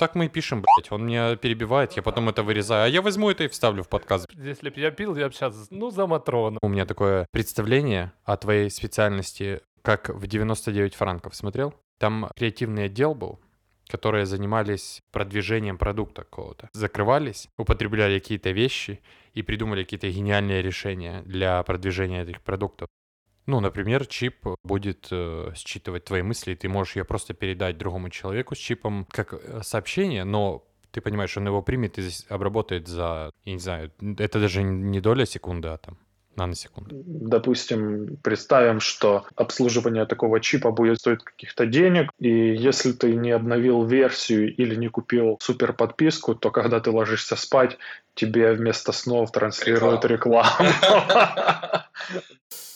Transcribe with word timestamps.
так 0.00 0.14
мы 0.14 0.24
и 0.24 0.28
пишем, 0.28 0.62
блядь. 0.62 0.90
Он 0.90 1.06
меня 1.06 1.36
перебивает, 1.36 1.92
я 1.92 2.02
потом 2.02 2.30
это 2.30 2.42
вырезаю. 2.42 2.84
А 2.86 2.88
я 2.88 3.02
возьму 3.02 3.30
это 3.30 3.44
и 3.44 3.48
вставлю 3.48 3.82
в 3.82 3.88
подкаст. 3.88 4.26
Если 4.32 4.70
бы 4.70 4.80
я 4.80 4.90
пил, 4.90 5.14
я 5.14 5.28
бы 5.28 5.34
сейчас, 5.34 5.68
ну, 5.70 5.90
за 5.90 6.06
Матрона. 6.06 6.58
У 6.62 6.68
меня 6.68 6.86
такое 6.86 7.26
представление 7.32 8.12
о 8.24 8.38
твоей 8.38 8.70
специальности, 8.70 9.60
как 9.82 10.08
в 10.08 10.26
99 10.26 10.94
франков 10.94 11.36
смотрел. 11.36 11.74
Там 11.98 12.30
креативный 12.34 12.84
отдел 12.84 13.14
был, 13.14 13.40
которые 13.88 14.24
занимались 14.24 15.02
продвижением 15.12 15.76
продукта 15.76 16.22
какого-то. 16.22 16.70
Закрывались, 16.72 17.48
употребляли 17.58 18.18
какие-то 18.18 18.52
вещи 18.52 19.00
и 19.34 19.42
придумали 19.42 19.84
какие-то 19.84 20.08
гениальные 20.08 20.62
решения 20.62 21.22
для 21.26 21.62
продвижения 21.62 22.22
этих 22.22 22.40
продуктов. 22.40 22.88
Ну, 23.46 23.60
например, 23.60 24.06
чип 24.06 24.46
будет 24.64 25.08
э, 25.10 25.52
считывать 25.54 26.04
твои 26.04 26.22
мысли, 26.22 26.52
и 26.52 26.56
ты 26.56 26.68
можешь 26.68 26.96
ее 26.96 27.04
просто 27.04 27.34
передать 27.34 27.78
другому 27.78 28.10
человеку 28.10 28.54
с 28.54 28.58
чипом 28.58 29.06
как 29.10 29.34
э, 29.34 29.62
сообщение, 29.62 30.24
но 30.24 30.64
ты 30.90 31.00
понимаешь, 31.00 31.36
он 31.36 31.46
его 31.46 31.62
примет 31.62 31.98
и 31.98 32.08
обработает 32.28 32.88
за, 32.88 33.30
я 33.44 33.52
не 33.52 33.58
знаю, 33.58 33.92
это 34.18 34.40
даже 34.40 34.62
не 34.62 35.00
доля 35.00 35.26
секунды, 35.26 35.68
а 35.68 35.78
там 35.78 35.98
наносекунд. 36.36 36.88
Допустим, 36.90 38.16
представим, 38.22 38.80
что 38.80 39.26
обслуживание 39.36 40.06
такого 40.06 40.40
чипа 40.40 40.70
будет 40.70 40.98
стоить 40.98 41.22
каких-то 41.22 41.66
денег, 41.66 42.10
и 42.18 42.54
если 42.54 42.92
ты 42.92 43.14
не 43.14 43.30
обновил 43.30 43.84
версию 43.84 44.54
или 44.54 44.74
не 44.74 44.88
купил 44.88 45.38
супер 45.40 45.72
подписку, 45.72 46.34
то 46.34 46.50
когда 46.50 46.80
ты 46.80 46.90
ложишься 46.90 47.36
спать, 47.36 47.78
тебе 48.14 48.52
вместо 48.52 48.92
снов 48.92 49.32
транслируют 49.32 50.04
рекламу. 50.04 50.50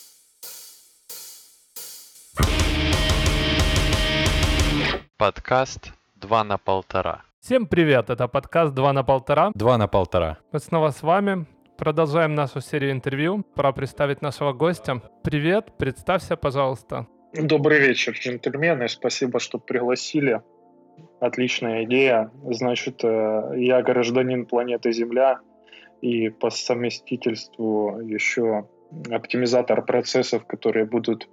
Подкаст 5.17 5.93
2 6.17 6.43
на 6.43 6.57
полтора. 6.57 7.23
Всем 7.39 7.67
привет, 7.67 8.09
это 8.09 8.27
подкаст 8.27 8.73
2 8.73 8.91
на 8.91 9.03
полтора. 9.05 9.51
2 9.55 9.77
на 9.77 9.87
полтора. 9.87 10.39
Мы 10.51 10.59
снова 10.59 10.89
с 10.89 11.01
вами. 11.03 11.45
Продолжаем 11.77 12.35
нашу 12.35 12.59
серию 12.59 12.91
интервью. 12.91 13.45
Пора 13.55 13.71
представить 13.71 14.21
нашего 14.21 14.51
гостя. 14.51 15.01
Привет, 15.23 15.71
представься, 15.77 16.35
пожалуйста. 16.35 17.07
Добрый 17.33 17.79
вечер, 17.79 18.11
джентльмены. 18.11 18.89
Спасибо, 18.89 19.39
что 19.39 19.57
пригласили. 19.57 20.41
Отличная 21.21 21.85
идея. 21.85 22.29
Значит, 22.51 23.01
э, 23.05 23.53
я 23.55 23.81
гражданин 23.83 24.45
планеты 24.45 24.91
Земля 24.91 25.39
и 26.01 26.27
по 26.27 26.49
совместительству 26.49 28.01
еще 28.01 28.67
оптимизатор 29.09 29.81
процессов, 29.81 30.45
которые 30.45 30.85
будут 30.85 31.29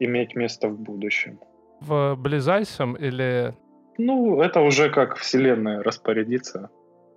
иметь 0.00 0.34
место 0.34 0.68
в 0.68 0.80
будущем 0.80 1.38
в 1.80 2.16
ближайшем 2.16 2.94
или... 2.94 3.54
Ну, 3.98 4.40
это 4.40 4.60
уже 4.60 4.90
как 4.90 5.16
вселенная 5.16 5.82
распорядится. 5.82 6.70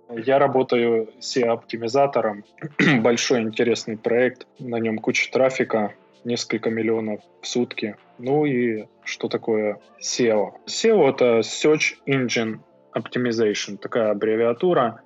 Я 0.08 0.38
работаю 0.38 1.10
SEO-оптимизатором. 1.20 2.44
Большой 3.02 3.42
интересный 3.42 3.96
проект. 3.96 4.46
На 4.58 4.76
нем 4.76 4.98
куча 4.98 5.30
трафика, 5.30 5.92
несколько 6.24 6.70
миллионов 6.70 7.20
в 7.40 7.46
сутки. 7.46 7.96
Ну 8.18 8.44
и 8.44 8.86
что 9.04 9.28
такое 9.28 9.78
SEO? 10.00 10.52
SEO— 10.66 11.08
это 11.10 11.40
Search 11.40 11.96
Engine 12.06 12.58
Optimization, 12.94 13.76
такая 13.76 14.10
аббревиатура. 14.10 15.00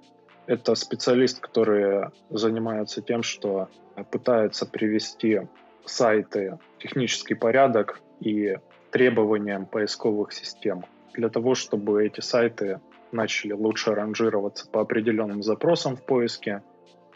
Это 0.46 0.74
специалист, 0.74 1.40
который 1.40 2.08
занимается 2.30 3.02
тем, 3.02 3.22
что 3.22 3.68
пытается 4.10 4.66
привести 4.66 5.42
сайты 5.84 6.58
в 6.76 6.82
технический 6.82 7.34
порядок 7.34 8.00
и 8.20 8.56
требованиям 8.94 9.66
поисковых 9.66 10.32
систем 10.32 10.84
для 11.14 11.28
того, 11.28 11.56
чтобы 11.56 12.06
эти 12.06 12.20
сайты 12.20 12.80
начали 13.10 13.52
лучше 13.52 13.92
ранжироваться 13.92 14.68
по 14.70 14.80
определенным 14.82 15.42
запросам 15.42 15.96
в 15.96 16.06
поиске 16.06 16.62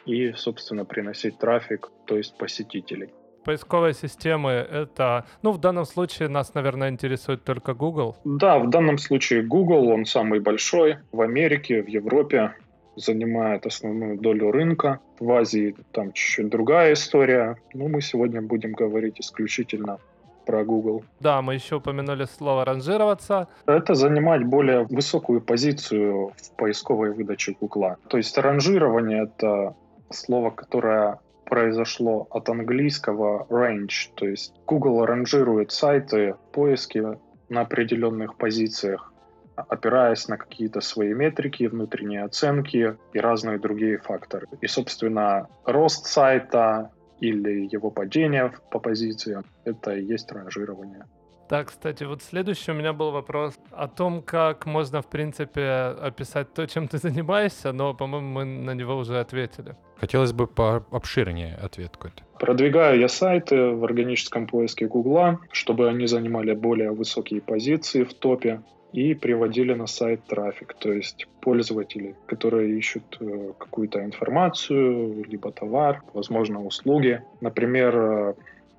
и, 0.05 0.33
собственно, 0.33 0.85
приносить 0.85 1.39
трафик, 1.39 1.93
то 2.05 2.17
есть 2.17 2.37
посетителей. 2.37 3.11
Поисковые 3.45 3.95
системы— 3.95 4.51
это, 4.73 5.25
ну, 5.43 5.53
в 5.53 5.59
данном 5.59 5.85
случае 5.85 6.29
нас, 6.29 6.53
наверное, 6.53 6.91
интересует 6.91 7.45
только 7.45 7.75
Google. 7.75 8.17
Да, 8.25 8.59
в 8.59 8.69
данном 8.71 8.99
случае 8.99 9.43
Google, 9.43 9.89
он 9.89 10.05
самый 10.05 10.41
большой 10.41 10.97
в 11.13 11.21
Америке, 11.21 11.81
в 11.81 11.87
Европе, 11.87 12.55
занимает 12.97 13.67
основную 13.67 14.19
долю 14.19 14.51
рынка. 14.51 14.99
В 15.21 15.31
Азии 15.31 15.77
там 15.93 16.13
чуть-чуть 16.13 16.49
другая 16.49 16.95
история. 16.95 17.57
Но 17.73 17.87
мы 17.87 18.01
сегодня 18.01 18.43
будем 18.43 18.73
говорить 18.73 19.21
исключительно 19.21 19.99
про 20.49 20.65
Google. 20.65 21.05
Да, 21.21 21.43
мы 21.43 21.55
еще 21.55 21.77
упомянули 21.77 22.25
слово 22.25 22.65
ранжироваться. 22.65 23.49
Это 23.67 23.95
занимать 23.95 24.45
более 24.47 24.85
высокую 24.85 25.43
позицию 25.43 26.33
в 26.43 26.57
поисковой 26.57 27.13
выдаче 27.13 27.55
Google. 27.61 27.97
То 28.09 28.17
есть 28.17 28.39
ранжирование— 28.39 29.25
это 29.25 29.75
слово, 30.11 30.51
которое 30.51 31.19
произошло 31.45 32.27
от 32.31 32.49
английского 32.49 33.47
range, 33.51 34.11
то 34.15 34.27
есть 34.27 34.55
Google 34.67 35.05
ранжирует 35.05 35.71
сайты 35.71 36.35
поиски 36.53 37.05
на 37.51 37.61
определенных 37.61 38.37
позициях, 38.37 39.13
опираясь 39.57 40.29
на 40.29 40.39
какие-то 40.39 40.81
свои 40.81 41.13
метрики, 41.13 41.65
внутренние 41.65 42.25
оценки 42.25 42.97
и 43.13 43.19
разные 43.19 43.59
другие 43.59 43.99
факторы. 43.99 44.47
И, 44.63 44.67
собственно, 44.67 45.49
рост 45.67 46.07
сайта, 46.07 46.91
или 47.21 47.69
его 47.73 47.91
падение 47.91 48.53
по 48.71 48.79
позициям, 48.79 49.45
это 49.65 49.95
и 49.95 50.05
есть 50.05 50.31
ранжирование. 50.33 51.05
Да, 51.49 51.65
кстати, 51.65 52.05
вот 52.05 52.23
следующий 52.23 52.73
у 52.73 52.75
меня 52.75 52.93
был 52.93 53.11
вопрос 53.11 53.55
о 53.71 53.89
том, 53.89 54.21
как 54.23 54.67
можно, 54.67 55.01
в 55.01 55.07
принципе, 55.07 55.95
описать 56.03 56.53
то, 56.53 56.67
чем 56.67 56.89
ты 56.89 56.99
занимаешься, 57.03 57.73
но, 57.73 57.95
по-моему, 57.95 58.29
мы 58.29 58.45
на 58.45 58.75
него 58.75 58.97
уже 58.97 59.19
ответили. 59.19 59.75
Хотелось 59.97 60.33
бы 60.33 60.47
пообширнее 60.47 61.55
ответ 61.55 61.97
какой-то. 61.97 62.23
Продвигаю 62.39 63.01
я 63.01 63.09
сайты 63.09 63.71
в 63.71 63.83
органическом 63.85 64.47
поиске 64.47 64.87
Гугла, 64.87 65.41
чтобы 65.51 65.89
они 65.89 66.07
занимали 66.07 66.53
более 66.53 66.93
высокие 66.93 67.41
позиции 67.41 68.05
в 68.05 68.13
топе 68.13 68.63
и 68.93 69.15
приводили 69.15 69.75
на 69.75 69.87
сайт 69.87 70.25
трафик, 70.27 70.75
то 70.75 70.93
есть 70.93 71.27
пользователи, 71.41 72.15
которые 72.27 72.79
ищут 72.79 73.19
э, 73.21 73.53
какую-то 73.59 74.05
информацию, 74.05 75.25
либо 75.25 75.53
товар, 75.53 76.03
возможно, 76.15 76.65
услуги. 76.65 77.23
Например, 77.41 77.97
э, 77.97 78.35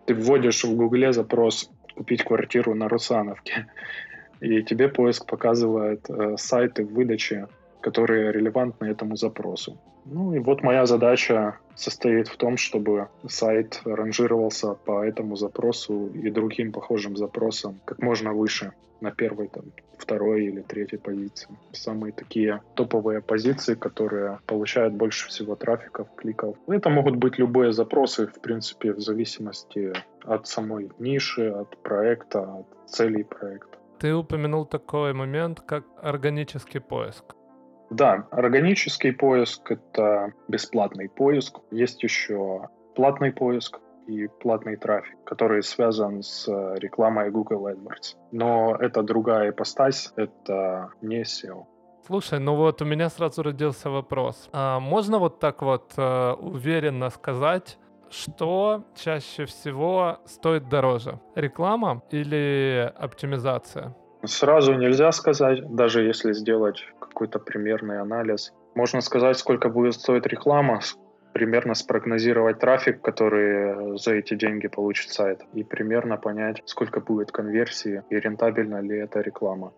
ты 0.06 0.16
вводишь 0.16 0.64
в 0.64 0.75
Гугле 0.75 1.14
запрос 1.14 1.70
«купить 1.96 2.24
квартиру 2.24 2.74
на 2.74 2.90
Русановке», 2.90 3.68
и 4.40 4.64
тебе 4.64 4.88
поиск 4.90 5.28
показывает 5.28 6.09
э, 6.09 6.38
сайты 6.38 6.86
выдачи, 6.86 7.47
которые 7.81 8.31
релевантны 8.31 8.88
этому 8.88 9.16
запросу. 9.16 9.78
Ну 10.06 10.34
и 10.34 10.40
вот 10.40 10.63
моя 10.63 10.85
задача 10.85 11.57
состоит 11.75 12.28
в 12.28 12.38
том, 12.38 12.57
чтобы 12.57 13.07
сайт 13.28 13.81
ранжировался 13.85 14.73
по 14.73 15.03
этому 15.03 15.35
запросу 15.35 16.07
и 16.07 16.29
другим 16.29 16.72
похожим 16.72 17.16
запросам 17.16 17.79
как 17.85 18.01
можно 18.01 18.34
выше 18.34 18.73
на 19.01 19.12
первой, 19.12 19.47
там, 19.47 19.63
второй 19.97 20.45
или 20.45 20.62
третьей 20.62 21.00
позиции. 21.00 21.50
Самые 21.72 22.12
такие 22.12 22.62
топовые 22.75 23.22
позиции, 23.22 23.75
которые 23.75 24.40
получают 24.46 24.94
больше 24.94 25.28
всего 25.28 25.56
трафиков, 25.56 26.07
кликов. 26.16 26.57
Это 26.67 26.90
могут 26.90 27.16
быть 27.16 27.40
любые 27.40 27.72
запросы, 27.72 28.28
в 28.28 28.41
принципе, 28.41 28.94
в 28.94 29.00
зависимости 29.00 29.94
от 30.23 30.47
самой 30.47 30.90
ниши, 31.00 31.50
от 31.50 31.78
проекта, 31.84 32.41
от 32.41 32.90
целей 32.90 33.23
проекта. 33.23 33.78
Ты 34.00 34.13
упомянул 34.13 34.66
такой 34.66 35.13
момент, 35.13 35.61
как 35.61 35.85
органический 36.01 36.79
поиск. 36.79 37.35
Да, 37.90 38.28
органический 38.32 39.14
поиск— 39.14 39.72
это 39.72 40.34
бесплатный 40.48 41.10
поиск. 41.10 41.60
Есть 41.72 42.04
еще 42.04 42.70
платный 42.96 43.32
поиск 43.32 43.80
и 44.08 44.28
платный 44.28 44.76
трафик, 44.76 45.18
который 45.24 45.64
связан 45.64 46.22
с 46.22 46.48
рекламой 46.78 47.32
Google 47.32 47.68
AdWords. 47.68 48.16
Но 48.32 48.76
это 48.80 49.04
другая 49.04 49.50
ипостась, 49.50 50.14
это 50.16 50.90
не 51.02 51.22
SEO. 51.22 51.66
Слушай, 52.06 52.40
ну 52.40 52.56
вот 52.56 52.82
у 52.82 52.86
меня 52.86 53.09
сразу 53.09 53.44
родился 53.44 53.90
вопрос. 53.90 54.50
А 54.52 54.80
можно 54.80 55.20
вот 55.20 55.40
так 55.40 55.62
вот 55.62 55.94
э, 55.97 56.34
уверенно 56.40 57.09
сказать, 57.12 57.78
что 58.09 58.84
чаще 58.96 59.46
всего 59.46 60.18
стоит 60.26 60.70
дороже? 60.70 61.20
Реклама 61.35 62.02
или 62.09 62.92
оптимизация? 62.96 63.96
Сразу 64.26 64.74
нельзя 64.74 65.12
сказать, 65.12 65.76
даже 65.76 66.02
если 66.03 66.34
сделать 66.34 66.84
какой-то 67.20 67.40
примерный 67.40 68.00
анализ. 68.00 68.54
Можно 68.76 69.02
сказать, 69.02 69.38
сколько 69.38 69.68
будет 69.68 69.94
стоить 69.94 70.26
реклама, 70.26 70.80
примерно 71.34 71.74
спрогнозировать 71.74 72.60
трафик, 72.60 73.02
который 73.02 73.98
за 73.98 74.14
эти 74.14 74.36
деньги 74.36 74.68
получит 74.68 75.12
сайт, 75.12 75.42
и 75.54 75.64
примерно 75.64 76.16
понять, 76.16 76.62
сколько 76.66 77.02
будет 77.02 77.32
конверсии 77.32 78.04
и 78.10 78.16
рентабельна 78.16 78.80
ли 78.80 78.98
эта 78.98 79.20
реклама. 79.20 79.74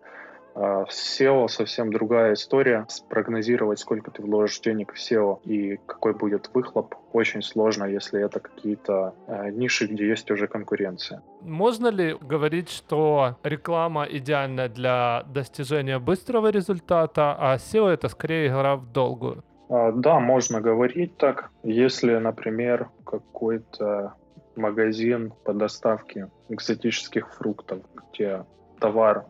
А 0.54 0.84
в 0.84 0.90
SEO 0.90 1.48
совсем 1.48 1.92
другая 1.92 2.34
история. 2.34 2.84
Спрогнозировать, 2.88 3.78
сколько 3.78 4.10
ты 4.10 4.22
вложишь 4.22 4.60
денег 4.60 4.92
в 4.92 4.96
SEO 4.96 5.40
и 5.44 5.78
какой 5.86 6.14
будет 6.14 6.50
выхлоп, 6.54 6.94
очень 7.12 7.42
сложно, 7.42 7.84
если 7.84 8.20
это 8.20 8.40
какие-то 8.40 9.14
э, 9.26 9.50
ниши, 9.50 9.86
где 9.86 10.08
есть 10.08 10.30
уже 10.30 10.46
конкуренция. 10.46 11.22
Можно 11.40 11.88
ли 11.88 12.16
говорить, 12.20 12.70
что 12.70 13.36
реклама 13.42 14.04
идеальна 14.04 14.68
для 14.68 15.24
достижения 15.26 15.98
быстрого 15.98 16.50
результата, 16.50 17.36
а 17.38 17.56
SEO 17.56 17.88
это 17.88 18.08
скорее 18.08 18.48
игра 18.48 18.76
в 18.76 18.92
долгую? 18.92 19.42
А, 19.68 19.92
да, 19.92 20.20
можно 20.20 20.60
говорить 20.60 21.16
так. 21.16 21.50
Если, 21.62 22.14
например, 22.16 22.90
какой-то 23.04 24.14
магазин 24.56 25.32
по 25.44 25.54
доставке 25.54 26.28
экзотических 26.50 27.32
фруктов, 27.34 27.78
где 28.12 28.44
товар 28.80 29.24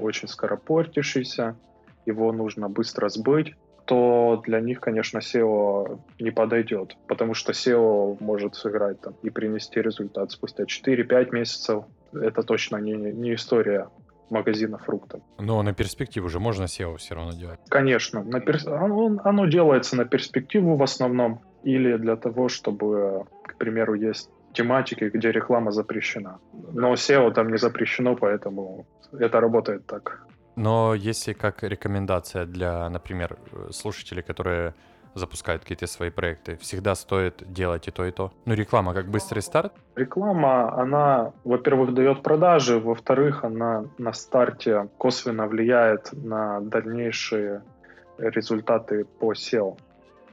очень 0.00 0.28
скоропортившийся, 0.28 1.56
его 2.04 2.32
нужно 2.32 2.68
быстро 2.68 3.08
сбыть, 3.08 3.54
то 3.86 4.42
для 4.44 4.60
них, 4.60 4.80
конечно, 4.80 5.18
SEO 5.18 6.00
не 6.18 6.30
подойдет, 6.30 6.96
потому 7.06 7.34
что 7.34 7.52
SEO 7.52 8.16
может 8.20 8.56
сыграть 8.56 9.00
там 9.00 9.14
и 9.22 9.30
принести 9.30 9.80
результат 9.80 10.32
спустя 10.32 10.64
4-5 10.64 11.30
месяцев. 11.32 11.84
Это 12.12 12.42
точно 12.42 12.76
не, 12.78 12.92
не 12.94 13.34
история 13.34 13.88
магазина 14.28 14.78
фруктов. 14.78 15.20
Но 15.38 15.62
на 15.62 15.72
перспективу 15.72 16.28
же 16.28 16.40
можно 16.40 16.64
SEO 16.64 16.96
все 16.96 17.14
равно 17.14 17.32
делать. 17.32 17.60
Конечно, 17.68 18.24
на 18.24 18.40
перс... 18.40 18.66
оно, 18.66 19.18
оно 19.22 19.46
делается 19.46 19.96
на 19.96 20.04
перспективу 20.04 20.76
в 20.76 20.82
основном 20.82 21.40
или 21.62 21.96
для 21.96 22.16
того, 22.16 22.48
чтобы, 22.48 23.24
к 23.44 23.56
примеру, 23.56 23.94
есть 23.94 24.30
тематики, 24.56 25.10
где 25.14 25.32
реклама 25.32 25.70
запрещена. 25.70 26.38
Но 26.74 26.94
SEO 26.94 27.32
там 27.32 27.50
не 27.50 27.58
запрещено, 27.58 28.16
поэтому 28.16 28.86
это 29.12 29.40
работает 29.40 29.86
так. 29.86 30.26
Но 30.56 30.94
если 30.94 31.34
как 31.34 31.62
рекомендация 31.62 32.46
для, 32.46 32.88
например, 32.90 33.36
слушателей, 33.70 34.22
которые 34.22 34.72
запускают 35.14 35.62
какие-то 35.62 35.86
свои 35.86 36.10
проекты, 36.10 36.56
всегда 36.56 36.94
стоит 36.94 37.42
делать 37.52 37.88
и 37.88 37.90
то, 37.90 38.04
и 38.04 38.10
то. 38.10 38.32
Ну, 38.46 38.54
реклама 38.54 38.94
как 38.94 39.06
быстрый 39.06 39.40
старт? 39.40 39.72
Реклама, 39.96 40.82
она, 40.82 41.32
во-первых, 41.44 41.94
дает 41.94 42.22
продажи, 42.22 42.78
во-вторых, 42.78 43.44
она 43.44 43.84
на 43.98 44.12
старте 44.12 44.88
косвенно 44.98 45.46
влияет 45.46 46.12
на 46.12 46.60
дальнейшие 46.60 47.62
результаты 48.18 49.04
по 49.04 49.32
SEO. 49.32 49.78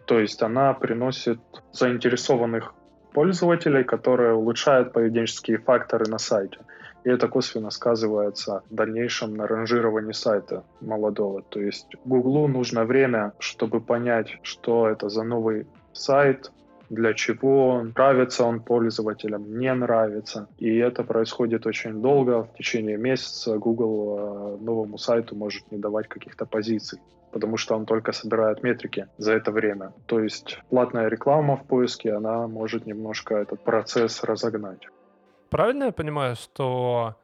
То 0.06 0.19
есть 0.19 0.44
она 0.44 0.74
приносит 0.74 1.40
заинтересованных 1.72 2.74
пользователей, 3.13 3.83
которые 3.83 4.33
улучшают 4.33 4.94
поведенческие 4.94 5.57
факторы 5.57 6.06
на 6.10 6.18
сайте. 6.18 6.57
И 7.04 7.10
это 7.10 7.27
косвенно 7.27 7.69
сказывается 7.69 8.63
в 8.69 8.75
дальнейшем 8.75 9.36
на 9.36 9.45
ранжировании 9.45 10.13
сайта 10.13 10.63
молодого. 10.81 11.42
То 11.42 11.60
есть 11.60 11.88
Гуглу 12.06 12.48
нужно 12.48 12.86
время, 12.86 13.33
чтобы 13.39 13.81
понять, 13.81 14.38
что 14.42 14.88
это 14.88 15.10
за 15.10 15.24
новый 15.24 15.68
сайт, 15.92 16.51
для 16.94 17.13
чего 17.13 17.69
он, 17.69 17.94
нравится 17.95 18.44
он 18.44 18.60
пользователям, 18.60 19.60
не 19.60 19.74
нравится. 19.74 20.48
И 20.57 20.78
это 20.78 21.04
происходит 21.04 21.66
очень 21.66 22.01
долго, 22.01 22.44
в 22.44 22.54
течение 22.57 22.98
месяца 22.98 23.57
Google 23.57 24.18
э, 24.18 24.63
новому 24.63 24.98
сайту 24.98 25.36
может 25.36 25.72
не 25.72 25.78
давать 25.78 26.07
каких-то 26.07 26.45
позиций 26.45 27.00
потому 27.31 27.57
что 27.57 27.75
он 27.75 27.86
только 27.86 28.12
собирает 28.12 28.63
метрики 28.63 29.07
за 29.18 29.34
это 29.34 29.51
время. 29.51 29.92
То 30.06 30.19
есть 30.19 30.60
платная 30.69 31.07
реклама 31.10 31.57
в 31.57 31.66
поиске, 31.66 32.13
она 32.13 32.48
может 32.48 32.86
немножко 32.86 33.34
этот 33.34 33.63
процесс 33.63 34.24
разогнать. 34.24 34.88
Правильно 35.50 35.86
я 35.86 35.92
понимаю, 35.92 36.36
что 36.36 37.16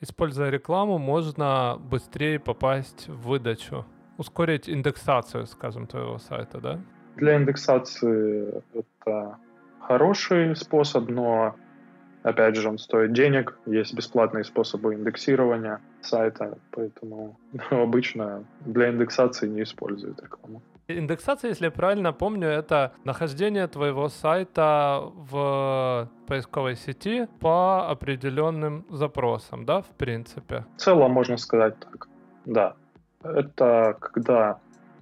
используя 0.00 0.50
рекламу, 0.50 0.98
можно 0.98 1.76
быстрее 1.78 2.38
попасть 2.38 3.08
в 3.08 3.28
выдачу, 3.28 3.84
ускорить 4.16 4.68
индексацию, 4.68 5.46
скажем, 5.46 5.86
твоего 5.86 6.18
сайта, 6.18 6.60
да? 6.60 6.80
Для 7.16 7.36
индексации 7.36 8.62
это 9.08 9.38
хороший 9.80 10.54
способ, 10.56 11.08
но 11.08 11.54
Опять 12.24 12.56
же, 12.56 12.68
он 12.68 12.78
стоит 12.78 13.12
денег, 13.12 13.56
есть 13.64 13.94
бесплатные 13.94 14.44
способы 14.44 14.94
индексирования 14.94 15.80
сайта, 16.02 16.58
поэтому 16.72 17.38
обычно 17.70 18.44
для 18.66 18.90
индексации 18.90 19.48
не 19.48 19.62
используют 19.62 20.20
рекламу. 20.20 20.60
Индексация, 20.88 21.50
если 21.50 21.66
я 21.66 21.70
правильно 21.70 22.12
помню, 22.12 22.48
это 22.48 22.92
нахождение 23.04 23.68
твоего 23.68 24.08
сайта 24.08 25.00
в 25.30 26.10
поисковой 26.26 26.76
сети 26.76 27.28
по 27.40 27.88
определенным 27.88 28.84
запросам, 28.90 29.64
да, 29.64 29.80
в 29.80 29.90
принципе? 29.96 30.64
В 30.76 30.80
целом 30.80 31.12
можно 31.12 31.36
сказать 31.36 31.78
так, 31.78 32.08
да. 32.46 32.74
Это 33.22 33.96
когда 34.00 34.58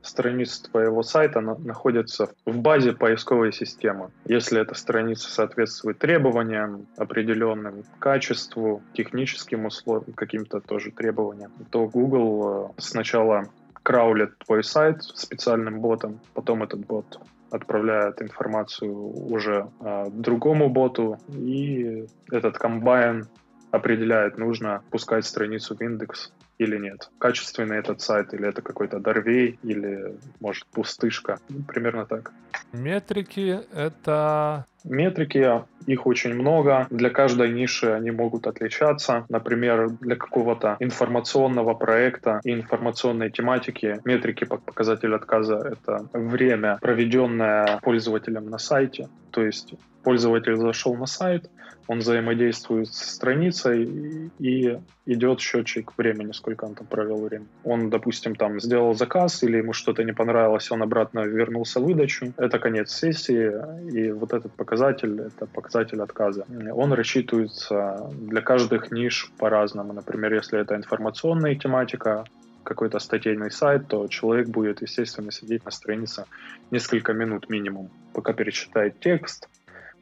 страниц 0.06 0.58
твоего 0.61 1.03
сайта 1.03 1.41
на, 1.41 1.56
находится 1.56 2.31
в 2.44 2.56
базе 2.58 2.93
поисковой 2.93 3.53
системы. 3.53 4.11
Если 4.25 4.61
эта 4.61 4.75
страница 4.75 5.31
соответствует 5.31 5.99
требованиям 5.99 6.87
определенным, 6.97 7.85
качеству, 7.99 8.82
техническим 8.94 9.67
условиям, 9.67 10.12
каким-то 10.14 10.61
тоже 10.61 10.91
требованиям, 10.91 11.53
то 11.70 11.87
Google 11.87 12.73
э, 12.76 12.81
сначала 12.81 13.49
краулит 13.82 14.38
твой 14.38 14.64
сайт 14.64 15.03
специальным 15.03 15.81
ботом, 15.81 16.20
потом 16.35 16.62
этот 16.62 16.85
бот 16.87 17.20
отправляет 17.50 18.20
информацию 18.20 18.93
уже 19.32 19.69
э, 19.81 20.06
другому 20.11 20.69
боту, 20.69 21.19
и 21.29 22.06
этот 22.31 22.59
комбайн 22.59 23.29
определяет, 23.76 24.38
нужно 24.38 24.82
пускать 24.90 25.25
страницу 25.25 25.76
в 25.76 25.81
индекс 25.81 26.32
или 26.58 26.78
нет. 26.78 27.11
Качественный 27.19 27.78
этот 27.78 28.00
сайт, 28.00 28.32
или 28.34 28.49
это 28.49 28.62
какой-то 28.62 28.99
дорвей, 28.99 29.58
или, 29.62 30.17
может, 30.40 30.67
пустышка. 30.67 31.38
Ну, 31.49 31.62
примерно 31.62 32.06
так. 32.06 32.32
Метрики— 32.73 33.61
это... 33.75 34.64
Метрики, 34.84 35.64
их 35.87 36.06
очень 36.06 36.34
много. 36.34 36.87
Для 36.90 37.11
каждой 37.11 37.52
ниши 37.52 37.93
они 37.93 38.11
могут 38.11 38.46
отличаться. 38.46 39.26
Например, 39.28 39.90
для 39.90 40.17
какого-то 40.17 40.76
информационного 40.78 41.75
проекта 41.75 42.40
и 42.44 42.52
информационной 42.52 43.31
тематики 43.31 44.00
метрики 44.05 44.44
показатель 44.44 45.14
отказа— 45.14 45.56
это 45.73 46.08
время, 46.12 46.78
проведенное 46.81 47.81
пользователем 47.82 48.49
на 48.49 48.58
сайте. 48.58 49.08
То 49.31 49.43
есть 49.44 49.75
пользователь 50.05 50.56
зашел 50.56 50.94
на 50.94 51.06
сайт, 51.06 51.50
он 51.88 51.99
взаимодействует 51.99 52.88
с 52.88 53.15
страницей 53.15 54.31
и 54.38 54.79
идет 55.06 55.41
счетчик 55.41 55.93
времени, 55.97 56.33
сколько 56.33 56.65
он 56.65 56.75
там 56.75 56.87
провел 56.87 57.25
время. 57.25 57.47
Он, 57.65 57.91
допустим, 57.91 58.35
там 58.35 58.61
сделал 58.61 58.94
заказ 58.94 59.43
или 59.43 59.59
ему 59.59 59.73
что-то 59.73 60.03
не 60.05 60.12
понравилось, 60.12 60.71
он 60.71 60.83
обратно 60.83 61.21
вернулся 61.21 61.81
в 61.81 61.85
выдачу. 61.85 62.33
Это 62.37 62.59
конец 62.59 62.91
сессии, 62.93 63.53
и 63.91 64.11
вот 64.11 64.33
этот 64.33 64.53
показатель— 64.53 65.21
это 65.27 65.47
показатель 65.47 66.00
отказа. 66.00 66.44
Он 66.73 66.93
рассчитывается 66.93 68.11
для 68.12 68.41
каждых 68.41 68.91
ниш 68.91 69.31
по-разному. 69.38 69.93
Например, 69.93 70.35
если 70.35 70.61
это 70.61 70.75
информационная 70.75 71.55
тематика, 71.55 72.25
какой-то 72.65 72.99
статейный 72.99 73.50
сайт, 73.50 73.87
то 73.87 74.09
человек 74.09 74.49
будет, 74.49 74.83
естественно, 74.83 75.31
сидеть 75.31 75.65
на 75.65 75.71
странице 75.71 76.25
несколько 76.73 77.12
минут 77.12 77.49
минимум, 77.49 77.90
пока 78.12 78.33
перечитает 78.33 78.99
текст, 78.99 79.49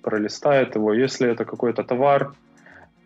пролистает 0.04 0.76
его. 0.76 0.94
Если 0.94 1.28
это 1.28 1.44
какой-то 1.44 1.82
товар, 1.82 2.34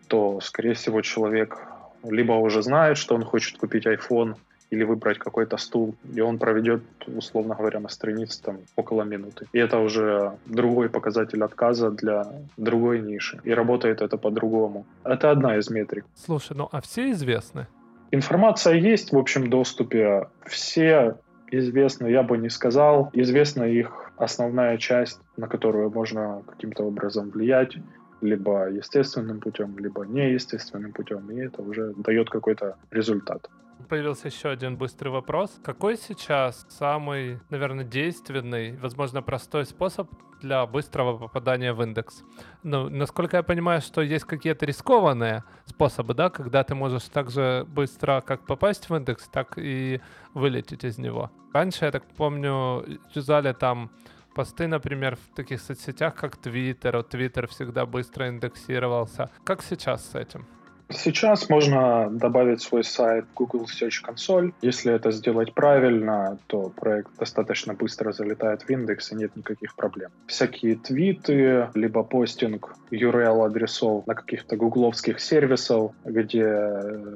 то, 0.07 0.39
скорее 0.41 0.73
всего, 0.73 1.01
человек 1.01 1.57
либо 2.03 2.33
уже 2.33 2.61
знает, 2.61 2.97
что 2.97 3.15
он 3.15 3.23
хочет 3.23 3.57
купить 3.57 3.85
iPhone, 3.85 4.35
или 4.71 4.83
выбрать 4.83 5.17
какой-то 5.17 5.57
стул, 5.57 5.95
и 6.15 6.21
он 6.21 6.37
проведет, 6.37 6.83
условно 7.07 7.55
говоря, 7.55 7.79
на 7.79 7.89
странице 7.89 8.41
там 8.41 8.57
около 8.75 9.03
минуты. 9.03 9.47
И 9.51 9.59
это 9.59 9.79
уже 9.79 10.37
другой 10.45 10.89
показатель 10.89 11.43
отказа 11.43 11.89
для 11.89 12.27
другой 12.57 13.01
ниши. 13.01 13.39
И 13.43 13.53
работает 13.53 14.01
это 14.01 14.17
по-другому. 14.17 14.85
Это 15.03 15.31
одна 15.31 15.57
из 15.57 15.69
метрик. 15.69 16.05
Слушай, 16.15 16.55
ну 16.55 16.69
а 16.71 16.81
все 16.81 17.11
известны? 17.11 17.67
Информация 18.11 18.75
есть 18.75 19.11
в 19.11 19.17
общем 19.17 19.49
доступе. 19.49 20.27
Все 20.45 21.15
известны, 21.51 22.07
я 22.07 22.23
бы 22.23 22.37
не 22.37 22.49
сказал. 22.49 23.09
Известна 23.13 23.63
их 23.63 24.11
основная 24.17 24.77
часть, 24.77 25.19
на 25.37 25.47
которую 25.47 25.91
можно 25.91 26.43
каким-то 26.47 26.83
образом 26.83 27.29
влиять, 27.29 27.77
либо 28.21 28.69
естественным 28.69 29.39
путем, 29.39 29.77
либо 29.77 30.05
неестественным 30.05 30.91
путем, 30.91 31.29
и 31.31 31.39
это 31.39 31.61
уже 31.61 31.93
дает 31.97 32.29
какой-то 32.29 32.75
результат. 32.91 33.49
Появился 33.87 34.27
еще 34.27 34.49
один 34.49 34.77
быстрый 34.77 35.09
вопрос. 35.09 35.59
Какой 35.63 35.97
сейчас 35.97 36.65
самый, 36.69 37.39
наверное, 37.49 37.85
действенный, 37.85 38.75
возможно, 38.77 39.21
простой 39.21 39.65
способ 39.65 40.09
для 40.41 40.65
быстрого 40.65 41.17
попадания 41.17 41.73
в 41.73 41.81
индекс? 41.81 42.23
Ну, 42.63 42.89
насколько 42.89 43.37
я 43.37 43.43
понимаю, 43.43 43.81
что 43.81 44.01
есть 44.01 44.25
какие-то 44.25 44.65
рискованные 44.65 45.43
способы, 45.65 46.13
да, 46.13 46.29
когда 46.29 46.63
ты 46.63 46.75
можешь 46.75 47.05
так 47.05 47.29
же 47.31 47.65
быстро 47.67 48.21
как 48.21 48.45
попасть 48.45 48.89
в 48.89 48.95
индекс, 48.95 49.27
так 49.27 49.57
и 49.57 50.01
вылететь 50.33 50.83
из 50.83 50.97
него. 50.97 51.31
Раньше, 51.53 51.85
я 51.85 51.91
так 51.91 52.03
помню, 52.15 52.85
юзали 53.15 53.53
там 53.53 53.91
посты, 54.35 54.67
например, 54.67 55.15
в 55.15 55.35
таких 55.35 55.61
соцсетях, 55.61 56.15
как 56.15 56.35
Twitter. 56.35 57.01
Твиттер 57.03 57.47
всегда 57.47 57.85
быстро 57.85 58.27
индексировался. 58.27 59.29
Как 59.43 59.63
сейчас 59.63 60.11
с 60.11 60.15
этим? 60.15 60.45
Сейчас 60.91 61.49
можно 61.49 62.09
добавить 62.09 62.61
свой 62.61 62.83
сайт 62.83 63.25
в 63.25 63.33
Google 63.35 63.65
Search 63.65 64.03
Console. 64.07 64.53
Если 64.61 64.91
это 64.91 65.11
сделать 65.11 65.53
правильно, 65.53 66.39
то 66.47 66.69
проект 66.75 67.15
достаточно 67.17 67.75
быстро 67.75 68.11
залетает 68.11 68.63
в 68.63 68.69
индекс 68.69 69.11
и 69.11 69.15
нет 69.15 69.35
никаких 69.35 69.75
проблем. 69.75 70.09
Всякие 70.25 70.75
твиты, 70.75 71.69
либо 71.75 72.03
постинг 72.03 72.75
URL-адресов 72.89 74.07
на 74.07 74.15
каких-то 74.15 74.55
гугловских 74.55 75.19
сервисов, 75.19 75.91
где 76.03 76.71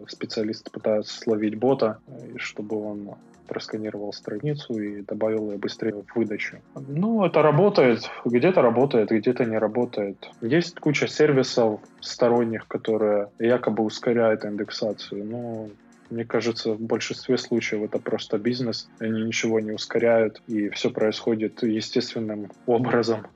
специалисты 0.08 0.70
пытаются 0.70 1.18
словить 1.18 1.58
бота, 1.58 1.98
чтобы 2.38 2.80
он 2.80 3.16
просканировал 3.54 4.12
страницу 4.12 4.74
и 4.74 5.02
добавил 5.02 5.52
ее 5.52 5.58
быстрее 5.58 5.94
в 5.94 6.16
выдачу. 6.16 6.58
Ну, 6.88 7.24
это 7.24 7.42
работает. 7.42 8.10
Где-то 8.26 8.62
работает, 8.62 9.12
где-то 9.12 9.46
не 9.46 9.58
работает. 9.58 10.18
Есть 10.42 10.80
куча 10.80 11.08
сервисов 11.08 11.80
сторонних, 12.02 12.68
которые 12.68 13.30
якобы 13.40 13.84
ускоряют 13.84 14.44
индексацию. 14.46 15.24
Но 15.26 15.70
мне 16.10 16.26
кажется, 16.26 16.74
в 16.74 16.82
большинстве 16.82 17.38
случаев 17.38 17.84
это 17.84 18.00
просто 18.00 18.38
бизнес. 18.38 18.90
Они 19.00 19.24
ничего 19.24 19.60
не 19.60 19.72
ускоряют, 19.72 20.42
и 20.48 20.70
все 20.70 20.90
происходит 20.90 21.64
естественным 21.64 22.52
образом. 22.66 23.28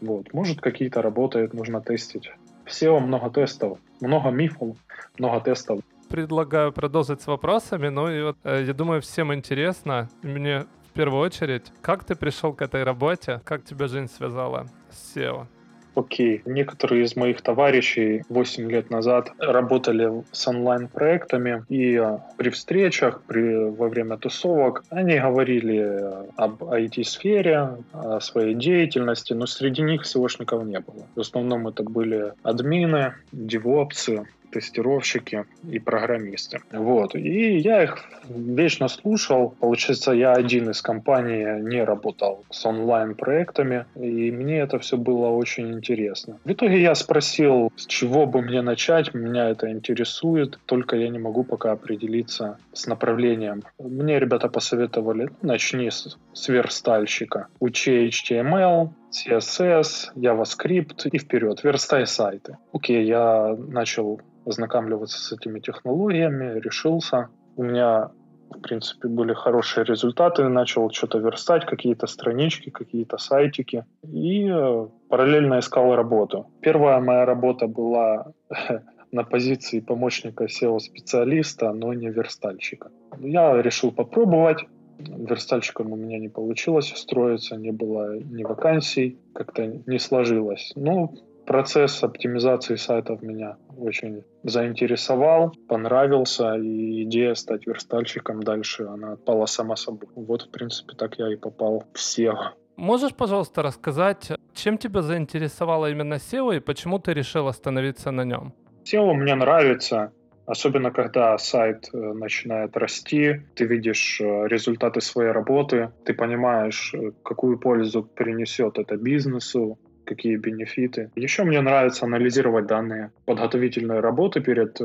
Вот. 0.00 0.32
Может, 0.32 0.60
какие-то 0.60 1.02
работают, 1.02 1.54
нужно 1.54 1.80
тестить. 1.80 2.30
В 2.64 2.68
SEO 2.68 3.00
много 3.00 3.30
тестов, 3.30 3.78
много 4.00 4.30
мифов, 4.30 4.76
много 5.18 5.40
тестов 5.40 5.80
предлагаю 6.10 6.72
продолжить 6.72 7.22
с 7.22 7.26
вопросами. 7.26 7.88
Ну 7.88 8.10
и 8.10 8.22
вот 8.22 8.36
э, 8.44 8.64
я 8.66 8.74
думаю, 8.74 9.00
всем 9.00 9.32
интересно, 9.32 10.08
мне 10.22 10.66
в 10.90 10.92
первую 10.92 11.22
очередь, 11.22 11.72
как 11.80 12.04
ты 12.04 12.16
пришел 12.16 12.52
к 12.52 12.62
этой 12.62 12.82
работе, 12.82 13.40
как 13.44 13.64
тебя 13.64 13.86
жизнь 13.86 14.08
связала 14.08 14.66
с 14.90 15.16
SEO? 15.16 15.46
Окей, 15.94 16.36
okay. 16.36 16.52
некоторые 16.52 17.04
из 17.04 17.16
моих 17.16 17.42
товарищей 17.42 18.22
8 18.28 18.70
лет 18.70 18.90
назад 18.90 19.32
работали 19.38 20.24
с 20.30 20.46
онлайн-проектами, 20.46 21.64
и 21.68 21.94
э, 21.96 22.18
при 22.36 22.50
встречах, 22.50 23.22
при, 23.26 23.70
во 23.70 23.88
время 23.88 24.16
тусовок, 24.16 24.84
они 24.90 25.18
говорили 25.18 26.00
об 26.36 26.62
IT-сфере, 26.62 27.76
о 27.92 28.20
своей 28.20 28.54
деятельности, 28.54 29.32
но 29.32 29.46
среди 29.46 29.82
них 29.82 30.02
SEOшников 30.02 30.64
не 30.64 30.80
было. 30.80 31.06
В 31.16 31.20
основном 31.20 31.68
это 31.68 31.82
были 31.82 32.32
админы, 32.42 33.14
девопсы, 33.32 34.26
тестировщики 34.50 35.44
и 35.68 35.78
программисты. 35.78 36.60
Вот. 36.72 37.14
И 37.14 37.58
я 37.58 37.82
их 37.84 38.04
вечно 38.28 38.88
слушал. 38.88 39.54
Получается, 39.60 40.12
я 40.12 40.32
один 40.32 40.70
из 40.70 40.82
компаний 40.82 41.60
не 41.62 41.84
работал 41.84 42.44
с 42.50 42.64
онлайн-проектами, 42.66 43.86
и 43.96 44.30
мне 44.30 44.60
это 44.60 44.78
все 44.78 44.96
было 44.96 45.28
очень 45.28 45.72
интересно. 45.72 46.38
В 46.44 46.52
итоге 46.52 46.80
я 46.80 46.94
спросил, 46.94 47.72
с 47.76 47.86
чего 47.86 48.26
бы 48.26 48.42
мне 48.42 48.62
начать, 48.62 49.14
меня 49.14 49.50
это 49.50 49.70
интересует, 49.70 50.58
только 50.66 50.96
я 50.96 51.08
не 51.08 51.18
могу 51.18 51.44
пока 51.44 51.72
определиться 51.72 52.58
с 52.72 52.86
направлением. 52.86 53.62
Мне 53.78 54.18
ребята 54.18 54.48
посоветовали, 54.48 55.30
ну, 55.42 55.50
начни 55.50 55.90
с, 55.90 56.16
с 56.32 56.48
верстальщика, 56.48 57.48
учи 57.58 58.08
HTML, 58.08 58.90
CSS, 59.10 60.14
JavaScript 60.16 61.08
и 61.10 61.18
вперед, 61.18 61.64
верстай 61.64 62.06
сайты. 62.06 62.56
Окей, 62.72 63.04
я 63.06 63.56
начал 63.58 64.20
ознакомливаться 64.46 65.18
с 65.18 65.32
этими 65.32 65.60
технологиями, 65.60 66.60
решился. 66.60 67.28
У 67.56 67.62
меня, 67.62 68.10
в 68.50 68.60
принципе, 68.60 69.08
были 69.08 69.34
хорошие 69.34 69.84
результаты. 69.84 70.48
Начал 70.48 70.90
что-то 70.90 71.18
верстать, 71.18 71.66
какие-то 71.66 72.06
странички, 72.06 72.70
какие-то 72.70 73.18
сайтики. 73.18 73.84
И 74.02 74.48
э, 74.48 74.88
параллельно 75.08 75.58
искал 75.58 75.94
работу. 75.94 76.46
Первая 76.60 77.00
моя 77.00 77.24
работа 77.26 77.66
была 77.66 78.32
на 79.12 79.24
позиции 79.24 79.80
помощника 79.80 80.44
SEO-специалиста, 80.44 81.72
но 81.72 81.92
не 81.92 82.08
верстальщика. 82.08 82.90
Я 83.18 83.60
решил 83.60 83.92
попробовать. 83.92 84.66
Верстальщиком 85.08 85.92
у 85.92 85.96
меня 85.96 86.18
не 86.18 86.28
получилось 86.28 86.92
устроиться, 86.92 87.56
не 87.56 87.72
было 87.72 88.18
ни 88.18 88.44
вакансий, 88.44 89.18
как-то 89.34 89.66
не 89.66 89.98
сложилось. 89.98 90.72
Ну, 90.76 91.14
процесс 91.46 92.02
оптимизации 92.04 92.76
сайтов 92.76 93.22
меня 93.22 93.56
очень 93.76 94.22
заинтересовал, 94.44 95.52
понравился, 95.68 96.54
и 96.54 97.02
идея 97.04 97.34
стать 97.34 97.66
верстальщиком 97.66 98.42
дальше, 98.42 98.84
она 98.84 99.12
отпала 99.12 99.46
сама 99.46 99.76
собой. 99.76 100.08
Вот, 100.14 100.42
в 100.42 100.50
принципе, 100.50 100.94
так 100.96 101.18
я 101.18 101.32
и 101.32 101.36
попал 101.36 101.84
в 101.92 101.96
SEO. 101.96 102.34
Можешь, 102.76 103.14
пожалуйста, 103.14 103.62
рассказать, 103.62 104.30
чем 104.54 104.78
тебя 104.78 105.02
заинтересовало 105.02 105.90
именно 105.90 106.14
SEO 106.14 106.56
и 106.56 106.60
почему 106.60 106.98
ты 106.98 107.12
решил 107.14 107.48
остановиться 107.48 108.10
на 108.10 108.24
нем? 108.24 108.54
SEO 108.84 109.12
мне 109.14 109.34
нравится, 109.34 110.12
Особенно, 110.50 110.90
когда 110.90 111.38
сайт 111.38 111.88
э, 111.92 111.96
начинает 111.96 112.76
расти, 112.76 113.42
ты 113.54 113.66
видишь 113.66 114.20
э, 114.20 114.48
результаты 114.48 115.00
своей 115.00 115.30
работы, 115.30 115.92
ты 116.04 116.12
понимаешь, 116.12 116.92
э, 116.92 117.12
какую 117.22 117.56
пользу 117.56 118.02
принесет 118.02 118.76
это 118.76 118.96
бизнесу, 118.96 119.78
какие 120.04 120.34
бенефиты. 120.34 121.12
Еще 121.14 121.44
мне 121.44 121.60
нравится 121.60 122.04
анализировать 122.04 122.66
данные 122.66 123.12
подготовительной 123.26 124.00
работы 124.00 124.40
перед 124.40 124.76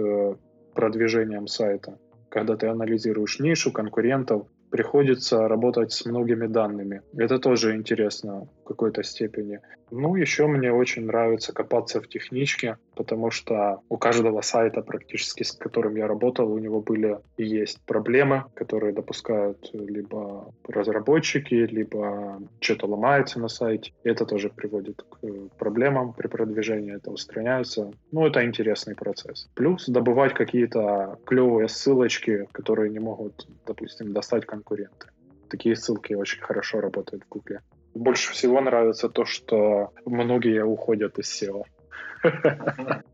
продвижением 0.76 1.48
сайта. 1.48 1.98
Когда 2.30 2.56
ты 2.58 2.68
анализируешь 2.68 3.40
нишу 3.40 3.72
конкурентов, 3.72 4.46
приходится 4.70 5.48
работать 5.48 5.92
с 5.92 6.06
многими 6.06 6.46
данными. 6.46 7.02
Это 7.18 7.40
тоже 7.40 7.76
интересно 7.76 8.48
какой-то 8.66 9.04
степени. 9.04 9.62
Ну, 9.92 10.16
еще 10.16 10.48
мне 10.48 10.74
очень 10.74 11.06
нравится 11.06 11.54
копаться 11.54 12.02
в 12.02 12.08
техничке, 12.08 12.78
потому 12.96 13.32
что 13.32 13.82
у 13.88 13.98
каждого 13.98 14.42
сайта 14.42 14.82
практически, 14.82 15.44
с 15.44 15.52
которым 15.52 15.96
я 15.96 16.08
работал, 16.08 16.52
у 16.52 16.58
него 16.58 16.82
были 16.82 17.20
и 17.38 17.46
есть 17.46 17.80
проблемы, 17.86 18.46
которые 18.56 18.94
допускают 18.94 19.70
либо 19.74 20.52
разработчики, 20.68 21.54
либо 21.54 22.42
что-то 22.60 22.88
ломается 22.88 23.40
на 23.40 23.48
сайте. 23.48 23.94
И 24.04 24.10
это 24.10 24.26
тоже 24.26 24.50
приводит 24.50 25.04
к 25.04 25.20
проблемам 25.58 26.14
при 26.14 26.28
продвижении, 26.28 26.96
это 26.96 27.12
устраняется. 27.12 27.92
Ну, 28.12 28.26
это 28.26 28.44
интересный 28.44 28.96
процесс. 28.96 29.48
Плюс 29.54 29.88
добывать 29.88 30.34
какие-то 30.34 31.20
клевые 31.26 31.68
ссылочки, 31.68 32.48
которые 32.52 32.90
не 32.90 33.00
могут, 33.00 33.48
допустим, 33.66 34.14
достать 34.14 34.46
конкуренты. 34.46 35.08
Такие 35.50 35.76
ссылки 35.76 36.14
очень 36.14 36.42
хорошо 36.42 36.82
работают 36.82 37.24
в 37.24 37.30
Гугле. 37.30 37.62
Больше 37.96 38.34
всего 38.34 38.60
нравится 38.60 39.08
то, 39.08 39.24
что 39.24 39.94
многие 40.06 40.66
уходят 40.66 41.18
из 41.18 41.42
SEO. 41.42 41.64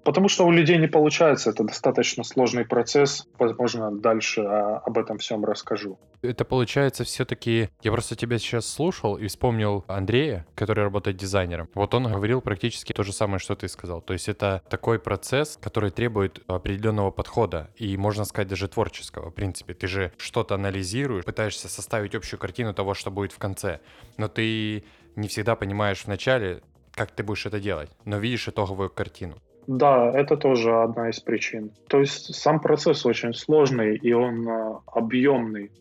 Потому 0.04 0.30
что 0.30 0.46
у 0.46 0.52
людей 0.52 0.78
не 0.78 0.88
получается, 0.88 1.52
это 1.52 1.64
достаточно 1.64 2.24
сложный 2.24 2.66
процесс. 2.66 3.28
Возможно, 3.38 3.92
дальше 3.92 4.42
об 4.42 4.98
этом 4.98 5.18
всем 5.18 5.46
расскажу. 5.46 6.00
Это 6.22 6.46
получается 6.46 7.04
все-таки... 7.04 7.70
Я 7.82 7.92
просто 7.92 8.16
тебя 8.16 8.38
сейчас 8.38 8.66
слушал 8.68 9.18
и 9.18 9.28
вспомнил 9.28 9.84
Андрея, 9.88 10.46
который 10.56 10.84
работает 10.84 11.18
дизайнером. 11.18 11.68
Вот 11.74 11.94
он 11.94 12.12
говорил 12.12 12.42
практически 12.42 12.94
то 12.94 13.04
же 13.04 13.14
самое, 13.14 13.40
что 13.40 13.56
ты 13.56 13.68
сказал. 13.68 14.02
То 14.02 14.14
есть 14.14 14.30
это 14.30 14.62
такой 14.70 15.00
процесс, 15.00 15.58
который 15.62 15.92
требует 15.92 16.42
определенного 16.48 17.12
подхода 17.12 17.70
и, 17.76 17.98
можно 17.98 18.26
сказать, 18.26 18.48
даже 18.48 18.68
творческого. 18.68 19.30
В 19.30 19.34
принципе, 19.34 19.74
ты 19.74 19.88
же 19.88 20.12
что-то 20.18 20.56
анализируешь, 20.56 21.26
пытаешься 21.26 21.70
составить 21.70 22.16
общую 22.16 22.40
картину 22.40 22.74
того, 22.74 22.94
что 22.94 23.12
будет 23.12 23.32
в 23.32 23.38
конце. 23.40 23.80
Но 24.18 24.28
ты 24.28 24.84
не 25.16 25.28
всегда 25.28 25.56
понимаешь 25.56 26.04
в 26.04 26.08
начале, 26.08 26.62
как 26.94 27.12
ты 27.12 27.24
будешь 27.24 27.46
это 27.46 27.60
делать, 27.60 27.90
но 28.06 28.18
видишь 28.18 28.48
итоговую 28.48 28.90
картину. 28.90 29.36
Да, 29.68 30.12
это 30.12 30.38
тоже 30.38 30.82
одна 30.82 31.10
из 31.10 31.20
причин. 31.20 31.72
То 31.88 32.00
есть 32.00 32.36
сам 32.36 32.60
процесс 32.60 33.06
очень 33.06 33.34
сложный 33.34 33.96
и 33.96 34.14
он 34.14 34.48
э, 34.48 34.76
объемный. 34.88 35.72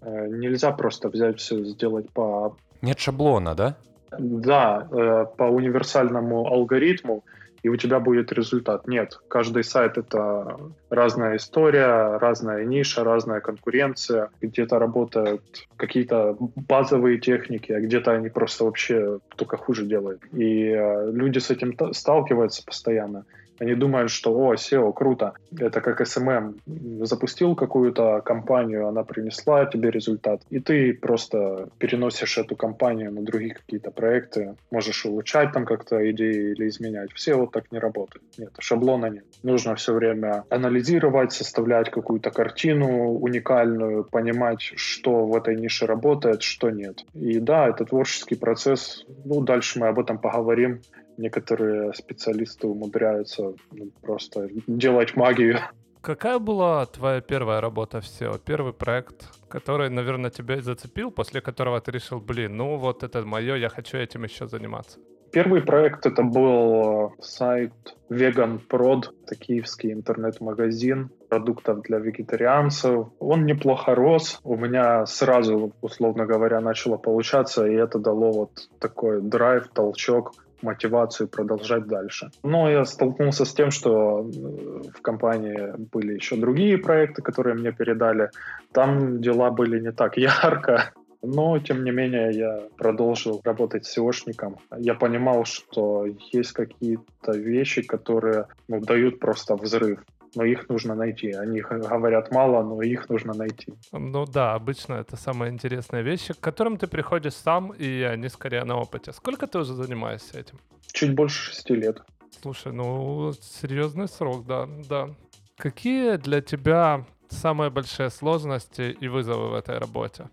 Э, 0.00 0.26
нельзя 0.28 0.70
просто 0.72 1.08
взять 1.08 1.38
все 1.40 1.64
сделать 1.64 2.10
по... 2.10 2.56
Нет 2.82 2.98
шаблона, 2.98 3.54
да? 3.54 3.76
Да, 4.18 4.86
э, 4.90 5.26
по 5.36 5.44
универсальному 5.44 6.46
алгоритму 6.46 7.24
и 7.62 7.68
у 7.68 7.76
тебя 7.76 8.00
будет 8.00 8.32
результат. 8.32 8.88
Нет, 8.88 9.20
каждый 9.28 9.64
сайт— 9.64 9.96
это 9.98 10.58
разная 10.90 11.36
история, 11.36 12.18
разная 12.18 12.64
ниша, 12.64 13.04
разная 13.04 13.40
конкуренция. 13.40 14.30
Где-то 14.40 14.78
работают 14.78 15.42
какие-то 15.76 16.36
базовые 16.38 17.18
техники, 17.18 17.72
а 17.72 17.80
где-то 17.80 18.12
они 18.12 18.28
просто 18.28 18.64
вообще 18.64 19.20
только 19.36 19.56
хуже 19.56 19.86
делают. 19.86 20.22
И 20.32 20.68
э, 20.68 21.10
люди 21.12 21.38
с 21.38 21.50
этим 21.50 21.76
сталкиваются 21.92 22.64
постоянно. 22.64 23.24
Они 23.58 23.74
думают, 23.74 24.10
что, 24.10 24.32
о, 24.34 24.54
SEO, 24.54 24.92
круто. 24.92 25.34
Это 25.56 25.80
как 25.80 26.00
SMM. 26.00 26.58
Запустил 27.04 27.54
какую-то 27.54 28.20
компанию, 28.24 28.88
она 28.88 29.04
принесла 29.04 29.66
тебе 29.66 29.90
результат. 29.90 30.42
И 30.50 30.58
ты 30.58 30.94
просто 30.94 31.68
переносишь 31.78 32.38
эту 32.38 32.56
компанию 32.56 33.12
на 33.12 33.22
другие 33.22 33.54
какие-то 33.54 33.90
проекты. 33.90 34.56
Можешь 34.70 35.04
улучшать 35.04 35.52
там 35.52 35.64
как-то 35.64 36.10
идеи 36.10 36.52
или 36.52 36.68
изменять. 36.68 37.12
Все 37.12 37.34
вот 37.34 37.52
так 37.52 37.70
не 37.72 37.78
работает. 37.78 38.24
Нет, 38.38 38.52
шаблона 38.58 39.06
нет. 39.06 39.24
Нужно 39.42 39.74
все 39.74 39.92
время 39.92 40.44
анализировать, 40.48 41.32
составлять 41.32 41.90
какую-то 41.90 42.30
картину 42.30 43.12
уникальную, 43.14 44.04
понимать, 44.04 44.72
что 44.76 45.26
в 45.26 45.36
этой 45.36 45.56
нише 45.56 45.86
работает, 45.86 46.42
что 46.42 46.70
нет. 46.70 47.04
И 47.14 47.38
да, 47.38 47.68
это 47.68 47.84
творческий 47.84 48.36
процесс. 48.36 49.04
Ну, 49.24 49.40
дальше 49.40 49.78
мы 49.78 49.88
об 49.88 49.98
этом 49.98 50.18
поговорим 50.18 50.80
Некоторые 51.22 51.92
специалисты 51.94 52.66
умудряются 52.66 53.54
ну, 53.70 53.90
просто 54.00 54.48
делать 54.66 55.14
магию. 55.14 55.58
Какая 56.00 56.40
была 56.40 56.84
твоя 56.86 57.20
первая 57.20 57.60
работа 57.60 58.00
в 58.00 58.04
SEO? 58.04 58.40
Первый 58.44 58.72
проект, 58.72 59.28
который, 59.48 59.88
наверное, 59.88 60.30
тебя 60.30 60.60
зацепил, 60.60 61.12
после 61.12 61.40
которого 61.40 61.80
ты 61.80 61.92
решил, 61.92 62.18
блин, 62.18 62.56
ну 62.56 62.76
вот 62.76 63.04
это 63.04 63.24
мое, 63.24 63.54
я 63.54 63.68
хочу 63.68 63.98
этим 63.98 64.24
еще 64.24 64.48
заниматься? 64.48 64.98
Первый 65.30 65.62
проект 65.62 66.04
это 66.06 66.24
был 66.24 67.12
э, 67.20 67.22
сайт 67.22 67.72
Vegan 68.10 68.60
Prod, 68.68 69.04
это 69.24 69.36
киевский 69.36 69.92
интернет-магазин 69.92 71.08
продуктов 71.28 71.82
для 71.82 71.98
вегетарианцев. 71.98 73.06
Он 73.20 73.46
неплохо 73.46 73.94
рос. 73.94 74.40
У 74.42 74.56
меня 74.56 75.06
сразу, 75.06 75.72
условно 75.82 76.26
говоря, 76.26 76.60
начало 76.60 76.96
получаться, 76.96 77.64
и 77.64 77.74
это 77.74 78.00
дало 78.00 78.32
вот 78.32 78.68
такой 78.80 79.22
драйв, 79.22 79.68
толчок 79.72 80.32
мотивацию 80.62 81.28
продолжать 81.28 81.86
дальше. 81.86 82.30
Но 82.42 82.70
я 82.70 82.84
столкнулся 82.84 83.44
с 83.44 83.54
тем, 83.54 83.70
что 83.70 84.20
э, 84.20 84.90
в 84.96 85.02
компании 85.02 85.74
были 85.92 86.14
еще 86.14 86.36
другие 86.36 86.78
проекты, 86.78 87.22
которые 87.22 87.54
мне 87.54 87.72
передали. 87.72 88.30
Там 88.72 89.20
дела 89.20 89.50
были 89.50 89.80
не 89.80 89.92
так 89.92 90.16
ярко. 90.16 90.92
Но, 91.24 91.58
тем 91.60 91.84
не 91.84 91.92
менее, 91.92 92.32
я 92.32 92.62
продолжил 92.76 93.40
работать 93.44 93.86
SEOшником. 93.86 94.58
Я 94.76 94.94
понимал, 94.94 95.44
что 95.44 96.04
есть 96.32 96.52
какие-то 96.52 97.32
вещи, 97.32 97.82
которые 97.82 98.46
ну, 98.68 98.80
дают 98.80 99.20
просто 99.20 99.54
взрыв 99.54 100.00
но 100.34 100.44
их 100.44 100.68
нужно 100.68 100.94
найти. 100.94 101.32
Они 101.32 101.60
говорят 101.60 102.30
мало, 102.30 102.62
но 102.62 102.82
их 102.82 103.08
нужно 103.08 103.34
найти. 103.34 103.72
Ну 103.92 104.24
да, 104.26 104.54
обычно 104.54 104.94
это 104.94 105.16
самые 105.16 105.50
интересные 105.50 106.02
вещи, 106.02 106.34
к 106.34 106.40
которым 106.40 106.76
ты 106.76 106.86
приходишь 106.86 107.34
сам, 107.34 107.72
и 107.72 108.02
они 108.02 108.28
скорее 108.28 108.64
на 108.64 108.76
опыте. 108.78 109.12
Сколько 109.12 109.46
ты 109.46 109.58
уже 109.58 109.74
занимаешься 109.74 110.38
этим? 110.38 110.58
Чуть 110.92 111.14
больше 111.14 111.50
шести 111.50 111.74
лет. 111.74 112.02
Слушай, 112.40 112.72
ну 112.72 113.32
серьезный 113.40 114.08
срок, 114.08 114.46
да, 114.46 114.68
да. 114.88 115.08
Какие 115.56 116.16
для 116.16 116.40
тебя 116.40 117.04
самые 117.28 117.70
большие 117.70 118.10
сложности 118.10 118.96
и 119.00 119.08
вызовы 119.08 119.50
в 119.50 119.54
этой 119.54 119.78
работе? 119.78 120.28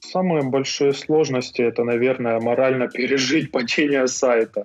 Самые 0.00 0.42
большие 0.42 0.92
сложности 0.92 1.62
это, 1.62 1.84
наверное, 1.84 2.40
морально 2.40 2.88
пережить 2.88 3.50
падение 3.52 4.06
сайта, 4.06 4.64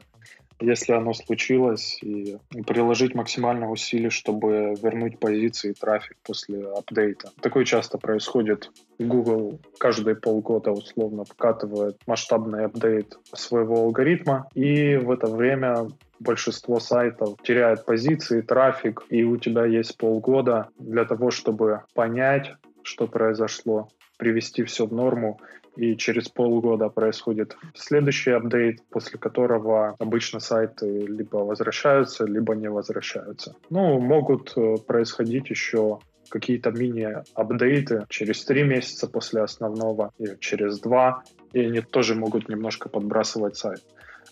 если 0.59 0.93
оно 0.93 1.13
случилось, 1.13 1.99
и 2.01 2.37
приложить 2.65 3.15
максимально 3.15 3.69
усилий, 3.69 4.09
чтобы 4.09 4.75
вернуть 4.81 5.19
позиции 5.19 5.71
и 5.71 5.73
трафик 5.73 6.17
после 6.23 6.65
апдейта. 6.67 7.31
Такое 7.41 7.65
часто 7.65 7.97
происходит. 7.97 8.71
Google 8.99 9.59
каждые 9.77 10.15
полгода 10.15 10.71
условно 10.71 11.25
вкатывает 11.25 11.97
масштабный 12.07 12.65
апдейт 12.65 13.17
своего 13.33 13.83
алгоритма, 13.83 14.47
и 14.53 14.95
в 14.95 15.11
это 15.11 15.27
время 15.27 15.87
большинство 16.19 16.79
сайтов 16.79 17.37
теряет 17.43 17.85
позиции, 17.85 18.41
трафик, 18.41 19.03
и 19.09 19.23
у 19.23 19.37
тебя 19.37 19.65
есть 19.65 19.97
полгода 19.97 20.69
для 20.79 21.05
того, 21.05 21.31
чтобы 21.31 21.81
понять, 21.93 22.53
что 22.83 23.07
произошло, 23.07 23.89
привести 24.17 24.63
все 24.63 24.85
в 24.85 24.93
норму, 24.93 25.39
и 25.75 25.95
через 25.95 26.29
полгода 26.29 26.89
происходит 26.89 27.57
следующий 27.73 28.31
апдейт, 28.31 28.81
после 28.89 29.19
которого 29.19 29.95
обычно 29.99 30.39
сайты 30.39 31.05
либо 31.05 31.37
возвращаются, 31.37 32.25
либо 32.25 32.55
не 32.55 32.69
возвращаются. 32.69 33.55
Ну, 33.69 33.99
могут 33.99 34.53
э, 34.55 34.75
происходить 34.85 35.49
еще 35.49 35.99
какие-то 36.29 36.71
мини-апдейты 36.71 38.05
через 38.09 38.43
три 38.45 38.63
месяца 38.63 39.07
после 39.07 39.41
основного 39.41 40.11
или 40.17 40.37
через 40.39 40.79
два, 40.79 41.23
и 41.53 41.59
они 41.59 41.81
тоже 41.81 42.15
могут 42.15 42.49
немножко 42.49 42.89
подбрасывать 42.89 43.57
сайт. 43.57 43.83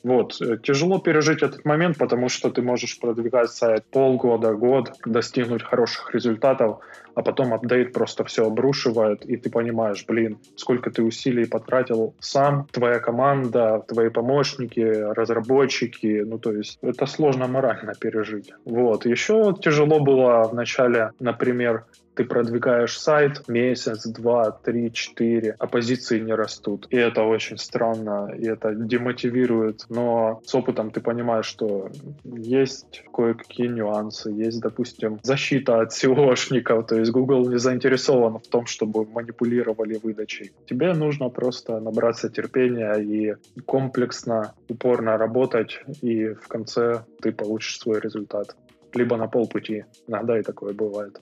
Вот. 0.03 0.41
Э, 0.41 0.57
тяжело 0.57 0.99
пережить 0.99 1.41
этот 1.41 1.65
момент, 1.65 1.97
потому 1.97 2.29
что 2.29 2.49
ты 2.49 2.61
можешь 2.61 2.99
продвигать 2.99 3.51
сайт 3.51 3.85
полгода, 3.91 4.53
год, 4.53 4.93
достигнуть 5.05 5.63
хороших 5.63 6.13
результатов, 6.13 6.79
а 7.15 7.21
потом 7.21 7.53
апдейт 7.53 7.93
просто 7.93 8.23
все 8.23 8.47
обрушивает, 8.47 9.25
и 9.25 9.37
ты 9.37 9.49
понимаешь, 9.49 10.05
блин, 10.07 10.37
сколько 10.55 10.91
ты 10.91 11.03
усилий 11.03 11.45
потратил 11.45 12.15
сам, 12.19 12.67
твоя 12.71 12.99
команда, 12.99 13.83
твои 13.87 14.09
помощники, 14.09 14.79
разработчики, 14.79 16.23
ну 16.25 16.39
то 16.39 16.51
есть 16.51 16.77
это 16.81 17.05
сложно 17.05 17.47
морально 17.47 17.93
пережить. 17.99 18.53
Вот. 18.65 19.05
Еще 19.05 19.55
тяжело 19.61 19.99
было 19.99 20.43
в 20.43 20.53
начале, 20.53 21.11
например, 21.19 21.85
ты 22.15 22.25
продвигаешь 22.25 22.97
сайт 22.99 23.47
месяц, 23.47 24.05
два, 24.05 24.51
три, 24.51 24.91
четыре, 24.91 25.55
а 25.57 25.67
позиции 25.67 26.19
не 26.19 26.33
растут. 26.33 26.87
И 26.89 26.97
это 26.97 27.23
очень 27.23 27.57
странно, 27.57 28.31
и 28.37 28.45
это 28.45 28.73
демотивирует. 28.73 29.85
Но 29.89 30.41
с 30.45 30.53
опытом 30.53 30.91
ты 30.91 31.01
понимаешь, 31.01 31.45
что 31.45 31.89
есть 32.23 33.03
кое-какие 33.13 33.67
нюансы. 33.67 34.29
Есть, 34.29 34.61
допустим, 34.61 35.19
защита 35.23 35.81
от 35.81 35.91
SEOшников, 35.91 36.85
то 36.87 36.97
есть 36.97 37.02
Google 37.11 37.49
не 37.49 37.57
заинтересован 37.57 38.39
в 38.39 38.47
том, 38.47 38.65
чтобы 38.65 39.05
манипулировали 39.05 39.99
выдачей. 40.03 40.51
Тебе 40.65 40.93
нужно 40.93 41.29
просто 41.29 41.79
набраться 41.79 42.29
терпения 42.29 42.93
и 42.93 43.35
комплексно, 43.65 44.53
упорно 44.69 45.17
работать, 45.17 45.81
и 46.01 46.33
в 46.33 46.47
конце 46.47 47.03
ты 47.21 47.31
получишь 47.31 47.79
свой 47.79 47.99
результат. 47.99 48.55
Либо 48.93 49.17
на 49.17 49.27
полпути. 49.27 49.85
Иногда 50.07 50.37
и 50.37 50.43
такое 50.43 50.73
бывает. 50.73 51.19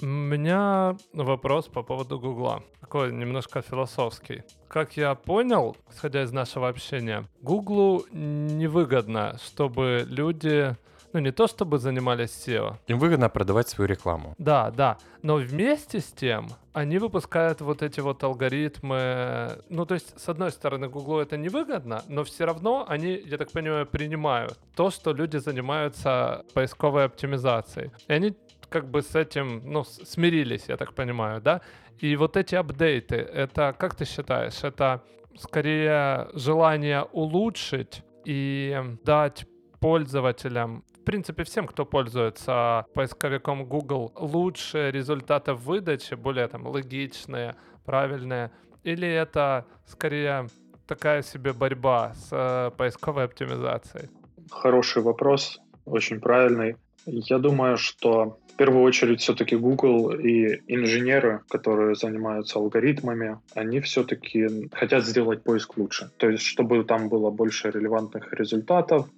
У 0.00 0.06
меня 0.06 0.96
вопрос 1.12 1.66
по 1.66 1.82
поводу 1.82 2.20
Гугла. 2.20 2.62
Такой 2.80 3.12
немножко 3.12 3.62
философский. 3.62 4.44
Как 4.68 4.96
я 4.96 5.14
понял, 5.16 5.76
исходя 5.90 6.22
из 6.22 6.32
нашего 6.32 6.68
общения, 6.68 7.24
Гуглу 7.42 8.04
невыгодно, 8.12 9.36
чтобы 9.44 10.06
люди 10.08 10.76
ну 11.12 11.20
не 11.20 11.32
то 11.32 11.46
чтобы 11.46 11.78
занимались 11.78 12.30
SEO. 12.30 12.76
Им 12.86 12.98
выгодно 12.98 13.28
продавать 13.28 13.68
свою 13.68 13.88
рекламу. 13.88 14.34
Да, 14.38 14.70
да. 14.70 14.98
Но 15.22 15.36
вместе 15.36 16.00
с 16.00 16.12
тем 16.12 16.48
они 16.72 16.98
выпускают 16.98 17.60
вот 17.60 17.82
эти 17.82 18.00
вот 18.00 18.22
алгоритмы. 18.22 19.58
Ну, 19.68 19.86
то 19.86 19.94
есть, 19.94 20.18
с 20.18 20.28
одной 20.28 20.50
стороны, 20.50 20.88
Google 20.88 21.20
это 21.20 21.36
невыгодно, 21.36 22.02
но 22.08 22.22
все 22.24 22.44
равно 22.44 22.84
они, 22.88 23.22
я 23.26 23.36
так 23.36 23.50
понимаю, 23.50 23.86
принимают 23.86 24.58
то, 24.74 24.90
что 24.90 25.12
люди 25.12 25.38
занимаются 25.38 26.44
поисковой 26.54 27.04
оптимизацией. 27.04 27.90
И 28.06 28.12
они 28.12 28.36
как 28.68 28.88
бы 28.90 29.02
с 29.02 29.14
этим, 29.14 29.62
ну, 29.64 29.84
смирились, 29.84 30.68
я 30.68 30.76
так 30.76 30.94
понимаю, 30.94 31.40
да? 31.40 31.60
И 31.98 32.16
вот 32.16 32.36
эти 32.36 32.54
апдейты, 32.54 33.16
это, 33.16 33.74
как 33.76 33.94
ты 33.94 34.04
считаешь, 34.04 34.62
это 34.62 35.02
скорее 35.36 36.28
желание 36.34 37.02
улучшить 37.12 38.02
и 38.24 38.80
дать 39.04 39.46
пользователям, 39.80 40.84
принципе, 41.08 41.42
всем, 41.44 41.66
кто 41.66 41.86
пользуется 41.86 42.84
поисковиком 42.92 43.64
Google, 43.64 44.12
лучшие 44.14 44.92
результаты 44.92 45.54
в 45.54 45.64
выдаче, 45.64 46.16
более 46.16 46.46
там 46.48 46.66
логичные, 46.66 47.56
правильные, 47.86 48.50
или 48.84 49.08
это 49.08 49.64
скорее 49.86 50.48
такая 50.86 51.22
себе 51.22 51.54
борьба 51.54 52.12
с 52.14 52.28
э, 52.30 52.70
поисковой 52.76 53.24
оптимизацией? 53.24 54.10
Хороший 54.50 55.02
вопрос, 55.02 55.58
очень 55.86 56.20
правильный. 56.20 56.76
Я 57.06 57.38
думаю, 57.38 57.78
что 57.78 58.38
в 58.52 58.56
первую 58.56 58.82
очередь 58.82 59.20
все-таки 59.20 59.56
Google 59.56 60.10
и 60.10 60.60
инженеры, 60.66 61.40
которые 61.48 61.94
занимаются 61.94 62.58
алгоритмами, 62.58 63.38
они 63.54 63.80
все-таки 63.80 64.68
хотят 64.72 65.06
сделать 65.06 65.42
поиск 65.42 65.78
лучше. 65.78 66.10
То 66.18 66.28
есть, 66.28 66.44
чтобы 66.44 66.84
там 66.84 67.08
было 67.08 67.30
больше 67.30 67.70
релевантных 67.70 68.30
результатов, 68.34 69.08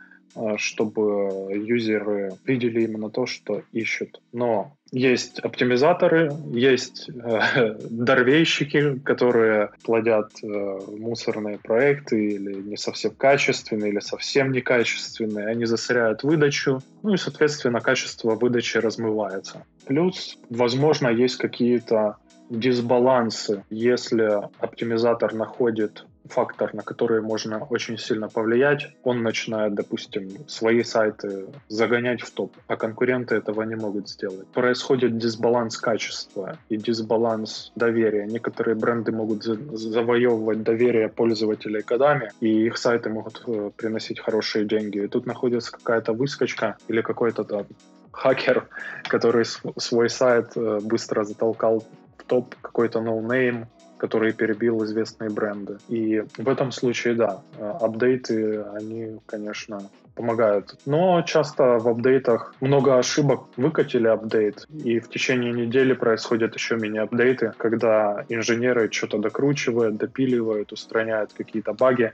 чтобы 0.57 1.53
юзеры 1.55 2.33
видели 2.45 2.83
именно 2.85 3.11
то, 3.11 3.27
что 3.27 3.62
ищут. 3.73 4.21
Но 4.33 4.77
есть 4.93 5.38
оптимизаторы, 5.38 6.33
есть 6.53 7.09
э, 7.09 7.77
дорвейщики, 7.90 8.99
которые 8.99 9.71
плодят 9.85 10.31
э, 10.43 10.47
мусорные 10.47 11.59
проекты 11.59 12.35
или 12.35 12.55
не 12.55 12.77
совсем 12.77 13.12
качественные, 13.12 13.93
или 13.93 14.01
совсем 14.01 14.51
некачественные. 14.51 15.47
Они 15.47 15.64
засоряют 15.64 16.25
выдачу, 16.25 16.81
ну 17.03 17.14
и, 17.14 17.16
соответственно, 17.16 17.81
качество 17.81 18.35
выдачи 18.35 18.79
размывается. 18.79 19.64
Плюс, 19.87 20.38
возможно, 20.49 21.09
есть 21.09 21.37
какие-то 21.37 22.16
дисбалансы, 22.51 23.62
если 23.71 24.40
оптимизатор 24.59 25.33
находит 25.35 26.05
фактор, 26.28 26.74
на 26.74 26.83
который 26.83 27.20
можно 27.20 27.64
очень 27.64 27.98
сильно 27.98 28.28
повлиять. 28.28 28.88
Он 29.02 29.22
начинает, 29.22 29.74
допустим, 29.74 30.28
свои 30.48 30.83
сайты 30.83 31.46
загонять 31.68 32.22
в 32.22 32.30
топ, 32.30 32.52
а 32.66 32.76
конкуренты 32.76 33.35
этого 33.35 33.62
не 33.62 33.76
могут 33.76 34.09
сделать. 34.09 34.46
Происходит 34.48 35.18
дисбаланс 35.18 35.78
качества 35.78 36.59
и 36.68 36.76
дисбаланс 36.76 37.72
доверия. 37.76 38.26
Некоторые 38.26 38.74
бренды 38.74 39.12
могут 39.12 39.42
завоевывать 39.42 40.62
доверие 40.62 41.09
пользователей 41.09 41.83
годами, 41.83 42.30
и 42.40 42.66
их 42.66 42.76
сайты 42.76 43.11
могут 43.11 43.42
э, 43.46 43.70
приносить 43.76 44.20
хорошие 44.20 44.64
деньги. 44.64 44.98
И 44.98 45.09
тут 45.09 45.26
находится 45.26 45.72
какая-то 45.72 46.12
выскочка 46.12 46.76
или 46.88 47.00
какой-то 47.00 47.44
там 47.44 47.66
хакер, 48.12 48.68
который 49.04 49.44
свой 49.44 50.11
сайт 50.11 50.52
э, 50.56 50.80
быстро 50.83 51.24
затолкал 51.24 51.80
в 52.18 52.24
топ, 52.24 52.54
какой-то 52.61 53.00
no-name, 53.01 53.66
который 54.01 54.33
перебил 54.33 54.83
известные 54.85 55.29
бренды. 55.31 55.77
И 55.89 56.25
в 56.39 56.49
этом 56.49 56.73
случае, 56.73 57.15
да, 57.15 57.43
э, 57.59 57.71
апдейты, 57.81 58.63
они, 58.75 59.19
конечно, 59.27 59.83
помогают. 60.15 60.75
Но 60.87 61.23
часто 61.23 61.79
в 61.79 61.87
апдейтах 61.87 62.55
много 62.61 62.99
ошибок. 62.99 63.45
Выкатили 63.57 64.07
апдейт, 64.07 64.67
и 64.73 65.01
в 65.01 65.09
течение 65.11 65.53
недели 65.53 65.93
происходят 65.93 66.55
еще 66.55 66.77
мини-апдейты, 66.77 67.53
когда 67.59 68.25
инженеры 68.29 68.89
что-то 68.91 69.19
докручивают, 69.19 69.97
допиливают, 69.97 70.73
устраняют 70.73 71.33
какие-то 71.35 71.75
баги, 71.75 72.13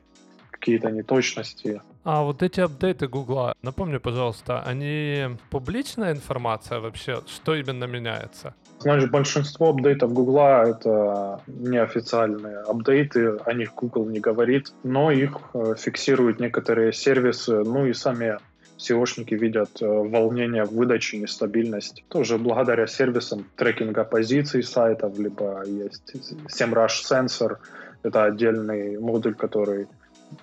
какие-то 0.51 0.91
неточности. 0.91 1.83
А 2.07 2.23
вот 2.23 2.41
эти 2.45 2.61
апдейты 2.61 3.09
Гугла, 3.09 3.57
напомни, 3.63 3.97
пожалуйста, 3.97 4.63
они 4.65 5.37
публичная 5.51 6.13
информация 6.13 6.79
вообще? 6.79 7.19
Что 7.27 7.57
именно 7.57 7.83
меняется? 7.87 8.55
Знаешь, 8.79 9.11
большинство 9.11 9.71
апдейтов 9.71 10.13
Гугла— 10.13 10.63
это 10.69 11.41
неофициальные 11.49 12.59
апдейты, 12.59 13.39
о 13.45 13.53
них 13.55 13.75
Google 13.75 14.07
не 14.07 14.21
говорит, 14.21 14.73
но 14.85 15.11
их 15.11 15.37
э, 15.53 15.75
фиксируют 15.77 16.39
некоторые 16.39 16.93
сервисы, 16.93 17.65
ну 17.65 17.87
и 17.87 17.93
сами 17.93 18.39
SEOшники 18.79 19.35
видят 19.35 19.83
э, 19.83 19.87
волнение 19.89 20.63
в 20.63 20.77
выдаче, 20.77 21.19
нестабильность. 21.19 22.05
Тоже 22.09 22.39
благодаря 22.39 22.87
сервисам 22.87 23.47
трекинга 23.57 24.05
позиций 24.05 24.63
сайтов, 24.63 25.19
либо 25.19 25.65
есть 25.67 26.15
SEMrush 26.57 27.03
Sensor, 27.11 27.57
это 28.05 28.23
отдельный 28.23 28.97
модуль, 29.01 29.35
который 29.35 29.89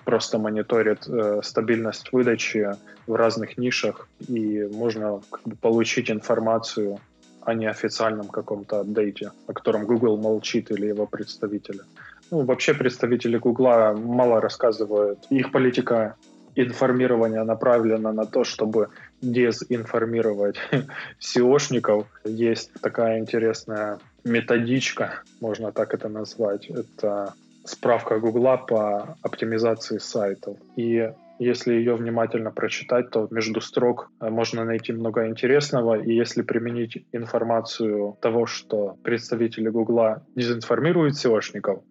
просто 0.04 0.38
мониторит 0.38 1.06
э, 1.06 1.40
стабильность 1.42 2.12
выдачи 2.12 2.70
в 3.06 3.14
разных 3.14 3.58
нишах, 3.58 4.08
и 4.28 4.68
можно 4.72 5.20
как 5.30 5.42
бы, 5.44 5.56
получить 5.56 6.10
информацию 6.10 6.98
о 7.42 7.54
неофициальном 7.54 8.28
каком-то 8.28 8.80
апдейте, 8.80 9.32
о 9.46 9.52
котором 9.52 9.86
Google 9.86 10.16
молчит 10.16 10.70
или 10.70 10.86
его 10.86 11.06
представители. 11.06 11.80
Ну, 12.30 12.44
вообще 12.44 12.74
представители 12.74 13.36
Google 13.36 13.94
мало 13.96 14.40
рассказывают. 14.40 15.18
Их 15.30 15.52
политика 15.52 16.16
информирования 16.56 17.44
направлена 17.44 18.12
на 18.12 18.26
то, 18.26 18.44
чтобы 18.44 18.88
дезинформировать 19.20 20.56
SEOшников. 21.20 22.06
Есть 22.24 22.72
такая 22.80 23.18
интересная 23.18 23.98
методичка, 24.24 25.22
можно 25.40 25.72
так 25.72 25.94
это 25.94 26.08
назвать. 26.08 26.66
Это 26.70 27.34
справка 27.64 28.18
Гугла 28.18 28.56
по 28.56 29.16
оптимизации 29.22 29.98
сайтов. 29.98 30.56
И 30.76 31.10
если 31.38 31.74
ее 31.74 31.96
внимательно 31.96 32.50
прочитать, 32.50 33.10
то 33.10 33.26
между 33.30 33.60
строк 33.60 34.10
э, 34.20 34.30
можно 34.30 34.64
найти 34.64 34.92
много 34.92 35.26
интересного. 35.26 35.94
И 35.94 36.14
если 36.14 36.42
применить 36.42 37.04
информацию 37.12 38.16
того, 38.20 38.46
что 38.46 38.96
представители 39.02 39.68
Гугла 39.68 40.22
дезинформируют 40.36 41.14
SEOшников, 41.14 41.82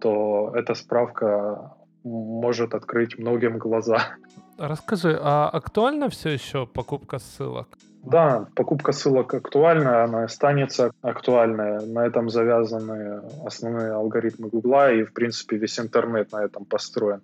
то 0.00 0.52
эта 0.54 0.74
справка 0.74 1.74
может 2.04 2.74
открыть 2.74 3.18
многим 3.18 3.58
глаза. 3.58 4.16
Расскажи, 4.58 5.18
а 5.20 5.48
актуальна 5.48 6.08
все 6.08 6.30
еще 6.30 6.66
покупка 6.66 7.18
ссылок? 7.18 7.68
Да, 8.10 8.46
покупка 8.54 8.92
ссылок 8.92 9.34
актуальна, 9.34 10.04
она 10.04 10.24
останется 10.24 10.92
актуальной. 11.02 11.86
На 11.86 12.06
этом 12.06 12.30
завязаны 12.30 13.20
основные 13.44 13.92
алгоритмы 13.92 14.48
Гугла, 14.48 14.90
и, 14.90 15.04
в 15.04 15.12
принципе, 15.12 15.56
весь 15.56 15.78
интернет 15.78 16.32
на 16.32 16.44
этом 16.44 16.64
построен, 16.64 17.20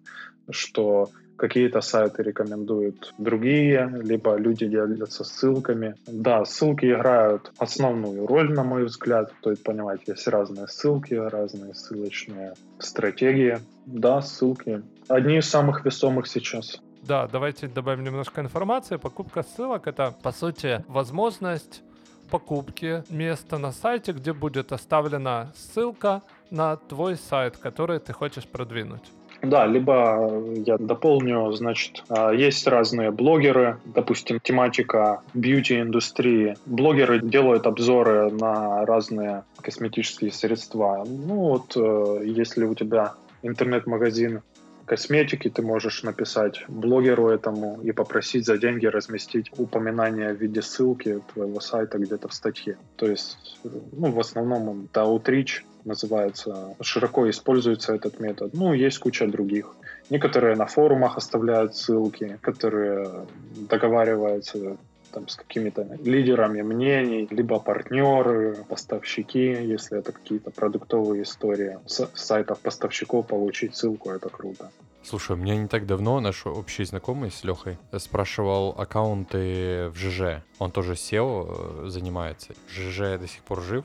что 0.50 1.08
какие-то 1.36 1.80
сайты 1.80 2.22
рекомендуют 2.22 3.14
другие, 3.18 3.90
либо 4.02 4.36
люди 4.36 4.66
делятся 4.66 5.24
ссылками. 5.24 5.94
Да, 6.06 6.44
ссылки 6.44 6.92
играют 6.92 7.50
основную 7.56 8.26
роль, 8.26 8.52
на 8.52 8.62
мой 8.62 8.84
взгляд. 8.84 9.32
То 9.40 9.50
есть, 9.50 9.62
понимаете, 9.62 10.04
есть 10.08 10.28
разные 10.28 10.68
ссылки, 10.68 11.14
разные 11.14 11.74
ссылочные 11.74 12.52
стратегии. 12.78 13.58
Да, 13.86 14.20
ссылки. 14.20 14.82
Одни 15.08 15.38
из 15.38 15.48
самых 15.48 15.84
весомых 15.84 16.26
сейчас. 16.26 16.80
Да, 17.06 17.28
давайте 17.30 17.68
добавим 17.68 18.02
немножко 18.02 18.40
информации. 18.40 18.96
Покупка 18.96 19.42
ссылок— 19.42 19.86
это, 19.88 20.14
по 20.22 20.32
сути, 20.32 20.82
возможность 20.88 21.82
покупки 22.30 23.04
места 23.10 23.58
на 23.58 23.72
сайте, 23.72 24.12
где 24.12 24.32
будет 24.32 24.72
оставлена 24.72 25.52
ссылка 25.54 26.22
на 26.50 26.76
твой 26.76 27.16
сайт, 27.16 27.58
который 27.58 27.98
ты 27.98 28.14
хочешь 28.14 28.46
продвинуть. 28.46 29.02
Да, 29.42 29.66
либо 29.66 30.42
я 30.64 30.78
дополню, 30.78 31.52
значит, 31.52 32.02
а, 32.08 32.30
есть 32.32 32.66
разные 32.66 33.10
блогеры, 33.10 33.76
допустим, 33.84 34.40
тематика 34.40 35.20
бьюти-индустрии. 35.34 36.56
Блогеры 36.64 37.20
делают 37.20 37.66
обзоры 37.66 38.30
на 38.30 38.86
разные 38.86 39.44
косметические 39.60 40.32
средства. 40.32 41.04
Ну 41.06 41.34
вот, 41.34 41.76
э, 41.76 42.22
если 42.24 42.64
у 42.64 42.74
тебя 42.74 43.12
интернет-магазин 43.42 44.40
косметики, 44.86 45.50
ты 45.50 45.62
можешь 45.62 46.02
написать 46.02 46.64
блогеру 46.68 47.28
этому 47.28 47.80
и 47.82 47.92
попросить 47.92 48.46
за 48.46 48.58
деньги 48.58 48.86
разместить 48.86 49.50
упоминание 49.58 50.32
в 50.32 50.40
виде 50.40 50.62
ссылки 50.62 51.20
твоего 51.32 51.60
сайта 51.60 51.98
где-то 51.98 52.28
в 52.28 52.34
статье. 52.34 52.76
То 52.96 53.06
есть, 53.06 53.58
ну, 53.92 54.10
в 54.10 54.20
основном 54.20 54.88
это 54.90 55.00
outreach 55.00 55.62
называется, 55.84 56.74
широко 56.80 57.28
используется 57.28 57.94
этот 57.94 58.20
метод. 58.20 58.54
Ну, 58.54 58.72
есть 58.72 58.98
куча 58.98 59.26
других. 59.26 59.74
Некоторые 60.10 60.56
на 60.56 60.66
форумах 60.66 61.16
оставляют 61.16 61.76
ссылки, 61.76 62.38
которые 62.40 63.26
договариваются 63.68 64.76
там, 65.14 65.28
с 65.28 65.36
какими-то 65.36 65.86
лидерами 66.02 66.62
мнений, 66.62 67.28
либо 67.30 67.60
партнеры, 67.60 68.56
поставщики, 68.68 69.46
если 69.74 69.98
это 69.98 70.12
какие-то 70.12 70.50
продуктовые 70.50 71.22
истории. 71.22 71.78
С 71.86 72.10
сайтов 72.14 72.58
поставщиков 72.58 73.26
получить 73.26 73.76
ссылку, 73.76 74.10
это 74.10 74.28
круто. 74.28 74.70
Слушай, 75.04 75.32
у 75.32 75.36
меня 75.36 75.56
не 75.56 75.68
так 75.68 75.86
давно 75.86 76.20
наш 76.20 76.46
общий 76.46 76.84
знакомый 76.84 77.30
с 77.30 77.44
Лехой 77.44 77.76
спрашивал 77.98 78.74
аккаунты 78.76 79.90
в 79.90 79.96
ЖЖ. 79.96 80.42
Он 80.58 80.70
тоже 80.70 80.94
SEO 80.94 81.84
э, 81.86 81.88
занимается. 81.88 82.54
ЖЖ 82.68 83.18
до 83.20 83.28
сих 83.28 83.42
пор 83.42 83.62
жив? 83.62 83.84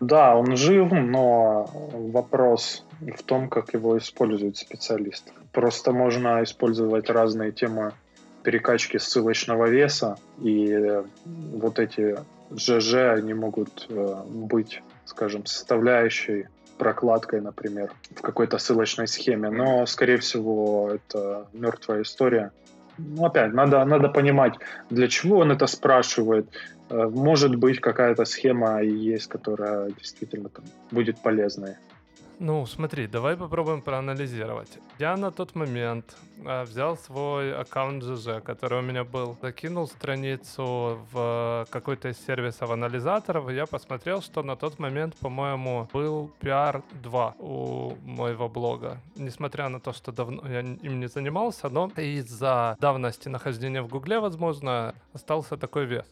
Да, 0.00 0.36
он 0.36 0.56
жив, 0.56 0.92
но 0.92 1.70
вопрос 2.12 2.84
в 3.00 3.22
том, 3.22 3.48
как 3.48 3.74
его 3.74 3.96
используют 3.96 4.58
специалисты. 4.58 5.32
Просто 5.52 5.92
можно 5.92 6.42
использовать 6.42 7.08
разные 7.08 7.52
темы 7.52 7.92
перекачки 8.46 8.96
ссылочного 8.96 9.66
веса, 9.66 10.18
и 10.40 11.02
вот 11.24 11.80
эти 11.80 12.16
ЖЖ, 12.54 12.94
они 13.18 13.34
могут 13.34 13.86
э, 13.88 14.22
быть, 14.28 14.82
скажем, 15.04 15.44
составляющей 15.46 16.46
прокладкой, 16.78 17.40
например, 17.40 17.90
в 18.14 18.22
какой-то 18.22 18.58
ссылочной 18.58 19.08
схеме. 19.08 19.50
Но, 19.50 19.84
скорее 19.86 20.18
всего, 20.18 20.92
это 20.94 21.48
мертвая 21.52 22.02
история. 22.02 22.52
Ну, 22.98 23.24
опять, 23.24 23.52
надо, 23.52 23.84
надо 23.84 24.08
понимать, 24.08 24.54
для 24.90 25.08
чего 25.08 25.38
он 25.38 25.50
это 25.50 25.66
спрашивает. 25.66 26.46
Э, 26.88 27.08
может 27.12 27.56
быть, 27.56 27.80
какая-то 27.80 28.24
схема 28.24 28.80
есть, 28.80 29.26
которая 29.26 29.90
действительно 29.90 30.50
там, 30.50 30.64
будет 30.92 31.18
полезной. 31.18 31.74
Ну, 32.38 32.66
смотри, 32.66 33.06
давай 33.06 33.34
попробуем 33.34 33.80
проанализировать. 33.80 34.78
Я 34.98 35.16
на 35.16 35.30
тот 35.30 35.54
момент 35.54 36.16
э, 36.44 36.64
взял 36.64 36.98
свой 36.98 37.54
аккаунт 37.54 38.02
GG, 38.02 38.42
который 38.42 38.80
у 38.80 38.82
меня 38.82 39.04
был, 39.04 39.38
закинул 39.40 39.86
страницу 39.88 40.98
в 41.10 41.66
какой-то 41.70 42.10
из 42.10 42.18
сервисов 42.26 42.70
анализаторов, 42.70 43.48
и 43.48 43.54
я 43.54 43.64
посмотрел, 43.64 44.20
что 44.20 44.42
на 44.42 44.54
тот 44.54 44.78
момент, 44.78 45.16
по-моему, 45.16 45.88
был 45.94 46.30
PR2 46.42 47.34
у 47.38 47.96
моего 48.04 48.50
блога. 48.50 49.00
Несмотря 49.16 49.70
на 49.70 49.80
то, 49.80 49.94
что 49.94 50.12
давно 50.12 50.46
я 50.46 50.60
им 50.60 51.00
не 51.00 51.08
занимался, 51.08 51.70
но 51.70 51.90
из-за 51.96 52.76
давности 52.78 53.30
нахождения 53.30 53.80
в 53.80 53.88
Гугле, 53.88 54.20
возможно, 54.20 54.94
остался 55.14 55.56
такой 55.56 55.86
вес. 55.86 56.06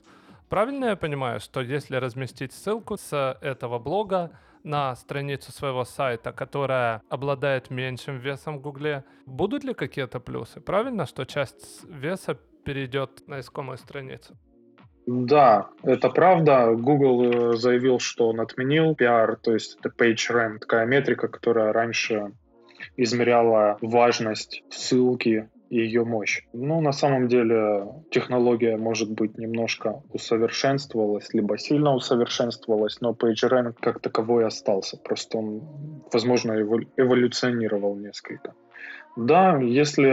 Правильно 0.48 0.86
я 0.86 0.96
понимаю, 0.96 1.40
что 1.40 1.60
если 1.60 1.96
разместить 1.96 2.54
ссылку 2.54 2.96
с 2.96 3.38
этого 3.42 3.78
блога 3.78 4.30
на 4.64 4.96
страницу 4.96 5.52
своего 5.52 5.84
сайта, 5.84 6.32
которая 6.32 7.02
обладает 7.08 7.70
меньшим 7.70 8.18
весом 8.18 8.58
в 8.58 8.62
Гугле, 8.62 9.04
будут 9.26 9.64
ли 9.64 9.74
какие-то 9.74 10.20
плюсы? 10.20 10.60
Правильно, 10.60 11.06
что 11.06 11.24
часть 11.24 11.84
веса 11.88 12.38
перейдет 12.64 13.28
на 13.28 13.40
искомую 13.40 13.78
страницу? 13.78 14.36
Да, 15.06 15.68
это 15.82 16.08
правда. 16.08 16.74
Google 16.74 17.24
э, 17.24 17.56
заявил, 17.56 17.98
что 17.98 18.28
он 18.28 18.40
отменил 18.40 18.94
PR, 18.94 19.36
то 19.36 19.52
есть 19.52 19.78
это 19.78 19.90
PageRank, 19.90 20.60
такая 20.60 20.86
метрика, 20.86 21.28
которая 21.28 21.72
раньше 21.72 22.32
измеряла 22.96 23.76
важность 23.82 24.62
ссылки 24.70 25.48
и 25.70 25.78
ее 25.78 26.04
мощь. 26.04 26.42
Ну, 26.52 26.80
на 26.80 26.92
самом 26.92 27.28
деле, 27.28 27.88
технология, 28.10 28.76
может 28.76 29.10
быть, 29.10 29.38
немножко 29.38 30.02
усовершенствовалась, 30.12 31.32
либо 31.32 31.58
сильно 31.58 31.94
усовершенствовалась, 31.94 33.00
но 33.00 33.12
PageRank 33.12 33.74
как 33.80 34.00
таковой 34.00 34.46
остался. 34.46 34.96
Просто 34.96 35.38
он, 35.38 35.62
возможно, 36.12 36.52
эволюционировал 36.96 37.96
несколько. 37.96 38.54
Да, 39.16 39.58
если, 39.58 40.10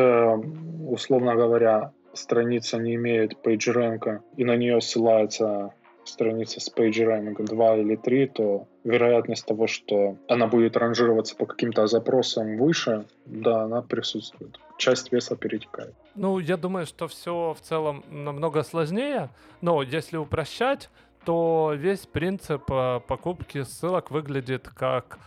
условно 0.87 1.35
говоря, 1.35 1.91
страница 2.13 2.77
не 2.77 2.95
имеет 2.95 3.33
PageRank 3.43 4.21
и 4.37 4.43
на 4.43 4.55
нее 4.55 4.79
ссылается 4.81 5.73
страница 6.11 6.59
с 6.59 6.71
PageRank 6.71 7.43
2 7.43 7.77
или 7.77 7.95
3, 7.95 8.27
то 8.27 8.67
вероятность 8.83 9.45
того, 9.45 9.67
что 9.67 10.17
она 10.27 10.47
будет 10.47 10.77
ранжироваться 10.77 11.35
по 11.35 11.45
каким-то 11.45 11.87
запросам 11.87 12.57
выше, 12.57 13.05
да, 13.25 13.63
она 13.63 13.81
присутствует. 13.81 14.59
Часть 14.77 15.11
веса 15.11 15.35
перетекает. 15.35 15.93
Ну, 16.15 16.39
я 16.39 16.57
думаю, 16.57 16.85
что 16.85 17.07
все 17.07 17.55
в 17.57 17.61
целом 17.61 18.03
намного 18.09 18.63
сложнее, 18.63 19.29
но 19.61 19.83
если 19.83 20.17
упрощать, 20.17 20.89
то 21.25 21.73
весь 21.75 22.05
принцип 22.07 22.63
э, 22.71 22.99
покупки 23.07 23.63
ссылок 23.63 24.11
выглядит 24.11 24.67
как 24.69 25.19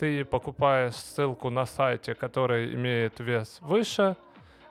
ты 0.00 0.24
покупаешь 0.24 0.94
ссылку 0.94 1.50
на 1.50 1.66
сайте, 1.66 2.14
который 2.14 2.74
имеет 2.74 3.20
вес 3.20 3.58
выше, 3.60 4.16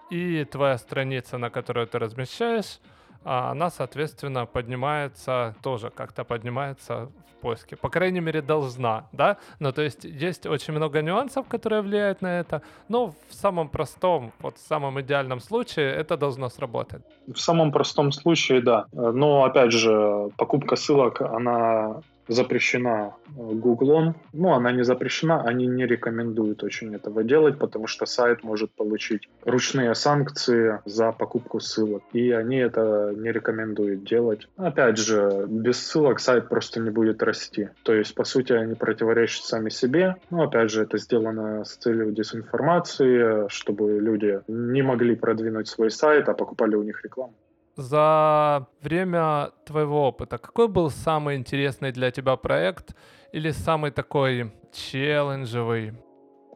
и 0.09 0.43
твоя 0.45 0.77
страница, 0.79 1.37
на 1.37 1.51
которую 1.51 1.85
ты 1.85 1.99
размещаешь, 1.99 2.79
а 3.23 3.51
она, 3.51 3.69
соответственно, 3.69 4.45
поднимается, 4.45 5.55
тоже 5.61 5.89
как-то 5.89 6.23
поднимается 6.23 7.05
в 7.05 7.41
поиске. 7.41 7.75
По 7.75 7.89
крайней 7.89 8.21
мере, 8.21 8.41
должна, 8.41 9.07
да? 9.11 9.37
Ну, 9.59 9.71
то 9.71 9.81
есть 9.81 10.03
есть 10.03 10.45
очень 10.45 10.73
много 10.73 11.01
нюансов, 11.01 11.47
которые 11.47 11.81
влияют 11.81 12.21
на 12.21 12.39
это, 12.39 12.61
но 12.89 13.13
в 13.29 13.33
самом 13.33 13.69
простом, 13.69 14.31
вот 14.39 14.57
в 14.57 14.67
самом 14.67 14.99
идеальном 15.01 15.39
случае 15.39 15.91
это 15.93 16.17
должно 16.17 16.49
сработать. 16.49 17.01
В 17.27 17.39
самом 17.39 17.71
простом 17.71 18.11
случае, 18.11 18.61
да. 18.61 18.85
Но, 18.91 19.43
опять 19.43 19.71
же, 19.71 20.29
покупка 20.37 20.75
ссылок, 20.75 21.21
она 21.21 22.01
запрещена 22.29 23.15
э, 23.27 23.31
Гуглом. 23.35 24.15
Ну, 24.33 24.53
она 24.53 24.71
не 24.71 24.83
запрещена, 24.83 25.41
они 25.41 25.67
не 25.67 25.85
рекомендуют 25.85 26.63
очень 26.63 26.95
этого 26.95 27.23
делать, 27.23 27.57
потому 27.57 27.87
что 27.87 28.05
сайт 28.05 28.43
может 28.43 28.71
получить 28.71 29.27
ручные 29.43 29.93
санкции 29.95 30.79
за 30.85 31.11
покупку 31.11 31.59
ссылок. 31.59 32.03
И 32.13 32.31
они 32.31 32.57
это 32.57 33.13
не 33.17 33.31
рекомендуют 33.31 34.03
делать. 34.03 34.47
Опять 34.57 34.97
же, 34.97 35.45
без 35.47 35.79
ссылок 35.79 36.19
сайт 36.19 36.47
просто 36.47 36.79
не 36.79 36.91
будет 36.91 37.21
расти. 37.23 37.69
То 37.83 37.93
есть, 37.93 38.15
по 38.15 38.23
сути, 38.23 38.53
они 38.53 38.75
противоречат 38.75 39.45
сами 39.45 39.69
себе. 39.69 40.15
Ну, 40.29 40.43
опять 40.43 40.71
же, 40.71 40.83
это 40.83 40.97
сделано 40.97 41.65
с 41.65 41.75
целью 41.75 42.11
дезинформации, 42.11 43.47
чтобы 43.49 43.99
люди 43.99 44.41
не 44.47 44.83
могли 44.83 45.15
продвинуть 45.15 45.67
свой 45.67 45.89
сайт, 45.89 46.29
а 46.29 46.33
покупали 46.33 46.75
у 46.75 46.83
них 46.83 47.03
рекламу 47.03 47.33
за 47.79 48.67
время 48.81 49.51
твоего 49.65 50.07
опыта, 50.07 50.37
какой 50.37 50.67
был 50.67 50.89
самый 50.89 51.37
интересный 51.37 51.91
для 51.91 52.11
тебя 52.11 52.35
проект 52.35 52.95
или 53.31 53.51
самый 53.51 53.91
такой 53.91 54.51
челленджевый? 54.71 55.93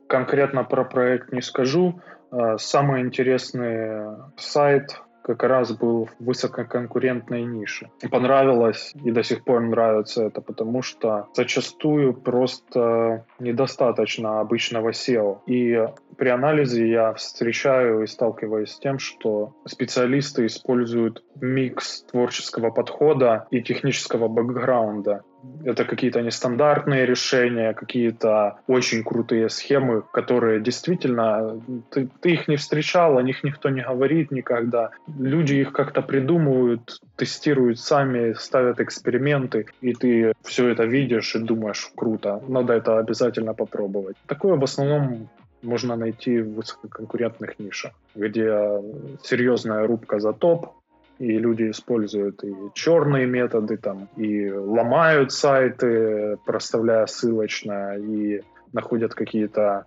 Конкретно 0.07 0.63
про 0.63 0.83
проект 0.83 1.31
не 1.31 1.41
скажу. 1.41 2.01
А, 2.31 2.57
самый 2.57 3.01
интересный 3.01 4.17
сайт 4.37 5.01
как 5.23 5.43
раз 5.43 5.71
был 5.71 6.05
в 6.19 6.25
высококонкурентной 6.25 7.43
нише. 7.45 7.89
Понравилось 8.11 8.93
и 9.03 9.11
до 9.11 9.23
сих 9.23 9.43
пор 9.43 9.61
нравится 9.61 10.23
это, 10.23 10.41
потому 10.41 10.81
что 10.81 11.27
зачастую 11.33 12.13
просто 12.13 13.25
недостаточно 13.39 14.41
обычного 14.41 14.89
SEO. 14.89 15.39
И 15.47 15.87
при 16.17 16.29
анализе 16.29 16.89
я 16.89 17.13
встречаю 17.13 18.03
и 18.03 18.07
сталкиваюсь 18.07 18.71
с 18.71 18.79
тем, 18.79 18.99
что 18.99 19.55
специалисты 19.65 20.45
используют 20.45 21.23
микс 21.39 22.03
творческого 22.03 22.69
подхода 22.69 23.47
и 23.49 23.61
технического 23.61 24.27
бэкграунда. 24.27 25.23
Это 25.63 25.85
какие-то 25.85 26.21
нестандартные 26.21 27.05
решения, 27.05 27.73
какие-то 27.73 28.57
очень 28.67 29.03
крутые 29.03 29.49
схемы, 29.49 30.03
которые 30.11 30.59
действительно 30.59 31.61
ты, 31.89 32.09
ты 32.21 32.31
их 32.31 32.47
не 32.47 32.57
встречал, 32.57 33.17
о 33.17 33.23
них 33.23 33.43
никто 33.43 33.69
не 33.69 33.81
говорит 33.81 34.31
никогда. 34.31 34.91
Люди 35.19 35.55
их 35.55 35.71
как-то 35.71 36.01
придумывают, 36.01 36.99
тестируют 37.15 37.79
сами, 37.79 38.33
ставят 38.33 38.79
эксперименты, 38.79 39.65
и 39.81 39.93
ты 39.93 40.33
все 40.43 40.69
это 40.69 40.83
видишь 40.85 41.35
и 41.35 41.39
думаешь, 41.39 41.91
круто, 41.95 42.41
надо 42.47 42.73
это 42.73 42.99
обязательно 42.99 43.53
попробовать. 43.53 44.17
Такое 44.27 44.55
в 44.55 44.63
основном 44.63 45.29
можно 45.61 45.95
найти 45.95 46.41
в 46.41 46.55
высококонкурентных 46.55 47.57
нишах, 47.59 47.93
где 48.15 48.81
серьезная 49.23 49.87
рубка 49.87 50.19
за 50.19 50.33
топ, 50.33 50.73
и 51.23 51.37
люди 51.39 51.69
используют 51.69 52.43
и 52.43 52.53
черные 52.73 53.25
методы, 53.25 53.77
там, 53.77 54.09
и 54.17 54.51
ломают 54.51 55.31
сайты, 55.31 56.37
проставляя 56.45 57.05
ссылочно, 57.05 57.95
и 57.97 58.41
находят 58.73 59.13
какие-то 59.13 59.85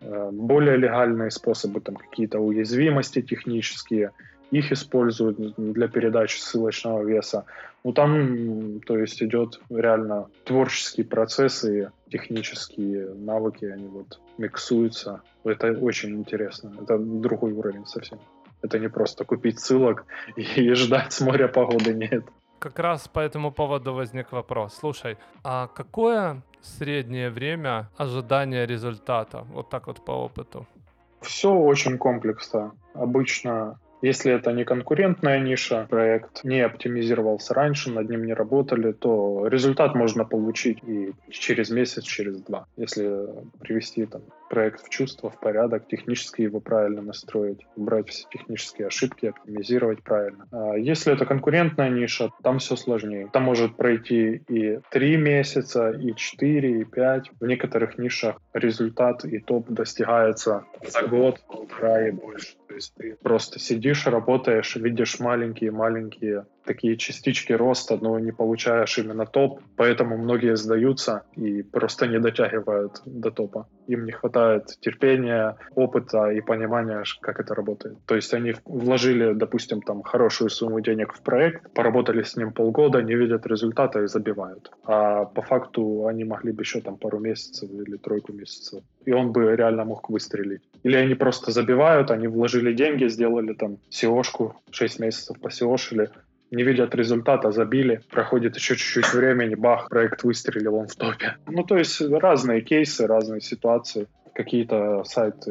э, 0.00 0.30
более 0.30 0.76
легальные 0.76 1.32
способы, 1.32 1.80
там, 1.80 1.96
какие-то 1.96 2.38
уязвимости 2.38 3.20
технические, 3.20 4.12
их 4.52 4.70
используют 4.70 5.38
для 5.56 5.88
передачи 5.88 6.38
ссылочного 6.38 7.02
веса. 7.02 7.46
Ну, 7.82 7.92
там, 7.92 8.80
то 8.86 8.96
есть, 8.96 9.20
идет 9.20 9.60
реально 9.68 10.28
творческий 10.44 11.02
процесс 11.02 11.64
и 11.64 11.88
технические 12.10 13.12
навыки, 13.14 13.64
они 13.64 13.88
вот 13.88 14.20
миксуются. 14.38 15.20
Это 15.42 15.72
очень 15.72 16.14
интересно. 16.14 16.72
Это 16.80 16.96
другой 16.96 17.52
уровень 17.52 17.86
совсем. 17.86 18.18
Это 18.66 18.78
не 18.78 18.88
просто 18.88 19.24
купить 19.24 19.60
ссылок 19.60 20.04
и 20.36 20.74
ждать 20.74 21.12
с 21.12 21.20
моря 21.20 21.48
погоды, 21.48 21.94
нет. 21.94 22.24
Как 22.58 22.78
раз 22.78 23.08
по 23.08 23.20
этому 23.20 23.52
поводу 23.52 23.94
возник 23.94 24.32
вопрос. 24.32 24.74
Слушай, 24.80 25.16
а 25.44 25.66
какое 25.68 26.42
среднее 26.62 27.30
время 27.30 27.88
ожидания 27.96 28.66
результата? 28.66 29.46
Вот 29.52 29.70
так 29.70 29.86
вот 29.86 30.04
по 30.04 30.12
опыту. 30.12 30.66
Все 31.20 31.52
очень 31.52 31.98
комплексно. 31.98 32.72
Обычно 32.94 33.78
если 34.02 34.32
это 34.32 34.52
не 34.52 34.64
конкурентная 34.64 35.40
ниша, 35.40 35.86
проект 35.88 36.44
не 36.44 36.60
оптимизировался 36.60 37.54
раньше, 37.54 37.90
над 37.90 38.10
ним 38.10 38.24
не 38.24 38.34
работали, 38.34 38.92
то 38.92 39.46
результат 39.48 39.94
можно 39.94 40.24
получить 40.24 40.78
и 40.84 41.12
через 41.30 41.70
месяц, 41.70 42.04
через 42.04 42.40
два. 42.42 42.66
Если 42.76 43.26
привести 43.58 44.06
там, 44.06 44.22
проект 44.48 44.84
в 44.84 44.88
чувство, 44.88 45.30
в 45.30 45.40
порядок, 45.40 45.86
технически 45.88 46.42
его 46.42 46.60
правильно 46.60 47.02
настроить, 47.02 47.66
убрать 47.76 48.08
все 48.08 48.26
технические 48.30 48.88
ошибки, 48.88 49.26
оптимизировать 49.26 50.02
правильно. 50.02 50.46
А 50.52 50.74
если 50.76 51.12
это 51.12 51.26
конкурентная 51.26 51.90
ниша, 51.90 52.30
там 52.42 52.58
все 52.58 52.76
сложнее. 52.76 53.28
Там 53.32 53.44
может 53.44 53.76
пройти 53.76 54.42
и 54.48 54.80
три 54.90 55.16
месяца, 55.16 55.90
и 55.90 56.14
четыре, 56.14 56.80
и 56.80 56.84
пять. 56.84 57.30
В 57.40 57.46
некоторых 57.46 57.98
нишах 57.98 58.40
результат 58.52 59.24
и 59.24 59.38
топ 59.38 59.68
достигается 59.68 60.64
за 60.86 61.02
год, 61.06 61.40
полтора 61.46 62.08
и 62.08 62.10
больше. 62.10 62.56
То 62.68 62.74
есть 62.74 62.94
ты 62.94 63.16
просто 63.22 63.58
сидишь, 63.58 64.06
работаешь, 64.06 64.76
видишь 64.76 65.18
маленькие-маленькие 65.20 66.46
такие 66.66 66.96
частички 66.96 67.52
роста, 67.52 67.98
но 68.00 68.18
не 68.18 68.32
получаешь 68.32 68.98
именно 68.98 69.26
топ, 69.26 69.60
поэтому 69.76 70.18
многие 70.18 70.56
сдаются 70.56 71.22
и 71.36 71.62
просто 71.62 72.06
не 72.06 72.18
дотягивают 72.18 73.00
до 73.06 73.30
топа. 73.30 73.68
Им 73.86 74.04
не 74.04 74.12
хватает 74.12 74.64
терпения, 74.80 75.56
опыта 75.74 76.30
и 76.30 76.40
понимания, 76.40 77.04
как 77.20 77.40
это 77.40 77.54
работает. 77.54 77.96
То 78.06 78.16
есть 78.16 78.34
они 78.34 78.54
вложили, 78.64 79.32
допустим, 79.32 79.80
там 79.80 80.02
хорошую 80.02 80.50
сумму 80.50 80.80
денег 80.80 81.14
в 81.14 81.22
проект, 81.22 81.72
поработали 81.72 82.22
с 82.22 82.36
ним 82.36 82.52
полгода, 82.52 83.02
не 83.02 83.14
видят 83.14 83.46
результата 83.46 84.02
и 84.02 84.08
забивают. 84.08 84.70
А 84.84 85.24
по 85.24 85.42
факту 85.42 86.06
они 86.06 86.24
могли 86.24 86.52
бы 86.52 86.62
еще 86.62 86.80
там 86.80 86.96
пару 86.96 87.18
месяцев 87.18 87.70
или 87.70 87.96
тройку 87.96 88.32
месяцев, 88.32 88.82
и 89.04 89.12
он 89.12 89.32
бы 89.32 89.56
реально 89.56 89.84
мог 89.84 90.10
выстрелить. 90.10 90.62
Или 90.82 90.96
они 90.96 91.14
просто 91.14 91.50
забивают, 91.52 92.10
они 92.10 92.26
вложили 92.26 92.72
деньги, 92.72 93.08
сделали 93.08 93.54
там 93.54 93.78
SEO-шку, 93.90 94.52
6 94.70 95.00
месяцев 95.00 95.40
посеошили, 95.40 96.10
не 96.50 96.62
видят 96.62 96.94
результата, 96.94 97.50
забили, 97.52 98.00
проходит 98.10 98.56
еще 98.56 98.76
чуть-чуть 98.76 99.12
времени, 99.12 99.54
бах, 99.54 99.88
проект 99.88 100.22
выстрелил, 100.22 100.76
он 100.76 100.86
в 100.86 100.96
топе. 100.96 101.36
Ну, 101.46 101.64
то 101.64 101.76
есть 101.76 102.00
разные 102.00 102.60
кейсы, 102.60 103.06
разные 103.06 103.40
ситуации. 103.40 104.06
Какие-то 104.34 105.02
сайты, 105.04 105.50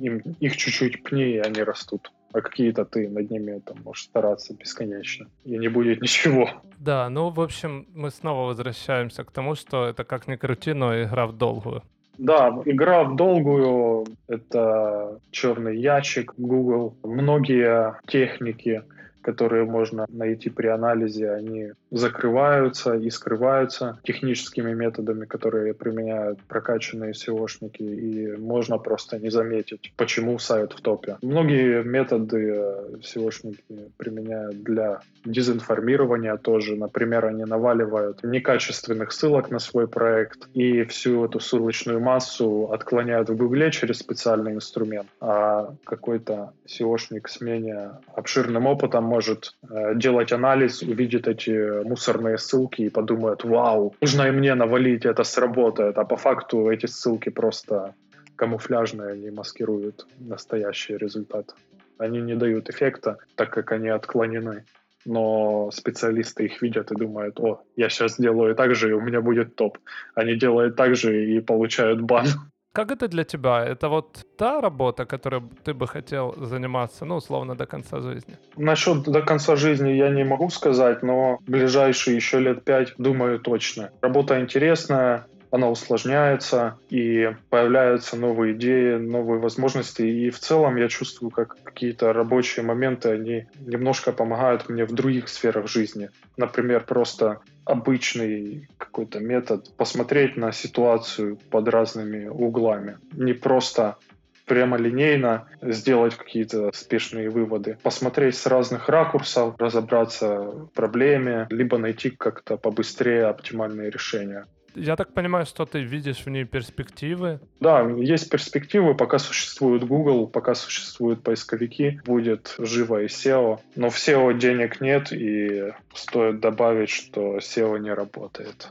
им, 0.00 0.18
их 0.38 0.56
чуть-чуть 0.56 1.02
пни, 1.02 1.32
и 1.32 1.38
они 1.38 1.62
растут 1.62 2.12
а 2.32 2.40
какие-то 2.40 2.84
ты 2.84 3.08
над 3.08 3.30
ними 3.30 3.60
там 3.60 3.76
можешь 3.84 4.04
стараться 4.04 4.54
бесконечно, 4.54 5.26
и 5.44 5.58
не 5.58 5.68
будет 5.68 6.00
ничего. 6.00 6.48
Да, 6.78 7.08
ну, 7.10 7.30
в 7.30 7.40
общем, 7.40 7.86
мы 7.94 8.10
снова 8.10 8.48
возвращаемся 8.48 9.24
к 9.24 9.30
тому, 9.30 9.54
что 9.54 9.86
это 9.86 10.04
как 10.04 10.26
ни 10.28 10.36
крути, 10.36 10.72
но 10.72 11.02
игра 11.02 11.26
в 11.26 11.36
долгую. 11.36 11.82
Да, 12.18 12.62
игра 12.64 13.04
в 13.04 13.16
долгую— 13.16 14.06
это 14.28 15.18
черный 15.30 15.78
ящик 15.78 16.34
Google. 16.36 16.96
Многие 17.02 17.98
техники 18.06 18.82
которые 19.22 19.64
можно 19.64 20.06
найти 20.08 20.50
при 20.50 20.66
анализе, 20.66 21.30
они 21.30 21.72
закрываются 21.90 22.94
и 22.94 23.10
скрываются 23.10 23.98
техническими 24.02 24.72
методами, 24.74 25.24
которые 25.24 25.74
применяют 25.74 26.40
прокачанные 26.48 27.12
SEOшники, 27.12 27.82
и 27.82 28.36
можно 28.36 28.78
просто 28.78 29.18
не 29.18 29.30
заметить, 29.30 29.92
почему 29.96 30.38
сайт 30.38 30.72
в 30.72 30.80
топе. 30.80 31.16
Многие 31.22 31.82
методы 31.82 32.64
SEOшники 33.00 33.90
применяют 33.96 34.62
для 34.62 35.00
дезинформирования 35.24 36.36
тоже. 36.36 36.76
Например, 36.76 37.26
они 37.26 37.44
наваливают 37.44 38.22
некачественных 38.24 39.12
ссылок 39.12 39.50
на 39.50 39.58
свой 39.58 39.86
проект 39.86 40.48
и 40.54 40.84
всю 40.84 41.24
эту 41.24 41.40
ссылочную 41.40 42.00
массу 42.00 42.70
отклоняют 42.72 43.28
в 43.28 43.36
Гугле 43.36 43.70
через 43.70 43.98
специальный 43.98 44.52
инструмент. 44.54 45.06
А 45.20 45.74
какой-то 45.84 46.52
SEOшник 46.66 47.28
с 47.28 47.40
менее 47.40 47.92
обширным 48.14 48.66
опытом 48.66 49.04
может 49.12 49.54
э, 49.68 49.94
делать 49.94 50.32
анализ, 50.32 50.82
увидит 50.82 51.28
эти 51.28 51.84
мусорные 51.84 52.38
ссылки 52.38 52.82
и 52.82 52.90
подумает, 52.90 53.44
вау, 53.44 53.94
нужно 54.00 54.28
и 54.28 54.30
мне 54.30 54.54
навалить, 54.54 55.04
это 55.04 55.24
сработает. 55.24 55.98
А 55.98 56.04
по 56.04 56.16
факту 56.16 56.70
эти 56.70 56.86
ссылки 56.86 57.30
просто 57.30 57.94
камуфляжные, 58.36 59.12
они 59.12 59.30
маскируют 59.30 60.06
настоящий 60.18 60.96
результат. 60.96 61.54
Они 61.98 62.22
не 62.22 62.34
дают 62.34 62.70
эффекта, 62.70 63.18
так 63.34 63.50
как 63.50 63.72
они 63.72 63.88
отклонены. 63.88 64.64
Но 65.04 65.70
специалисты 65.72 66.44
их 66.44 66.62
видят 66.62 66.90
и 66.92 66.96
думают, 66.96 67.40
о, 67.40 67.60
я 67.76 67.88
сейчас 67.90 68.14
сделаю 68.14 68.54
так 68.54 68.74
же, 68.74 68.88
и 68.88 68.92
у 68.92 69.00
меня 69.00 69.20
будет 69.20 69.56
топ. 69.56 69.78
Они 70.14 70.36
делают 70.36 70.76
так 70.76 70.96
же 70.96 71.24
и 71.24 71.40
получают 71.40 72.00
бан. 72.00 72.26
Как 72.72 72.90
это 72.90 73.06
для 73.08 73.24
тебя? 73.24 73.64
Это 73.66 73.88
вот 73.88 74.26
та 74.38 74.60
работа, 74.60 75.04
которой 75.04 75.42
ты 75.62 75.74
бы 75.74 75.86
хотел 75.86 76.34
заниматься, 76.46 77.04
ну, 77.04 77.16
условно, 77.16 77.54
до 77.54 77.66
конца 77.66 78.00
жизни? 78.00 78.38
Насчет 78.56 79.02
до 79.02 79.20
конца 79.20 79.56
жизни 79.56 79.90
я 79.90 80.08
не 80.08 80.24
могу 80.24 80.48
сказать, 80.48 81.02
но 81.02 81.38
ближайшие 81.46 82.16
еще 82.16 82.40
лет 82.40 82.64
пять, 82.64 82.94
думаю, 82.96 83.40
точно. 83.40 83.90
Работа 84.00 84.40
интересная, 84.40 85.26
она 85.52 85.68
усложняется, 85.68 86.78
и 86.88 87.30
появляются 87.50 88.16
новые 88.16 88.54
идеи, 88.54 88.96
новые 88.96 89.38
возможности. 89.38 90.00
И 90.00 90.30
в 90.30 90.38
целом 90.38 90.76
я 90.76 90.88
чувствую, 90.88 91.30
как 91.30 91.56
какие-то 91.62 92.12
рабочие 92.14 92.64
моменты, 92.64 93.10
они 93.10 93.46
немножко 93.60 94.12
помогают 94.12 94.70
мне 94.70 94.86
в 94.86 94.92
других 94.92 95.28
сферах 95.28 95.68
жизни. 95.68 96.08
Например, 96.38 96.82
просто 96.82 97.40
обычный 97.66 98.66
какой-то 98.78 99.20
метод 99.20 99.76
посмотреть 99.76 100.38
на 100.38 100.52
ситуацию 100.52 101.38
под 101.50 101.68
разными 101.68 102.28
углами. 102.28 102.96
Не 103.12 103.34
просто 103.34 103.98
прямолинейно 104.46 105.48
сделать 105.60 106.16
какие-то 106.16 106.70
спешные 106.72 107.28
выводы. 107.28 107.76
Посмотреть 107.82 108.36
с 108.36 108.46
разных 108.46 108.88
ракурсов, 108.88 109.54
разобраться 109.58 110.40
в 110.40 110.68
проблеме, 110.68 111.46
либо 111.50 111.76
найти 111.76 112.08
как-то 112.08 112.56
побыстрее 112.56 113.26
оптимальные 113.26 113.90
решения. 113.90 114.46
Я 114.74 114.96
так 114.96 115.12
понимаю, 115.12 115.46
что 115.46 115.66
ты 115.66 115.80
видишь 115.80 116.24
в 116.24 116.30
ней 116.30 116.44
перспективы. 116.44 117.40
Да, 117.60 117.82
есть 117.82 118.30
перспективы, 118.30 118.94
пока 118.94 119.18
существует 119.18 119.84
Google, 119.84 120.26
пока 120.26 120.54
существуют 120.54 121.22
поисковики, 121.22 122.00
будет 122.04 122.54
живо 122.58 123.02
и 123.02 123.06
SEO. 123.06 123.60
Но 123.76 123.90
в 123.90 123.96
SEO 123.96 124.38
денег 124.38 124.80
нет, 124.80 125.12
и 125.12 125.72
стоит 125.94 126.40
добавить, 126.40 126.90
что 126.90 127.38
SEO 127.38 127.78
не 127.78 127.92
работает. 127.92 128.70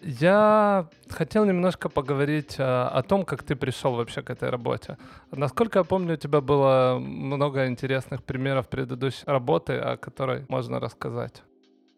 Я 0.00 0.88
хотел 1.10 1.44
немножко 1.44 1.88
поговорить 1.88 2.56
а, 2.58 2.88
о 2.88 3.02
том, 3.02 3.24
как 3.24 3.42
ты 3.42 3.56
пришел 3.56 3.94
вообще 3.94 4.22
к 4.22 4.30
этой 4.30 4.48
работе. 4.48 4.96
Насколько 5.32 5.80
я 5.80 5.84
помню, 5.84 6.14
у 6.14 6.16
тебя 6.16 6.40
было 6.40 6.98
много 7.00 7.66
интересных 7.66 8.22
примеров 8.22 8.68
предыдущей 8.68 9.24
работы, 9.26 9.72
о 9.74 9.96
которой 9.96 10.44
можно 10.48 10.78
рассказать. 10.78 11.42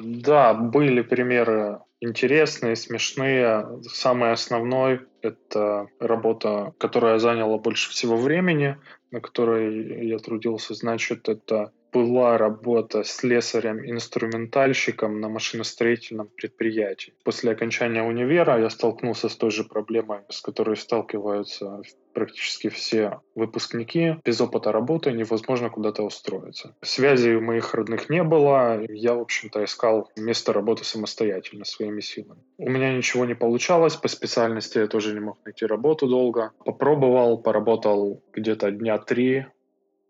Да, 0.01 0.55
были 0.55 1.03
примеры 1.03 1.81
интересные, 2.01 2.75
смешные. 2.75 3.67
Самый 3.83 4.33
основной— 4.33 5.01
это 5.23 5.89
работа, 5.99 6.73
которая 6.79 7.19
заняла 7.19 7.59
больше 7.59 7.91
всего 7.91 8.17
времени, 8.17 8.77
на 9.11 9.21
которой 9.21 10.07
я 10.09 10.19
трудился. 10.19 10.75
Значит, 10.75 11.29
это 11.29 11.73
была 11.93 12.39
работа 12.39 13.03
с 13.03 13.17
слесарем-инструментальщиком 13.17 15.21
на 15.21 15.29
машиностроительном 15.29 16.29
предприятии. 16.29 17.15
После 17.25 17.53
окончания 17.53 18.03
универа 18.03 18.61
я 18.61 18.71
столкнулся 18.71 19.29
с 19.29 19.37
той 19.37 19.51
же 19.51 19.65
проблемой, 19.65 20.21
с 20.29 20.41
которой 20.41 20.77
сталкиваются 20.77 21.83
практически 22.13 22.69
все 22.69 23.21
выпускники. 23.35 24.17
Без 24.25 24.41
опыта 24.41 24.73
работы 24.73 25.13
невозможно 25.13 25.71
куда-то 25.71 26.03
устроиться. 26.03 26.77
Связей 26.83 27.37
у 27.37 27.41
моих 27.41 27.75
родных 27.75 28.11
не 28.11 28.23
было. 28.23 28.81
Я, 28.89 29.15
в 29.15 29.21
общем-то, 29.21 29.65
искал 29.65 30.11
место 30.17 30.53
работы 30.53 30.85
самостоятельно, 30.85 31.65
своими 31.65 32.01
силами. 32.01 32.41
У 32.59 32.69
меня 32.69 32.93
ничего 32.93 33.25
не 33.25 33.35
получалось. 33.35 33.97
По 33.97 34.09
специальности 34.09 34.79
я 34.79 34.87
тоже 34.87 35.15
не 35.15 35.21
мог 35.21 35.39
найти 35.45 35.67
работу 35.67 36.09
долго. 36.09 36.53
Попробовал, 36.65 37.39
поработал 37.39 38.23
где-то 38.33 38.71
дня 38.71 38.99
три, 38.99 39.47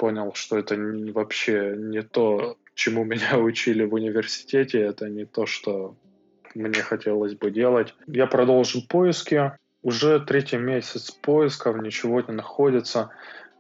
понял, 0.01 0.33
что 0.35 0.59
это 0.59 0.77
вообще 1.13 1.75
не 1.77 2.03
то, 2.03 2.57
чему 2.75 3.05
меня 3.13 3.39
учили 3.39 3.85
в 3.85 3.95
университете, 3.95 4.81
это 4.81 5.11
не 5.11 5.27
то, 5.27 5.45
что 5.45 5.95
мне 6.55 6.83
хотелось 6.83 7.35
бы 7.35 7.51
делать. 7.51 7.95
Я 8.07 8.27
продолжил 8.27 8.83
поиски. 8.89 9.53
Уже 9.83 10.21
третий 10.21 10.59
месяц 10.59 11.11
поисков, 11.11 11.77
ничего 11.83 12.21
не 12.21 12.35
находится. 12.35 13.11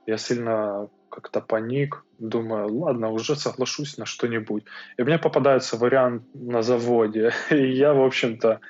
Я 0.06 0.18
сильно 0.18 0.88
как-то 1.10 1.40
паник, 1.40 2.04
думаю, 2.18 2.74
ладно, 2.74 3.10
уже 3.10 3.36
соглашусь 3.36 3.98
на 3.98 4.06
что-нибудь. 4.06 4.64
И 4.98 5.02
мне 5.02 5.18
попадается 5.18 5.76
вариант 5.76 6.22
на 6.34 6.62
заводе. 6.62 7.32
И 7.50 7.72
я, 7.72 7.92
в 7.92 8.02
общем-то, 8.02 8.60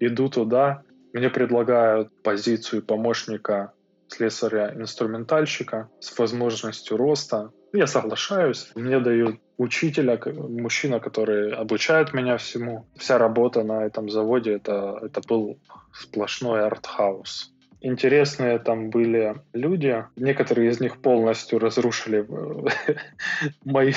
иду 0.00 0.28
туда. 0.28 0.82
Мне 1.12 1.30
предлагают 1.30 2.10
позицию 2.22 2.82
помощника 2.82 3.72
слесаря-инструментальщика 4.08 5.88
с 6.00 6.16
возможностью 6.18 6.96
роста. 6.96 7.50
Я 7.72 7.86
соглашаюсь. 7.86 8.70
Мне 8.74 9.00
дают 9.00 9.40
учителя, 9.56 10.20
мужчина, 10.24 11.00
который 11.00 11.52
обучает 11.52 12.14
меня 12.14 12.36
всему. 12.36 12.88
Вся 12.96 13.18
работа 13.18 13.62
на 13.62 13.84
этом 13.84 14.08
заводе 14.08 14.54
это, 14.54 14.98
это 15.02 15.20
был 15.26 15.58
сплошной 15.92 16.64
артхаус. 16.66 17.52
Интересные 17.80 18.58
там 18.58 18.90
были 18.90 19.36
люди. 19.52 20.04
Некоторые 20.16 20.70
из 20.70 20.80
них 20.80 21.00
полностью 21.00 21.58
разрушили 21.58 22.26
мои 23.64 23.92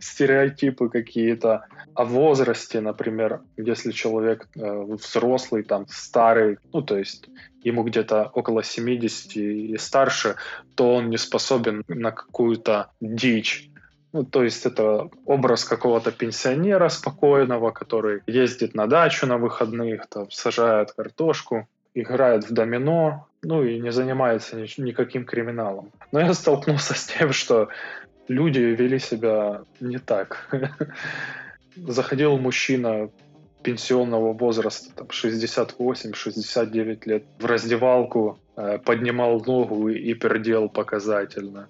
стереотипы 0.00 0.88
какие-то 0.88 1.66
о 1.94 2.04
возрасте, 2.04 2.80
например, 2.80 3.40
если 3.56 3.92
человек 3.92 4.48
э, 4.54 4.82
взрослый, 4.82 5.62
там, 5.62 5.86
старый, 5.88 6.58
ну, 6.72 6.82
то 6.82 6.98
есть 6.98 7.28
ему 7.62 7.84
где-то 7.84 8.30
около 8.34 8.62
70 8.62 9.36
и 9.36 9.76
старше, 9.78 10.36
то 10.74 10.94
он 10.94 11.08
не 11.08 11.16
способен 11.16 11.84
на 11.88 12.10
какую-то 12.12 12.90
дичь. 13.00 13.70
Ну, 14.12 14.24
то 14.24 14.42
есть 14.42 14.66
это 14.66 15.10
образ 15.24 15.64
какого-то 15.64 16.10
пенсионера 16.10 16.88
спокойного, 16.88 17.70
который 17.70 18.22
ездит 18.26 18.74
на 18.74 18.86
дачу 18.86 19.26
на 19.26 19.36
выходных, 19.36 20.06
там, 20.08 20.30
сажает 20.30 20.92
картошку, 20.92 21.68
играет 21.96 22.48
в 22.48 22.52
домино, 22.52 23.26
ну 23.42 23.64
и 23.64 23.80
не 23.80 23.90
занимается 23.90 24.56
ни, 24.56 24.68
никаким 24.80 25.24
криминалом. 25.24 25.90
Но 26.12 26.20
я 26.20 26.34
столкнулся 26.34 26.94
с 26.94 27.06
тем, 27.06 27.32
что 27.32 27.68
люди 28.28 28.60
вели 28.60 28.98
себя 28.98 29.62
не 29.80 29.98
так. 29.98 30.48
Заходил 31.76 32.38
мужчина 32.38 33.10
пенсионного 33.62 34.32
возраста, 34.32 34.90
там 34.94 35.06
68-69 35.06 37.00
лет, 37.06 37.24
в 37.38 37.46
раздевалку, 37.46 38.38
э, 38.56 38.78
поднимал 38.78 39.42
ногу 39.44 39.88
и 39.88 40.14
пердел 40.14 40.68
показательно. 40.68 41.66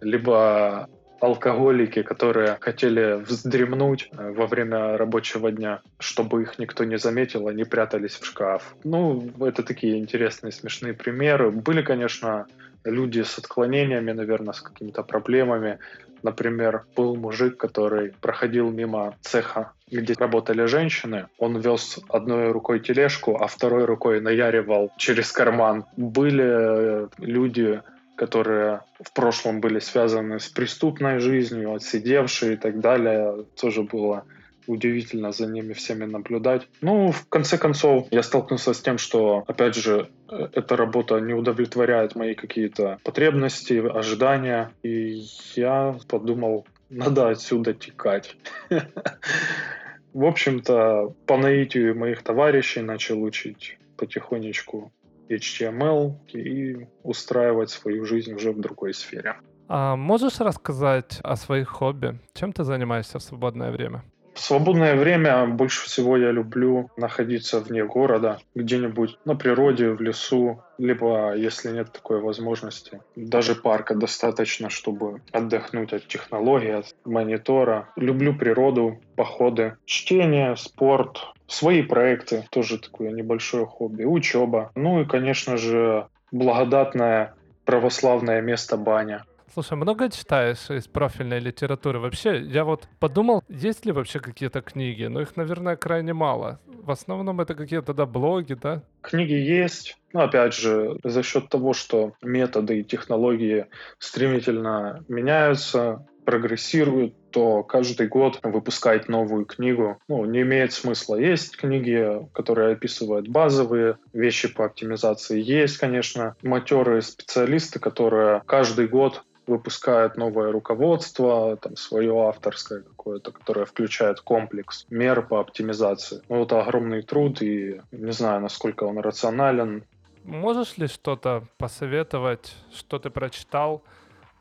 Либо 0.00 0.88
алкоголики, 1.22 2.02
которые 2.02 2.58
хотели 2.60 3.22
вздремнуть 3.22 4.08
э, 4.10 4.32
во 4.32 4.46
время 4.46 4.96
рабочего 4.96 5.52
дня, 5.52 5.80
чтобы 6.00 6.42
их 6.42 6.58
никто 6.58 6.82
не 6.84 6.98
заметил, 6.98 7.46
они 7.46 7.64
прятались 7.64 8.18
в 8.18 8.26
шкаф. 8.26 8.74
Ну, 8.82 9.30
это 9.40 9.62
такие 9.62 9.98
интересные, 9.98 10.50
смешные 10.52 10.94
примеры. 10.94 11.52
Были, 11.52 11.82
конечно, 11.82 12.46
люди 12.84 13.22
с 13.22 13.38
отклонениями, 13.38 14.10
наверное, 14.10 14.52
с 14.52 14.60
какими-то 14.60 15.04
проблемами. 15.04 15.78
Например, 16.24 16.84
был 16.96 17.14
мужик, 17.16 17.56
который 17.56 18.12
проходил 18.20 18.70
мимо 18.70 19.16
цеха, 19.20 19.72
где 19.90 20.14
работали 20.14 20.64
женщины. 20.66 21.26
Он 21.38 21.58
вез 21.58 22.00
одной 22.08 22.50
рукой 22.50 22.80
тележку, 22.80 23.36
а 23.36 23.46
второй 23.46 23.84
рукой 23.84 24.20
наяривал 24.20 24.92
через 24.98 25.30
карман. 25.30 25.84
Были 25.96 26.44
э, 26.44 27.08
люди 27.18 27.80
которые 28.16 28.82
в 29.00 29.12
прошлом 29.12 29.60
были 29.60 29.78
связаны 29.78 30.38
с 30.38 30.48
преступной 30.48 31.18
жизнью, 31.18 31.74
отсидевшие 31.74 32.54
и 32.54 32.56
так 32.56 32.80
далее. 32.80 33.44
Тоже 33.60 33.82
было 33.82 34.24
удивительно 34.66 35.32
за 35.32 35.46
ними 35.46 35.72
всеми 35.72 36.04
наблюдать. 36.04 36.68
Ну, 36.80 37.10
в 37.10 37.28
конце 37.28 37.58
концов, 37.58 38.06
я 38.10 38.22
столкнулся 38.22 38.74
с 38.74 38.80
тем, 38.80 38.98
что, 38.98 39.44
опять 39.46 39.74
же, 39.74 40.08
э, 40.30 40.48
эта 40.52 40.76
работа 40.76 41.18
не 41.18 41.34
удовлетворяет 41.34 42.14
мои 42.14 42.34
какие-то 42.34 42.98
потребности, 43.02 43.74
ожидания, 43.74 44.72
и 44.82 45.24
я 45.54 45.98
подумал, 46.08 46.66
надо 46.90 47.30
отсюда 47.30 47.74
текать. 47.74 48.36
В 50.12 50.24
общем-то, 50.24 51.14
по 51.26 51.38
наитию 51.38 51.98
моих 51.98 52.22
товарищей 52.22 52.82
начал 52.82 53.22
учить 53.22 53.78
потихонечку 53.96 54.92
HTML 55.28 56.14
и 56.32 56.86
устраивать 57.02 57.70
свою 57.70 58.04
жизнь 58.04 58.34
уже 58.34 58.52
в 58.52 58.60
другой 58.60 58.94
сфере. 58.94 59.36
А 59.68 59.96
можешь 59.96 60.40
рассказать 60.40 61.20
о 61.22 61.36
своих 61.36 61.68
хобби? 61.68 62.20
Чем 62.34 62.52
ты 62.52 62.64
занимаешься 62.64 63.18
в 63.18 63.22
свободное 63.22 63.70
время? 63.70 64.04
В 64.34 64.40
свободное 64.40 64.96
время 64.96 65.46
больше 65.46 65.84
всего 65.84 66.16
я 66.16 66.30
люблю 66.30 66.90
находиться 66.96 67.60
вне 67.60 67.84
города, 67.84 68.38
где-нибудь 68.54 69.18
на 69.24 69.36
природе, 69.36 69.90
в 69.90 70.00
лесу, 70.00 70.62
либо, 70.78 71.34
если 71.34 71.70
нет 71.70 71.92
такой 71.92 72.20
возможности, 72.20 73.00
даже 73.14 73.54
парка 73.54 73.94
достаточно, 73.94 74.70
чтобы 74.70 75.20
отдохнуть 75.32 75.92
от 75.92 76.08
технологий, 76.08 76.70
от 76.70 76.94
монитора. 77.04 77.88
Люблю 77.96 78.34
природу, 78.34 79.00
походы, 79.16 79.76
чтение, 79.84 80.56
спорт, 80.56 81.18
свои 81.46 81.82
проекты, 81.82 82.46
тоже 82.50 82.78
такое 82.78 83.10
небольшое 83.10 83.66
хобби, 83.66 84.04
учеба. 84.04 84.72
Ну 84.74 85.02
и, 85.02 85.04
конечно 85.04 85.56
же, 85.56 86.06
благодатное 86.30 87.34
православное 87.64 88.40
место 88.40 88.76
баня. 88.76 89.24
Слушай, 89.52 89.76
много 89.76 90.10
читаешь 90.10 90.70
из 90.70 90.86
профильной 90.86 91.38
литературы? 91.38 91.98
Вообще, 91.98 92.40
я 92.40 92.64
вот 92.64 92.88
подумал, 92.98 93.44
есть 93.50 93.84
ли 93.84 93.92
вообще 93.92 94.18
какие-то 94.18 94.62
книги? 94.62 95.04
Но 95.04 95.20
их, 95.20 95.36
наверное, 95.36 95.76
крайне 95.76 96.14
мало. 96.14 96.58
В 96.64 96.90
основном 96.90 97.38
это 97.38 97.54
какие-то 97.54 97.92
да, 97.92 98.06
блоги, 98.06 98.54
да? 98.54 98.82
Книги 99.02 99.34
есть. 99.34 99.98
Но 100.14 100.22
опять 100.22 100.54
же, 100.54 100.98
за 101.04 101.22
счет 101.22 101.50
того, 101.50 101.74
что 101.74 102.14
методы 102.22 102.80
и 102.80 102.84
технологии 102.84 103.66
стремительно 103.98 105.04
меняются, 105.08 106.06
прогрессируют, 106.24 107.14
то 107.30 107.62
каждый 107.62 108.08
год 108.08 108.38
выпускать 108.42 109.08
новую 109.08 109.44
книгу 109.44 109.98
ну, 110.08 110.24
не 110.24 110.42
имеет 110.42 110.72
смысла. 110.72 111.16
Есть 111.16 111.58
книги, 111.58 112.26
которые 112.32 112.72
описывают 112.72 113.28
базовые 113.28 113.98
вещи 114.14 114.48
по 114.48 114.64
оптимизации. 114.64 115.40
Есть, 115.40 115.76
конечно, 115.76 116.36
матерые 116.42 117.02
специалисты, 117.02 117.80
которые 117.80 118.42
каждый 118.46 118.88
год 118.88 119.22
выпускает 119.46 120.16
новое 120.16 120.52
руководство, 120.52 121.56
там 121.56 121.76
свое 121.76 122.12
авторское 122.28 122.82
какое-то, 122.82 123.32
которое 123.32 123.64
включает 123.64 124.20
комплекс 124.20 124.86
мер 124.90 125.26
по 125.26 125.40
оптимизации. 125.40 126.22
Ну, 126.28 126.44
это 126.44 126.60
огромный 126.60 127.02
труд, 127.02 127.42
и 127.42 127.80
не 127.90 128.12
знаю, 128.12 128.40
насколько 128.40 128.84
он 128.84 128.98
рационален. 128.98 129.84
Можешь 130.24 130.78
ли 130.78 130.86
что-то 130.86 131.44
посоветовать, 131.58 132.54
что 132.72 132.98
ты 132.98 133.10
прочитал, 133.10 133.82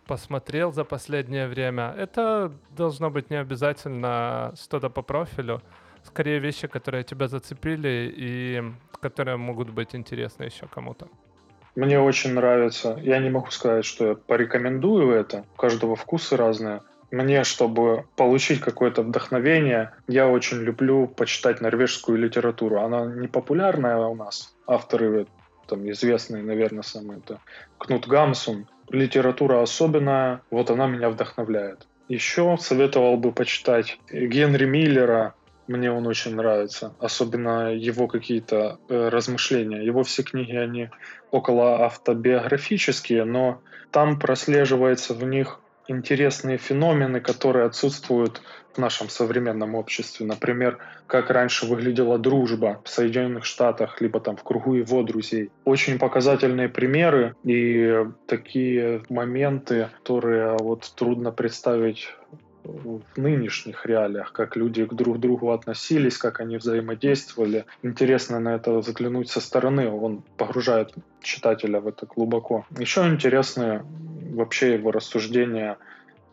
посмотрел 0.05 0.71
за 0.71 0.83
последнее 0.83 1.47
время? 1.47 1.95
Это 1.97 2.51
должно 2.69 3.09
быть 3.09 3.31
не 3.31 3.37
обязательно 3.37 4.53
что-то 4.61 4.89
по 4.89 5.01
профилю, 5.01 5.61
скорее 6.03 6.39
вещи, 6.39 6.67
которые 6.67 7.03
тебя 7.03 7.27
зацепили 7.27 8.13
и 8.15 8.63
которые 9.01 9.37
могут 9.37 9.71
быть 9.71 9.95
интересны 9.95 10.43
еще 10.43 10.67
кому-то. 10.67 11.07
Мне 11.75 11.99
очень 11.99 12.33
нравится. 12.33 12.99
Я 13.01 13.19
не 13.19 13.29
могу 13.29 13.51
сказать, 13.51 13.85
что 13.85 14.07
я 14.09 14.15
порекомендую 14.15 15.11
это. 15.11 15.45
У 15.53 15.57
каждого 15.57 15.95
вкусы 15.95 16.35
разные. 16.35 16.81
Мне, 17.11 17.43
чтобы 17.43 18.05
получить 18.15 18.61
какое-то 18.61 19.03
вдохновение, 19.03 19.91
я 20.07 20.27
очень 20.27 20.59
люблю 20.59 21.07
почитать 21.07 21.59
норвежскую 21.59 22.17
литературу. 22.17 22.81
Она 22.81 23.05
не 23.05 23.27
популярная 23.27 23.97
у 23.97 24.15
нас. 24.15 24.55
Авторы 24.65 25.27
там 25.67 25.89
известные, 25.89 26.43
наверное, 26.43 26.83
самые 26.83 27.19
это 27.19 27.39
Кнут 27.77 28.07
Гамсун. 28.07 28.67
Литература 28.89 29.61
особенная, 29.61 30.41
вот 30.51 30.69
она 30.69 30.87
меня 30.87 31.09
вдохновляет. 31.09 31.87
Еще 32.09 32.57
советовал 32.59 33.15
бы 33.15 33.31
почитать 33.31 33.97
Генри 34.11 34.65
Миллера, 34.65 35.33
мне 35.71 35.91
он 35.91 36.07
очень 36.07 36.35
нравится. 36.35 36.93
Особенно 36.99 37.73
его 37.73 38.07
какие-то 38.07 38.79
э, 38.89 39.09
размышления. 39.09 39.83
Его 39.83 40.03
все 40.03 40.23
книги, 40.23 40.55
они 40.55 40.89
около 41.31 41.85
автобиографические, 41.85 43.25
но 43.25 43.61
там 43.91 44.19
прослеживается 44.19 45.13
в 45.13 45.23
них 45.23 45.59
интересные 45.87 46.57
феномены, 46.57 47.19
которые 47.19 47.65
отсутствуют 47.65 48.41
в 48.73 48.77
нашем 48.77 49.09
современном 49.09 49.75
обществе. 49.75 50.25
Например, 50.25 50.79
как 51.07 51.29
раньше 51.29 51.65
выглядела 51.65 52.17
дружба 52.17 52.81
в 52.83 52.89
Соединенных 52.89 53.45
Штатах, 53.45 53.99
либо 53.99 54.19
там 54.19 54.37
в 54.37 54.43
кругу 54.43 54.75
его 54.75 55.03
друзей. 55.03 55.49
Очень 55.65 55.99
показательные 55.99 56.69
примеры 56.69 57.35
и 57.43 58.05
такие 58.27 59.03
моменты, 59.09 59.89
которые 59.97 60.57
вот 60.57 60.91
трудно 60.95 61.31
представить 61.31 62.15
в 62.63 63.01
нынешних 63.17 63.85
реалиях, 63.85 64.31
как 64.33 64.55
люди 64.55 64.85
к 64.85 64.93
друг 64.93 65.19
другу 65.19 65.51
относились, 65.51 66.17
как 66.17 66.39
они 66.39 66.57
взаимодействовали. 66.57 67.65
Интересно 67.83 68.39
на 68.39 68.55
это 68.55 68.71
взглянуть 68.73 69.29
со 69.29 69.41
стороны, 69.41 69.89
он 69.89 70.23
погружает 70.37 70.93
читателя 71.21 71.79
в 71.79 71.87
это 71.87 72.05
глубоко. 72.05 72.65
Еще 72.77 73.01
интересны 73.07 73.83
вообще 74.33 74.73
его 74.75 74.91
рассуждения 74.91 75.77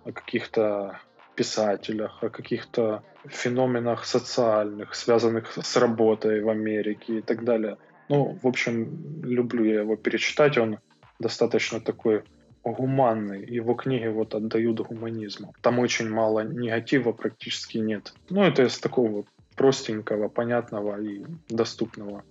о 0.04 0.12
каких-то 0.12 1.00
писателях, 1.34 2.22
о 2.22 2.30
каких-то 2.30 3.02
феноменах 3.26 4.04
социальных, 4.04 4.94
связанных 4.94 5.52
с 5.56 5.76
работой 5.76 6.42
в 6.42 6.48
Америке 6.48 7.18
и 7.18 7.22
так 7.22 7.44
далее. 7.44 7.76
Ну, 8.08 8.38
в 8.42 8.46
общем, 8.46 9.22
люблю 9.22 9.64
я 9.64 9.80
его 9.80 9.96
перечитать, 9.96 10.58
он 10.58 10.78
достаточно 11.18 11.80
такой 11.80 12.22
гуманный. 12.64 13.44
Его 13.44 13.74
книги 13.74 14.06
вот 14.06 14.34
отдают 14.34 14.80
гуманизму. 14.80 15.54
Там 15.60 15.78
очень 15.78 16.08
мало 16.08 16.40
негатива, 16.44 17.12
практически 17.12 17.78
нет. 17.78 18.12
Ну, 18.30 18.42
это 18.42 18.64
из 18.64 18.78
такого 18.78 19.24
простенького, 19.56 20.28
понятного 20.28 21.00
и 21.00 21.24
доступного. 21.48 22.22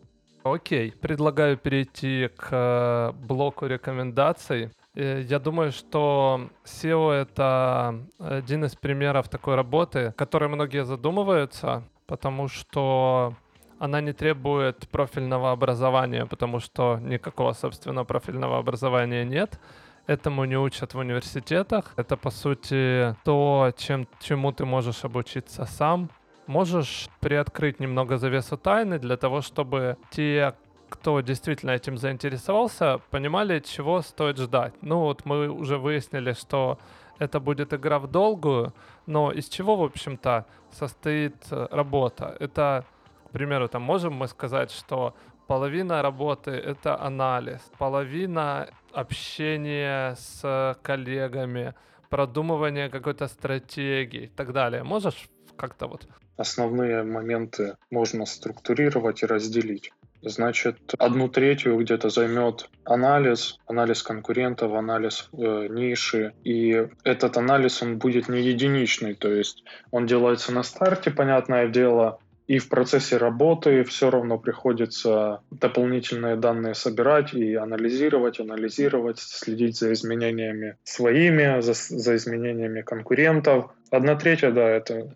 Окей, 0.44 0.94
предлагаю 1.02 1.58
перейти 1.58 2.30
к 2.38 2.48
э, 2.52 3.12
блоку 3.28 3.66
рекомендаций. 3.66 4.70
Э, 4.96 5.22
я 5.22 5.40
думаю, 5.40 5.72
что 5.72 6.50
SEO— 6.64 7.12
это 7.22 8.00
один 8.20 8.64
из 8.64 8.76
примеров 8.76 9.28
такой 9.30 9.56
работы, 9.56 10.14
которой 10.16 10.48
многие 10.50 10.86
задумываются, 10.86 11.84
потому 12.06 12.48
что 12.48 13.34
она 13.80 14.02
не 14.02 14.14
требует 14.14 14.88
профильного 14.90 15.52
образования, 15.52 16.26
потому 16.26 16.60
что 16.60 16.98
никакого, 17.02 17.54
собственно, 17.54 18.06
профильного 18.06 18.58
образования 18.58 19.26
нет. 19.26 19.60
Этому 20.08 20.46
не 20.46 20.58
учат 20.58 20.94
в 20.94 21.00
университетах. 21.00 21.94
Это, 21.98 22.16
по 22.16 22.32
сути, 22.32 23.14
то, 23.26 23.74
чем, 23.78 24.08
чему 24.22 24.54
ты 24.54 24.66
можешь 24.66 25.04
обучиться 25.04 25.66
сам. 25.66 26.10
Можешь 26.48 27.10
приоткрыть 27.20 27.82
немного 27.82 28.18
завесу 28.18 28.56
тайны 28.56 29.00
для 29.00 29.18
того, 29.18 29.42
чтобы 29.42 29.98
те, 30.10 30.54
кто 30.88 31.20
действительно 31.20 31.72
этим 31.72 31.98
заинтересовался, 31.98 33.02
понимали, 33.12 33.60
чего 33.60 34.02
стоит 34.02 34.38
ждать. 34.38 34.74
Ну 34.82 35.00
вот 35.02 35.26
мы 35.26 35.50
уже 35.50 35.78
выяснили, 35.78 36.32
что 36.32 36.80
это 37.20 37.42
будет 37.42 37.74
игра 37.74 38.00
в 38.00 38.08
долгую, 38.08 38.74
но 39.08 39.34
из 39.34 39.50
чего, 39.50 39.76
в 39.76 39.84
общем-то, 39.84 40.46
состоит 40.72 41.36
э, 41.52 41.68
работа? 41.70 42.38
Это, 42.40 42.86
к 43.28 43.32
примеру, 43.32 43.68
там 43.68 43.82
можем 43.82 44.14
мы 44.14 44.30
сказать, 44.30 44.72
что 44.72 45.14
половина 45.48 46.02
работы— 46.02 46.52
это 46.52 47.00
анализ, 47.00 47.62
половина 47.78 48.70
общение 48.92 50.16
с 50.16 50.78
коллегами, 50.82 51.74
продумывание 52.10 52.90
какой-то 52.90 53.28
стратегии 53.28 54.24
и 54.24 54.28
так 54.28 54.54
далее. 54.54 54.84
Можешь 54.84 55.30
как-то 55.56 55.88
вот? 55.88 56.08
Основные 56.38 57.04
моменты 57.04 57.78
можно 57.90 58.26
структурировать 58.26 59.24
и 59.24 59.26
разделить. 59.26 59.92
Значит, 60.22 60.78
одну 60.98 61.30
третью 61.30 61.78
где-то 61.78 62.10
займет 62.10 62.70
анализ, 62.86 63.60
анализ 63.68 64.02
конкурентов, 64.04 64.74
анализ 64.74 65.30
э, 65.32 65.68
ниши. 65.70 66.34
И 66.44 66.88
этот 67.04 67.38
анализ, 67.38 67.82
он 67.84 67.98
будет 67.98 68.28
не 68.28 68.42
единичный, 68.42 69.14
то 69.14 69.30
есть 69.32 69.64
он 69.92 70.08
делается 70.08 70.52
на 70.52 70.64
старте, 70.64 71.12
понятное 71.12 71.68
дело, 71.68 72.20
и 72.48 72.60
в 72.60 72.70
процессе 72.70 73.18
работы 73.18 73.84
все 73.84 74.10
равно 74.10 74.38
приходится 74.38 75.42
дополнительные 75.52 76.38
данные 76.38 76.76
собирать 76.76 77.34
и 77.34 77.56
анализировать, 77.56 78.40
анализировать, 78.40 79.20
следить 79.20 79.78
за 79.78 79.92
изменениями 79.92 80.78
своими, 80.84 81.60
за, 81.62 81.74
за 81.74 82.16
изменениями 82.16 82.82
конкурентов. 82.82 83.72
Одна 83.92 84.16
третья, 84.16 84.52
да, 84.52 84.68
это, 84.70 85.14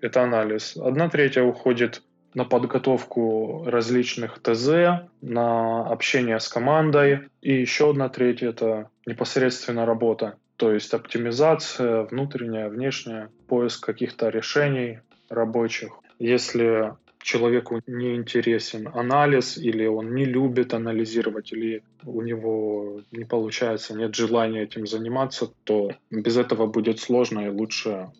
это 0.00 0.22
анализ. 0.22 0.76
Одна 0.76 1.08
третья 1.08 1.42
уходит 1.42 2.02
на 2.34 2.44
подготовку 2.44 3.64
различных 3.66 4.40
ТЗ, 4.42 5.06
на 5.22 5.86
общение 5.86 6.40
с 6.40 6.48
командой. 6.48 7.28
И 7.40 7.54
еще 7.54 7.90
одна 7.90 8.08
третья— 8.08 8.48
это 8.50 8.88
непосредственно 9.06 9.86
работа. 9.86 10.34
То 10.56 10.72
есть 10.72 10.92
оптимизация, 10.92 12.02
внутренняя, 12.02 12.68
внешняя, 12.68 13.30
поиск 13.46 13.84
каких-то 13.86 14.28
решений 14.28 14.98
рабочих. 15.28 15.92
Если 16.18 16.94
человеку 17.24 17.80
не 17.86 18.14
интересен 18.14 18.88
анализ, 18.88 19.56
или 19.56 19.86
он 19.86 20.14
не 20.14 20.24
любит 20.24 20.74
анализировать, 20.74 21.52
или 21.52 21.82
у 22.04 22.20
него 22.22 23.00
не 23.12 23.24
получается, 23.24 23.94
нет 23.94 24.14
желания 24.14 24.62
этим 24.62 24.86
заниматься, 24.86 25.50
то 25.64 25.90
без 26.10 26.36
этого 26.36 26.66
будет 26.66 27.00
сложно 27.00 27.40
и 27.40 27.48
лучше 27.48 28.10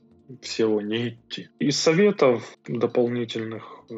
всего 0.40 0.80
не 0.80 1.08
идти. 1.08 1.48
Из 1.58 1.78
советов 1.78 2.56
дополнительных 2.66 3.84
э, 3.90 3.94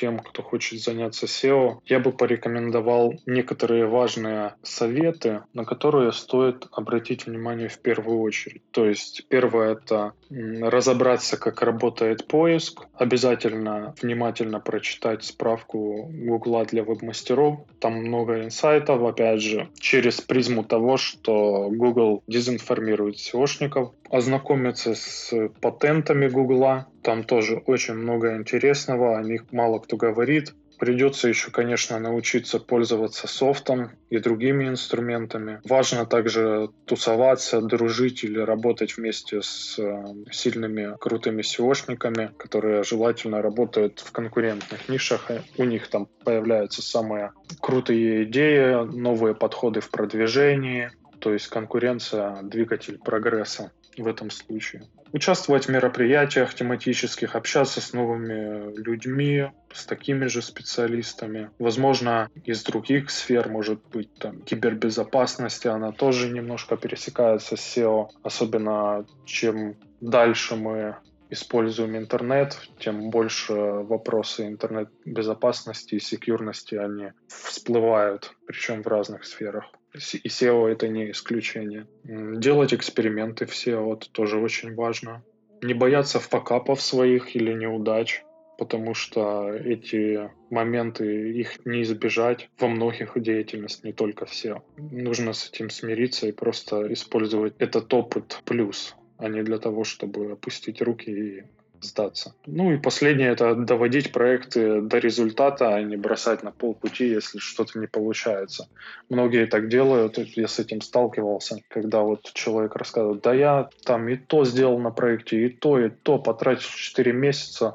тем, 0.00 0.18
кто 0.18 0.42
хочет 0.42 0.80
заняться 0.80 1.26
SEO, 1.26 1.78
я 1.84 2.00
бы 2.00 2.12
порекомендовал 2.12 3.14
некоторые 3.26 3.86
важные 3.86 4.54
советы, 4.62 5.42
на 5.52 5.64
которые 5.64 6.12
стоит 6.12 6.66
обратить 6.72 7.26
внимание 7.26 7.68
в 7.68 7.78
первую 7.78 8.20
очередь. 8.20 8.62
То 8.70 8.86
есть 8.86 9.26
первое 9.28 9.72
это 9.72 10.12
разобраться, 10.30 11.36
как 11.36 11.62
работает 11.62 12.26
поиск, 12.26 12.86
обязательно 12.94 13.94
внимательно 14.00 14.60
прочитать 14.60 15.24
справку 15.24 16.08
Гугла 16.10 16.64
для 16.64 16.82
веб-мастеров. 16.82 17.60
Там 17.78 17.94
много 17.94 18.44
инсайтов, 18.44 19.02
опять 19.02 19.42
же, 19.42 19.68
через 19.78 20.20
призму 20.20 20.64
того, 20.64 20.96
что 20.96 21.68
Google 21.70 22.22
дезинформирует 22.26 23.16
SEOшников, 23.16 23.90
ознакомиться 24.10 24.94
с 24.94 25.32
патентами 25.60 26.28
Гугла. 26.28 26.88
Там 27.02 27.24
тоже 27.24 27.62
очень 27.66 27.94
много 27.94 28.36
интересного, 28.36 29.18
о 29.18 29.22
них 29.22 29.44
мало 29.52 29.78
кто 29.78 29.96
говорит. 29.96 30.52
Придется 30.78 31.28
еще, 31.28 31.50
конечно, 31.50 31.98
научиться 31.98 32.58
пользоваться 32.58 33.28
софтом 33.28 33.90
и 34.08 34.18
другими 34.18 34.66
инструментами. 34.66 35.60
Важно 35.68 36.06
также 36.06 36.70
тусоваться, 36.86 37.60
дружить 37.60 38.24
или 38.24 38.38
работать 38.38 38.96
вместе 38.96 39.42
с 39.42 39.78
э, 39.78 40.04
сильными, 40.32 40.96
крутыми 40.98 41.42
SEOшниками, 41.42 42.30
которые 42.34 42.82
желательно 42.82 43.42
работают 43.42 44.00
в 44.00 44.10
конкурентных 44.10 44.88
нишах. 44.88 45.30
У 45.58 45.64
них 45.64 45.88
там 45.88 46.08
появляются 46.24 46.80
самые 46.80 47.32
крутые 47.60 48.24
идеи, 48.24 48.82
новые 48.86 49.34
подходы 49.34 49.80
в 49.80 49.90
продвижении. 49.90 50.92
То 51.18 51.34
есть 51.34 51.48
конкуренция– 51.48 52.40
двигатель 52.42 52.98
прогресса 52.98 53.70
в 53.96 54.06
этом 54.06 54.30
случае. 54.30 54.84
Участвовать 55.12 55.66
в 55.66 55.70
мероприятиях 55.70 56.54
тематических, 56.54 57.34
общаться 57.34 57.80
с 57.80 57.92
новыми 57.92 58.76
людьми, 58.76 59.50
с 59.72 59.84
такими 59.84 60.26
же 60.26 60.40
специалистами. 60.42 61.50
Возможно, 61.58 62.28
из 62.44 62.62
других 62.62 63.10
сфер, 63.10 63.48
может 63.48 63.80
быть, 63.88 64.14
там, 64.14 64.40
кибербезопасности, 64.42 65.68
она 65.68 65.92
тоже 65.92 66.30
немножко 66.30 66.76
пересекается 66.76 67.56
с 67.56 67.76
SEO, 67.76 68.08
особенно 68.22 69.04
чем 69.24 69.76
дальше 70.00 70.56
мы 70.56 70.96
используем 71.30 71.96
интернет, 71.96 72.56
тем 72.78 73.10
больше 73.10 73.54
вопросы 73.54 74.46
интернет-безопасности 74.46 75.94
и 75.94 76.00
секьюрности 76.00 76.74
они 76.74 77.12
всплывают, 77.28 78.34
причем 78.46 78.82
в 78.82 78.88
разных 78.88 79.24
сферах. 79.24 79.64
И 79.94 80.28
SEO 80.28 80.68
это 80.68 80.88
не 80.88 81.10
исключение. 81.10 81.86
Делать 82.04 82.72
эксперименты 82.72 83.46
в 83.46 83.50
SEO 83.50 83.94
это 83.94 84.10
тоже 84.10 84.38
очень 84.38 84.74
важно. 84.74 85.24
Не 85.62 85.74
бояться 85.74 86.20
факапов 86.20 86.80
своих 86.80 87.36
или 87.36 87.52
неудач, 87.52 88.22
потому 88.56 88.94
что 88.94 89.52
эти 89.52 90.30
моменты, 90.50 91.32
их 91.32 91.64
не 91.64 91.82
избежать 91.82 92.50
во 92.58 92.68
многих 92.68 93.20
деятельностях, 93.20 93.84
не 93.84 93.92
только 93.92 94.26
в 94.26 94.32
SEO. 94.32 94.62
Нужно 94.76 95.32
с 95.32 95.48
этим 95.48 95.70
смириться 95.70 96.28
и 96.28 96.32
просто 96.32 96.92
использовать 96.92 97.54
этот 97.58 97.92
опыт 97.92 98.40
плюс, 98.44 98.94
а 99.16 99.28
не 99.28 99.42
для 99.42 99.58
того, 99.58 99.84
чтобы 99.84 100.32
опустить 100.32 100.82
руки 100.82 101.10
и 101.10 101.44
сдаться. 101.80 102.34
Ну 102.46 102.72
и 102.72 102.78
последнее 102.78 103.30
это 103.30 103.54
доводить 103.54 104.12
проекты 104.12 104.80
до 104.80 104.98
результата, 104.98 105.74
а 105.74 105.82
не 105.82 105.96
бросать 105.96 106.42
на 106.42 106.50
полпути, 106.50 107.08
если 107.08 107.38
что-то 107.38 107.78
не 107.78 107.86
получается. 107.86 108.68
Многие 109.08 109.46
так 109.46 109.68
делают, 109.68 110.18
я 110.18 110.48
с 110.48 110.58
этим 110.58 110.80
сталкивался, 110.80 111.60
когда 111.68 112.00
вот 112.00 112.30
человек 112.32 112.76
рассказывает, 112.76 113.22
да 113.22 113.34
я 113.34 113.68
там 113.84 114.08
и 114.08 114.16
то 114.16 114.44
сделал 114.44 114.78
на 114.78 114.90
проекте, 114.90 115.46
и 115.46 115.48
то, 115.48 115.78
и 115.78 115.88
то, 115.88 116.18
потратил 116.18 116.68
4 116.68 117.12
месяца, 117.12 117.74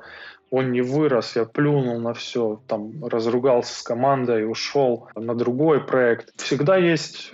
он 0.52 0.72
не 0.72 0.82
вырос, 0.82 1.36
я 1.36 1.46
плюнул 1.46 2.00
на 2.00 2.14
все, 2.14 2.62
там 2.68 3.04
разругался 3.06 3.74
с 3.80 3.82
командой, 3.82 4.50
ушел 4.50 5.10
на 5.16 5.36
другой 5.36 5.84
проект. 5.84 6.32
Всегда 6.42 6.78
есть 6.78 7.32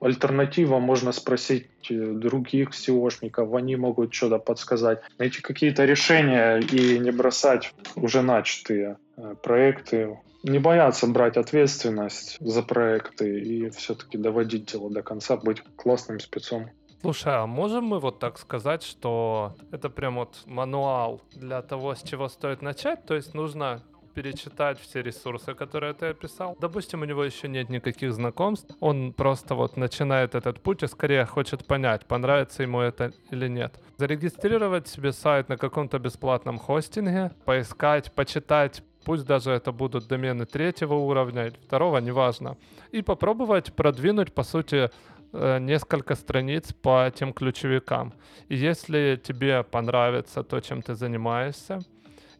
Альтернатива, 0.00 0.78
можно 0.78 1.12
спросить 1.12 1.68
э, 1.90 1.94
других 1.94 2.70
SEOшников, 2.70 3.54
они 3.56 3.76
могут 3.76 4.14
что-то 4.14 4.38
подсказать. 4.38 5.00
Найти 5.18 5.42
какие-то 5.42 5.84
решения 5.84 6.58
и 6.58 6.98
не 6.98 7.10
бросать 7.10 7.74
уже 7.96 8.22
начатые 8.22 8.96
э, 9.16 9.34
проекты. 9.42 10.18
Не 10.42 10.58
бояться 10.58 11.06
брать 11.06 11.36
ответственность 11.36 12.38
за 12.40 12.62
проекты 12.62 13.40
и 13.40 13.68
все-таки 13.70 14.16
доводить 14.16 14.72
дело 14.72 14.90
до 14.90 15.02
конца, 15.02 15.36
быть 15.36 15.62
классным 15.76 16.18
спецом. 16.18 16.70
Слушай, 17.02 17.34
а 17.34 17.46
можем 17.46 17.84
мы 17.84 17.98
вот 17.98 18.18
так 18.18 18.38
сказать, 18.38 18.82
что 18.82 19.54
это 19.70 19.88
прям 19.88 20.16
вот 20.16 20.42
мануал 20.46 21.22
для 21.32 21.62
того, 21.62 21.94
с 21.94 22.02
чего 22.02 22.28
стоит 22.28 22.60
начать? 22.60 23.04
То 23.06 23.14
есть 23.14 23.32
нужно 23.32 23.82
перечитать 24.14 24.78
все 24.80 25.02
ресурсы, 25.02 25.54
которые 25.54 25.94
ты 25.94 26.06
описал. 26.06 26.56
Допустим, 26.60 27.02
у 27.02 27.04
него 27.04 27.24
еще 27.24 27.48
нет 27.48 27.68
никаких 27.68 28.12
знакомств, 28.12 28.74
он 28.80 29.12
просто 29.12 29.54
вот 29.54 29.76
начинает 29.76 30.34
этот 30.34 30.60
путь 30.60 30.82
и 30.82 30.86
скорее 30.86 31.24
хочет 31.26 31.66
понять, 31.66 32.06
понравится 32.06 32.62
ему 32.62 32.80
это 32.80 33.12
или 33.30 33.48
нет. 33.48 33.80
Зарегистрировать 33.96 34.88
себе 34.88 35.12
сайт 35.12 35.48
на 35.48 35.56
каком-то 35.56 35.98
бесплатном 35.98 36.58
хостинге, 36.58 37.30
поискать, 37.44 38.12
почитать, 38.12 38.82
пусть 39.04 39.24
даже 39.24 39.50
это 39.50 39.72
будут 39.72 40.08
домены 40.08 40.46
третьего 40.46 40.94
уровня 40.94 41.52
второго, 41.66 41.98
неважно, 41.98 42.56
и 42.92 43.02
попробовать 43.02 43.72
продвинуть, 43.72 44.32
по 44.32 44.42
сути, 44.42 44.90
э, 45.32 45.58
несколько 45.58 46.14
страниц 46.14 46.72
по 46.72 47.10
тем 47.14 47.32
ключевикам. 47.32 48.12
И 48.48 48.56
если 48.56 49.20
тебе 49.22 49.62
понравится 49.62 50.42
то, 50.42 50.60
чем 50.60 50.82
ты 50.82 50.94
занимаешься, 50.94 51.80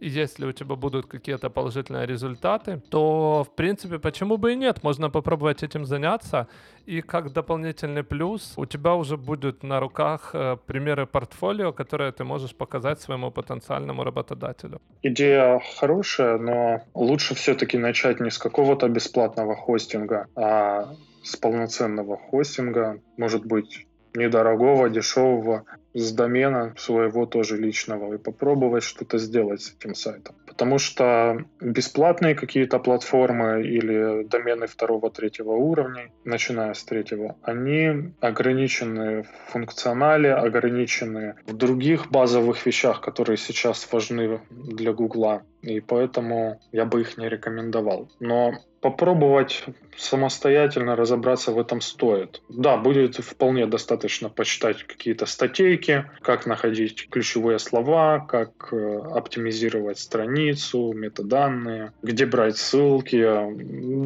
и 0.01 0.09
если 0.09 0.46
у 0.46 0.53
тебя 0.53 0.74
будут 0.74 1.07
какие-то 1.07 1.51
положительные 1.51 2.07
результаты, 2.07 2.80
то, 2.88 3.44
в 3.44 3.55
принципе, 3.55 3.98
почему 3.98 4.38
бы 4.38 4.53
и 4.53 4.57
нет, 4.57 4.82
можно 4.82 5.11
попробовать 5.11 5.62
этим 5.62 5.84
заняться, 5.84 6.46
и 6.86 7.03
как 7.03 7.32
дополнительный 7.32 8.03
плюс 8.03 8.55
у 8.57 8.66
тебя 8.66 8.94
уже 8.94 9.16
будут 9.16 9.62
на 9.62 9.78
руках 9.80 10.30
э, 10.34 10.57
примеры 10.66 11.07
портфолио, 11.07 11.72
которые 11.72 12.12
ты 12.12 12.24
можешь 12.24 12.55
показать 12.55 13.01
своему 13.01 13.30
потенциальному 13.30 14.05
работодателю. 14.05 14.80
Идея 15.03 15.61
хорошая, 15.78 16.38
но 16.38 16.80
лучше 16.94 17.34
все-таки 17.34 17.78
начать 17.78 18.20
не 18.20 18.30
с 18.30 18.38
какого-то 18.38 18.88
бесплатного 18.88 19.55
хостинга, 19.55 20.26
а 20.34 20.94
с 21.22 21.36
полноценного 21.36 22.16
хостинга, 22.16 23.01
может 23.18 23.44
быть, 23.44 23.86
недорогого, 24.15 24.89
дешевого, 24.91 25.65
с 25.95 26.13
домена 26.13 26.75
своего 26.77 27.27
тоже 27.27 27.57
личного 27.57 28.15
и 28.15 28.19
попробовать 28.19 28.85
что-то 28.85 29.19
сделать 29.19 29.63
с 29.63 29.75
этим 29.75 29.95
сайтом. 29.95 30.37
Потому 30.47 30.79
что 30.79 31.45
бесплатные 31.61 32.35
какие-то 32.35 32.79
платформы 32.79 33.63
или 33.63 34.25
домены 34.25 34.67
второго, 34.67 35.11
третьего 35.11 35.53
уровня, 35.53 36.11
начиная 36.25 36.75
с 36.75 36.85
третьего, 36.85 37.37
они 37.43 38.13
ограничены 38.21 39.23
в 39.23 39.53
функционале, 39.53 40.35
ограничены 40.35 41.35
в 41.47 41.57
других 41.57 42.11
базовых 42.11 42.65
вещах, 42.67 43.01
которые 43.01 43.37
сейчас 43.37 43.89
важны 43.91 44.41
для 44.51 44.93
Гугла. 44.93 45.43
И 45.63 45.81
поэтому 45.81 46.61
я 46.73 46.85
бы 46.85 47.03
их 47.03 47.19
не 47.19 47.29
рекомендовал. 47.29 48.09
Но 48.19 48.55
попробовать 48.81 49.65
самостоятельно 49.97 50.97
разобраться 50.97 51.53
в 51.53 51.59
этом 51.59 51.81
стоит. 51.81 52.41
Да, 52.49 52.77
будет 52.77 53.17
вполне 53.17 53.67
достаточно 53.67 54.31
почитать 54.31 54.85
какие-то 54.85 55.27
статейки, 55.27 56.11
как 56.23 56.47
находить 56.47 57.09
ключевые 57.11 57.59
слова, 57.59 58.21
как 58.27 58.73
э, 58.73 58.99
оптимизировать 59.15 59.99
страницу, 59.99 60.93
метаданные, 60.95 61.93
где 62.03 62.25
брать 62.25 62.57
ссылки. 62.57 63.23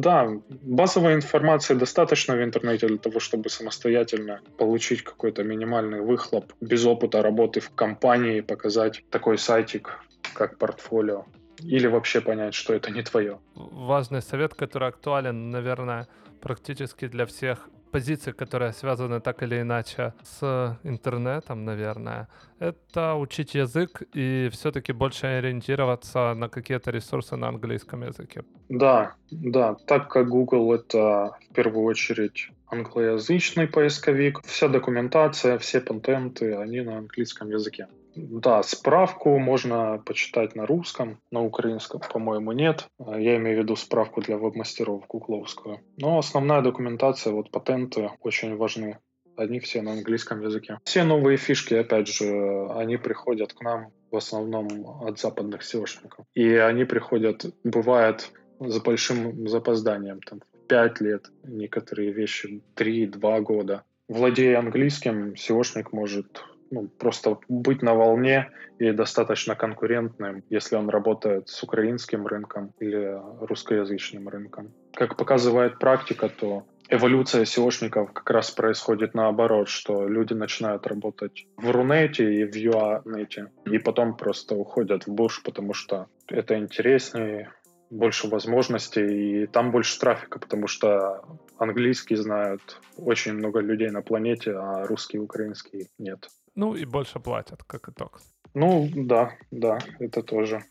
Да, 0.01 0.29
базовой 0.49 1.13
информации 1.13 1.73
достаточно 1.73 2.35
в 2.35 2.43
интернете 2.43 2.87
для 2.87 2.97
того, 2.97 3.19
чтобы 3.19 3.49
самостоятельно 3.49 4.41
получить 4.57 5.03
какой-то 5.03 5.43
минимальный 5.43 6.01
выхлоп 6.01 6.51
без 6.59 6.85
опыта 6.85 7.21
работы 7.21 7.61
в 7.61 7.69
компании, 7.69 8.41
показать 8.41 9.03
такой 9.09 9.37
сайтик, 9.37 10.01
как 10.33 10.57
портфолио 10.57 11.25
или 11.59 11.87
вообще 11.87 12.21
понять, 12.21 12.53
что 12.53 12.73
это 12.73 12.91
не 12.91 13.03
твое. 13.03 13.39
Важный 13.55 14.21
совет, 14.21 14.53
который 14.53 14.89
актуален, 14.89 15.51
наверное, 15.51 16.07
практически 16.41 17.07
для 17.07 17.25
всех 17.25 17.69
позиций, 17.91 18.33
которые 18.33 18.73
связаны 18.73 19.21
так 19.21 19.41
или 19.41 19.61
иначе 19.61 20.13
с 20.21 20.77
интернетом, 20.83 21.63
наверное, 21.63 22.27
это 22.59 23.15
учить 23.15 23.55
язык 23.55 24.03
и 24.13 24.49
все-таки 24.51 24.91
больше 24.91 25.27
ориентироваться 25.27 26.33
на 26.33 26.49
какие-то 26.49 26.91
ресурсы 26.91 27.37
на 27.37 27.47
английском 27.47 28.03
языке. 28.03 28.43
Да, 28.67 29.13
да, 29.31 29.75
так 29.87 30.09
как 30.09 30.27
Google 30.27 30.73
это 30.73 31.37
в 31.49 31.53
первую 31.53 31.85
очередь 31.85 32.49
англоязычный 32.67 33.67
поисковик, 33.67 34.41
вся 34.43 34.67
документация, 34.67 35.57
все 35.57 35.79
патенты, 35.79 36.53
они 36.55 36.81
на 36.81 36.97
английском 36.97 37.49
языке. 37.49 37.87
Да, 38.15 38.63
справку 38.63 39.37
можно 39.37 40.01
почитать 40.05 40.55
на 40.55 40.65
русском, 40.65 41.19
на 41.31 41.43
украинском, 41.43 42.01
по-моему, 42.11 42.53
нет. 42.53 42.87
А, 42.97 43.19
я 43.19 43.35
имею 43.37 43.57
в 43.57 43.63
виду 43.63 43.75
справку 43.75 44.21
для 44.21 44.37
веб-мастеров 44.37 45.05
гугловскую. 45.07 45.81
Но 45.97 46.17
основная 46.17 46.61
документация, 46.61 47.33
вот 47.33 47.51
патенты 47.51 48.09
очень 48.21 48.55
важны. 48.55 48.99
они 49.37 49.59
все 49.59 49.81
на 49.81 49.91
английском 49.91 50.41
языке. 50.41 50.79
Все 50.85 51.03
новые 51.03 51.37
фишки, 51.37 51.73
опять 51.73 52.07
же, 52.07 52.67
они 52.71 52.97
приходят 52.97 53.53
к 53.53 53.61
нам 53.61 53.91
в 54.11 54.15
основном 54.15 55.03
от 55.03 55.19
западных 55.19 55.61
SEOшников. 55.61 56.23
И 56.33 56.55
они 56.55 56.85
приходят, 56.85 57.45
бывает, 57.65 58.31
с 58.59 58.79
большим 58.79 59.47
запозданием, 59.49 60.21
там, 60.21 60.41
5 60.69 61.01
лет, 61.01 61.25
некоторые 61.43 62.11
вещи 62.11 62.63
3-2 62.75 63.41
года. 63.41 63.83
Владея 64.07 64.59
английским, 64.59 65.33
SEOшник 65.33 65.89
может 65.91 66.43
ну, 66.71 66.87
просто 66.87 67.37
быть 67.47 67.81
на 67.81 67.93
волне 67.93 68.51
и 68.79 68.91
достаточно 68.91 69.55
конкурентным, 69.55 70.43
если 70.49 70.75
он 70.75 70.89
работает 70.89 71.49
с 71.49 71.63
украинским 71.63 72.27
рынком 72.27 72.73
или 72.79 73.19
русскоязычным 73.41 74.27
рынком. 74.27 74.73
Как 74.93 75.17
показывает 75.17 75.79
практика, 75.79 76.29
то 76.29 76.65
эволюция 76.89 77.43
SEOшников 77.43 78.13
как 78.13 78.29
раз 78.29 78.51
происходит 78.51 79.13
наоборот, 79.13 79.69
что 79.69 80.07
люди 80.07 80.33
начинают 80.33 80.87
работать 80.87 81.47
в 81.57 81.69
Рунете 81.71 82.33
и 82.33 82.43
в 82.43 82.55
Юанете, 82.55 83.51
и 83.65 83.77
потом 83.77 84.15
просто 84.17 84.55
уходят 84.55 85.07
в 85.07 85.13
Буш, 85.13 85.43
потому 85.43 85.73
что 85.73 86.07
это 86.27 86.57
интереснее, 86.57 87.51
больше 87.89 88.27
возможностей, 88.27 89.43
и 89.43 89.47
там 89.47 89.71
больше 89.71 89.99
трафика, 89.99 90.39
потому 90.39 90.67
что 90.67 91.23
английский 91.57 92.15
знают 92.15 92.81
очень 92.97 93.33
много 93.33 93.59
людей 93.59 93.89
на 93.89 94.01
планете, 94.01 94.53
а 94.53 94.85
русский 94.87 95.17
и 95.17 95.21
украинский 95.21 95.87
нет. 95.97 96.27
Ну 96.55 96.75
и 96.75 96.85
больше 96.85 97.19
платят, 97.19 97.63
как 97.63 97.89
итог. 97.89 98.21
Ну 98.53 98.89
да, 98.93 99.33
да, 99.51 99.79
это 99.99 100.23
тоже. 100.23 100.63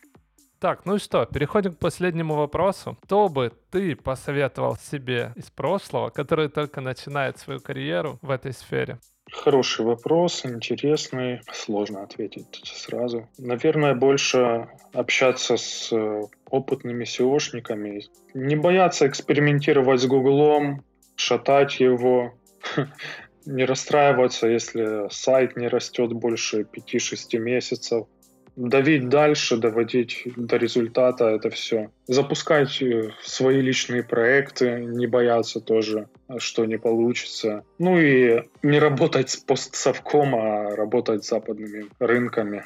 Так, 0.59 0.85
ну 0.85 0.95
и 0.95 0.99
что, 0.99 1.25
переходим 1.25 1.73
к 1.73 1.79
последнему 1.79 2.33
вопросу. 2.33 2.97
Что 3.05 3.29
бы 3.29 3.51
ты 3.69 3.95
посоветовал 3.95 4.77
себе 4.77 5.31
из 5.35 5.51
прошлого, 5.51 6.09
который 6.09 6.49
только 6.49 6.81
начинает 6.81 7.37
свою 7.37 7.59
карьеру 7.59 8.17
в 8.21 8.31
этой 8.31 8.53
сфере? 8.53 8.97
Хороший 9.31 9.85
вопрос, 9.85 10.45
интересный. 10.45 11.41
Сложно 11.51 12.03
ответить 12.03 12.61
сразу. 12.63 13.27
Наверное, 13.37 13.93
больше 13.93 14.69
общаться 14.93 15.57
с 15.57 15.91
э, 15.91 16.21
опытными 16.49 17.03
SEOшниками. 17.03 18.03
Не 18.33 18.55
бояться 18.55 19.07
экспериментировать 19.07 20.01
с 20.01 20.05
Гуглом, 20.05 20.83
шатать 21.15 21.79
его. 21.79 22.33
Не 23.45 23.65
расстраиваться, 23.65 24.47
если 24.47 25.07
сайт 25.11 25.55
не 25.55 25.67
растет 25.67 26.13
больше 26.13 26.61
5-6 26.61 27.37
месяцев 27.37 28.07
давить 28.55 29.09
дальше, 29.09 29.57
доводить 29.57 30.23
до 30.35 30.57
результата 30.57 31.25
это 31.25 31.49
все. 31.49 31.89
Запускать 32.07 32.81
э, 32.81 33.11
свои 33.21 33.61
личные 33.61 34.03
проекты, 34.03 34.79
не 34.85 35.07
бояться 35.07 35.59
тоже, 35.59 36.07
что 36.37 36.65
не 36.65 36.77
получится. 36.77 37.63
Ну 37.79 37.99
и 37.99 38.43
не 38.63 38.79
работать 38.79 39.29
с 39.29 39.37
постсовком, 39.37 40.35
а 40.35 40.75
работать 40.75 41.25
с 41.25 41.29
западными 41.29 41.85
рынками. 41.99 42.65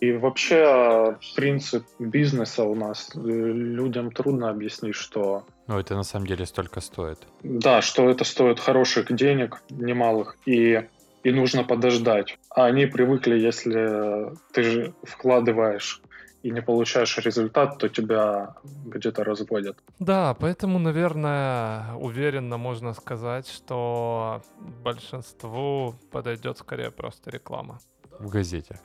И 0.00 0.12
вообще 0.12 1.18
принцип 1.36 1.84
бизнеса 1.98 2.64
у 2.64 2.74
нас 2.74 3.10
э, 3.14 3.18
людям 3.18 4.10
трудно 4.10 4.50
объяснить, 4.50 4.94
что... 4.94 5.44
Ну, 5.70 5.78
это 5.78 5.94
на 5.94 6.02
самом 6.02 6.26
деле 6.26 6.46
столько 6.46 6.80
стоит. 6.80 7.18
Да, 7.44 7.80
что 7.80 8.10
это 8.10 8.24
стоит 8.24 8.58
хороших 8.58 9.14
денег, 9.14 9.62
немалых. 9.70 10.36
И 10.44 10.82
и 11.22 11.30
нужно 11.32 11.64
подождать. 11.64 12.38
А 12.50 12.64
они 12.64 12.86
привыкли, 12.86 13.38
если 13.38 14.32
ты 14.52 14.62
же 14.62 14.94
вкладываешь 15.04 16.02
и 16.42 16.50
не 16.50 16.62
получаешь 16.62 17.18
результат, 17.18 17.78
то 17.78 17.88
тебя 17.88 18.54
где-то 18.64 19.22
разводят. 19.22 19.76
Да, 20.00 20.34
поэтому, 20.34 20.78
наверное, 20.78 21.94
уверенно 21.94 22.56
можно 22.58 22.94
сказать, 22.94 23.46
что 23.46 24.42
большинству 24.82 25.94
подойдет 26.10 26.58
скорее 26.58 26.90
просто 26.90 27.30
реклама. 27.30 27.78
В 28.18 28.28
газете. 28.28 28.80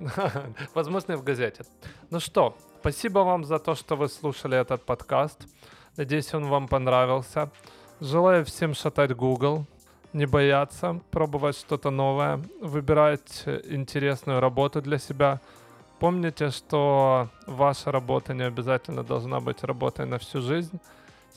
Возможно, 0.74 1.12
и 1.12 1.16
в 1.16 1.22
газете. 1.22 1.64
Ну 2.10 2.18
что, 2.18 2.56
спасибо 2.80 3.20
вам 3.20 3.44
за 3.44 3.58
то, 3.58 3.76
что 3.76 3.96
вы 3.96 4.08
слушали 4.08 4.58
этот 4.58 4.84
подкаст. 4.84 5.46
Надеюсь, 5.98 6.32
он 6.32 6.44
вам 6.44 6.68
понравился. 6.68 7.50
Желаю 8.00 8.44
всем 8.44 8.72
шатать 8.72 9.16
Google, 9.16 9.66
не 10.12 10.26
бояться, 10.26 11.00
пробовать 11.10 11.56
что-то 11.58 11.90
новое, 11.90 12.40
выбирать 12.60 13.42
интересную 13.64 14.38
работу 14.38 14.80
для 14.80 14.98
себя. 14.98 15.40
Помните, 15.98 16.50
что 16.50 17.28
ваша 17.48 17.90
работа 17.90 18.32
не 18.32 18.44
обязательно 18.44 19.02
должна 19.02 19.40
быть 19.40 19.64
работой 19.64 20.06
на 20.06 20.18
всю 20.18 20.40
жизнь. 20.40 20.78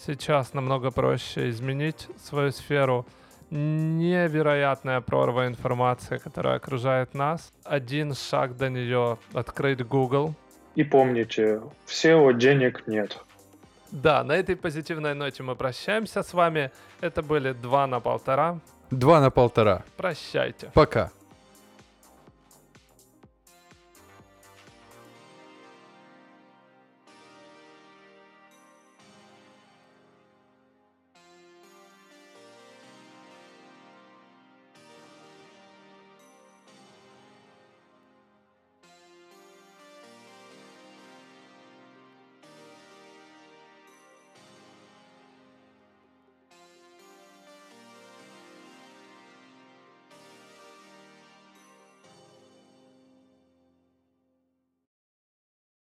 Сейчас 0.06 0.54
намного 0.54 0.92
проще 0.92 1.50
изменить 1.50 2.08
свою 2.24 2.52
сферу. 2.52 3.08
Невероятная 3.50 5.02
прорва 5.02 5.48
информации, 5.48 6.20
которая 6.20 6.58
окружает 6.58 7.16
нас. 7.16 7.52
Один 7.64 8.14
шаг 8.14 8.58
до 8.58 8.70
нее— 8.70 9.18
открыть 9.34 9.84
Google. 9.84 10.36
И 10.76 10.84
помните, 10.84 11.62
всего 11.86 12.32
денег 12.32 12.84
нет. 12.86 13.26
Да, 13.92 14.24
на 14.24 14.34
этой 14.34 14.56
позитивной 14.56 15.14
ноте 15.14 15.44
мы 15.44 15.56
прощаемся 15.56 16.24
с 16.24 16.34
вами. 16.34 16.72
Это 17.02 17.22
были 17.22 17.52
два 17.52 17.88
на 17.88 18.00
полтора. 18.00 18.60
Два 18.90 19.20
на 19.20 19.30
полтора. 19.30 19.84
Прощайте. 19.98 20.72
Пока. 20.74 21.12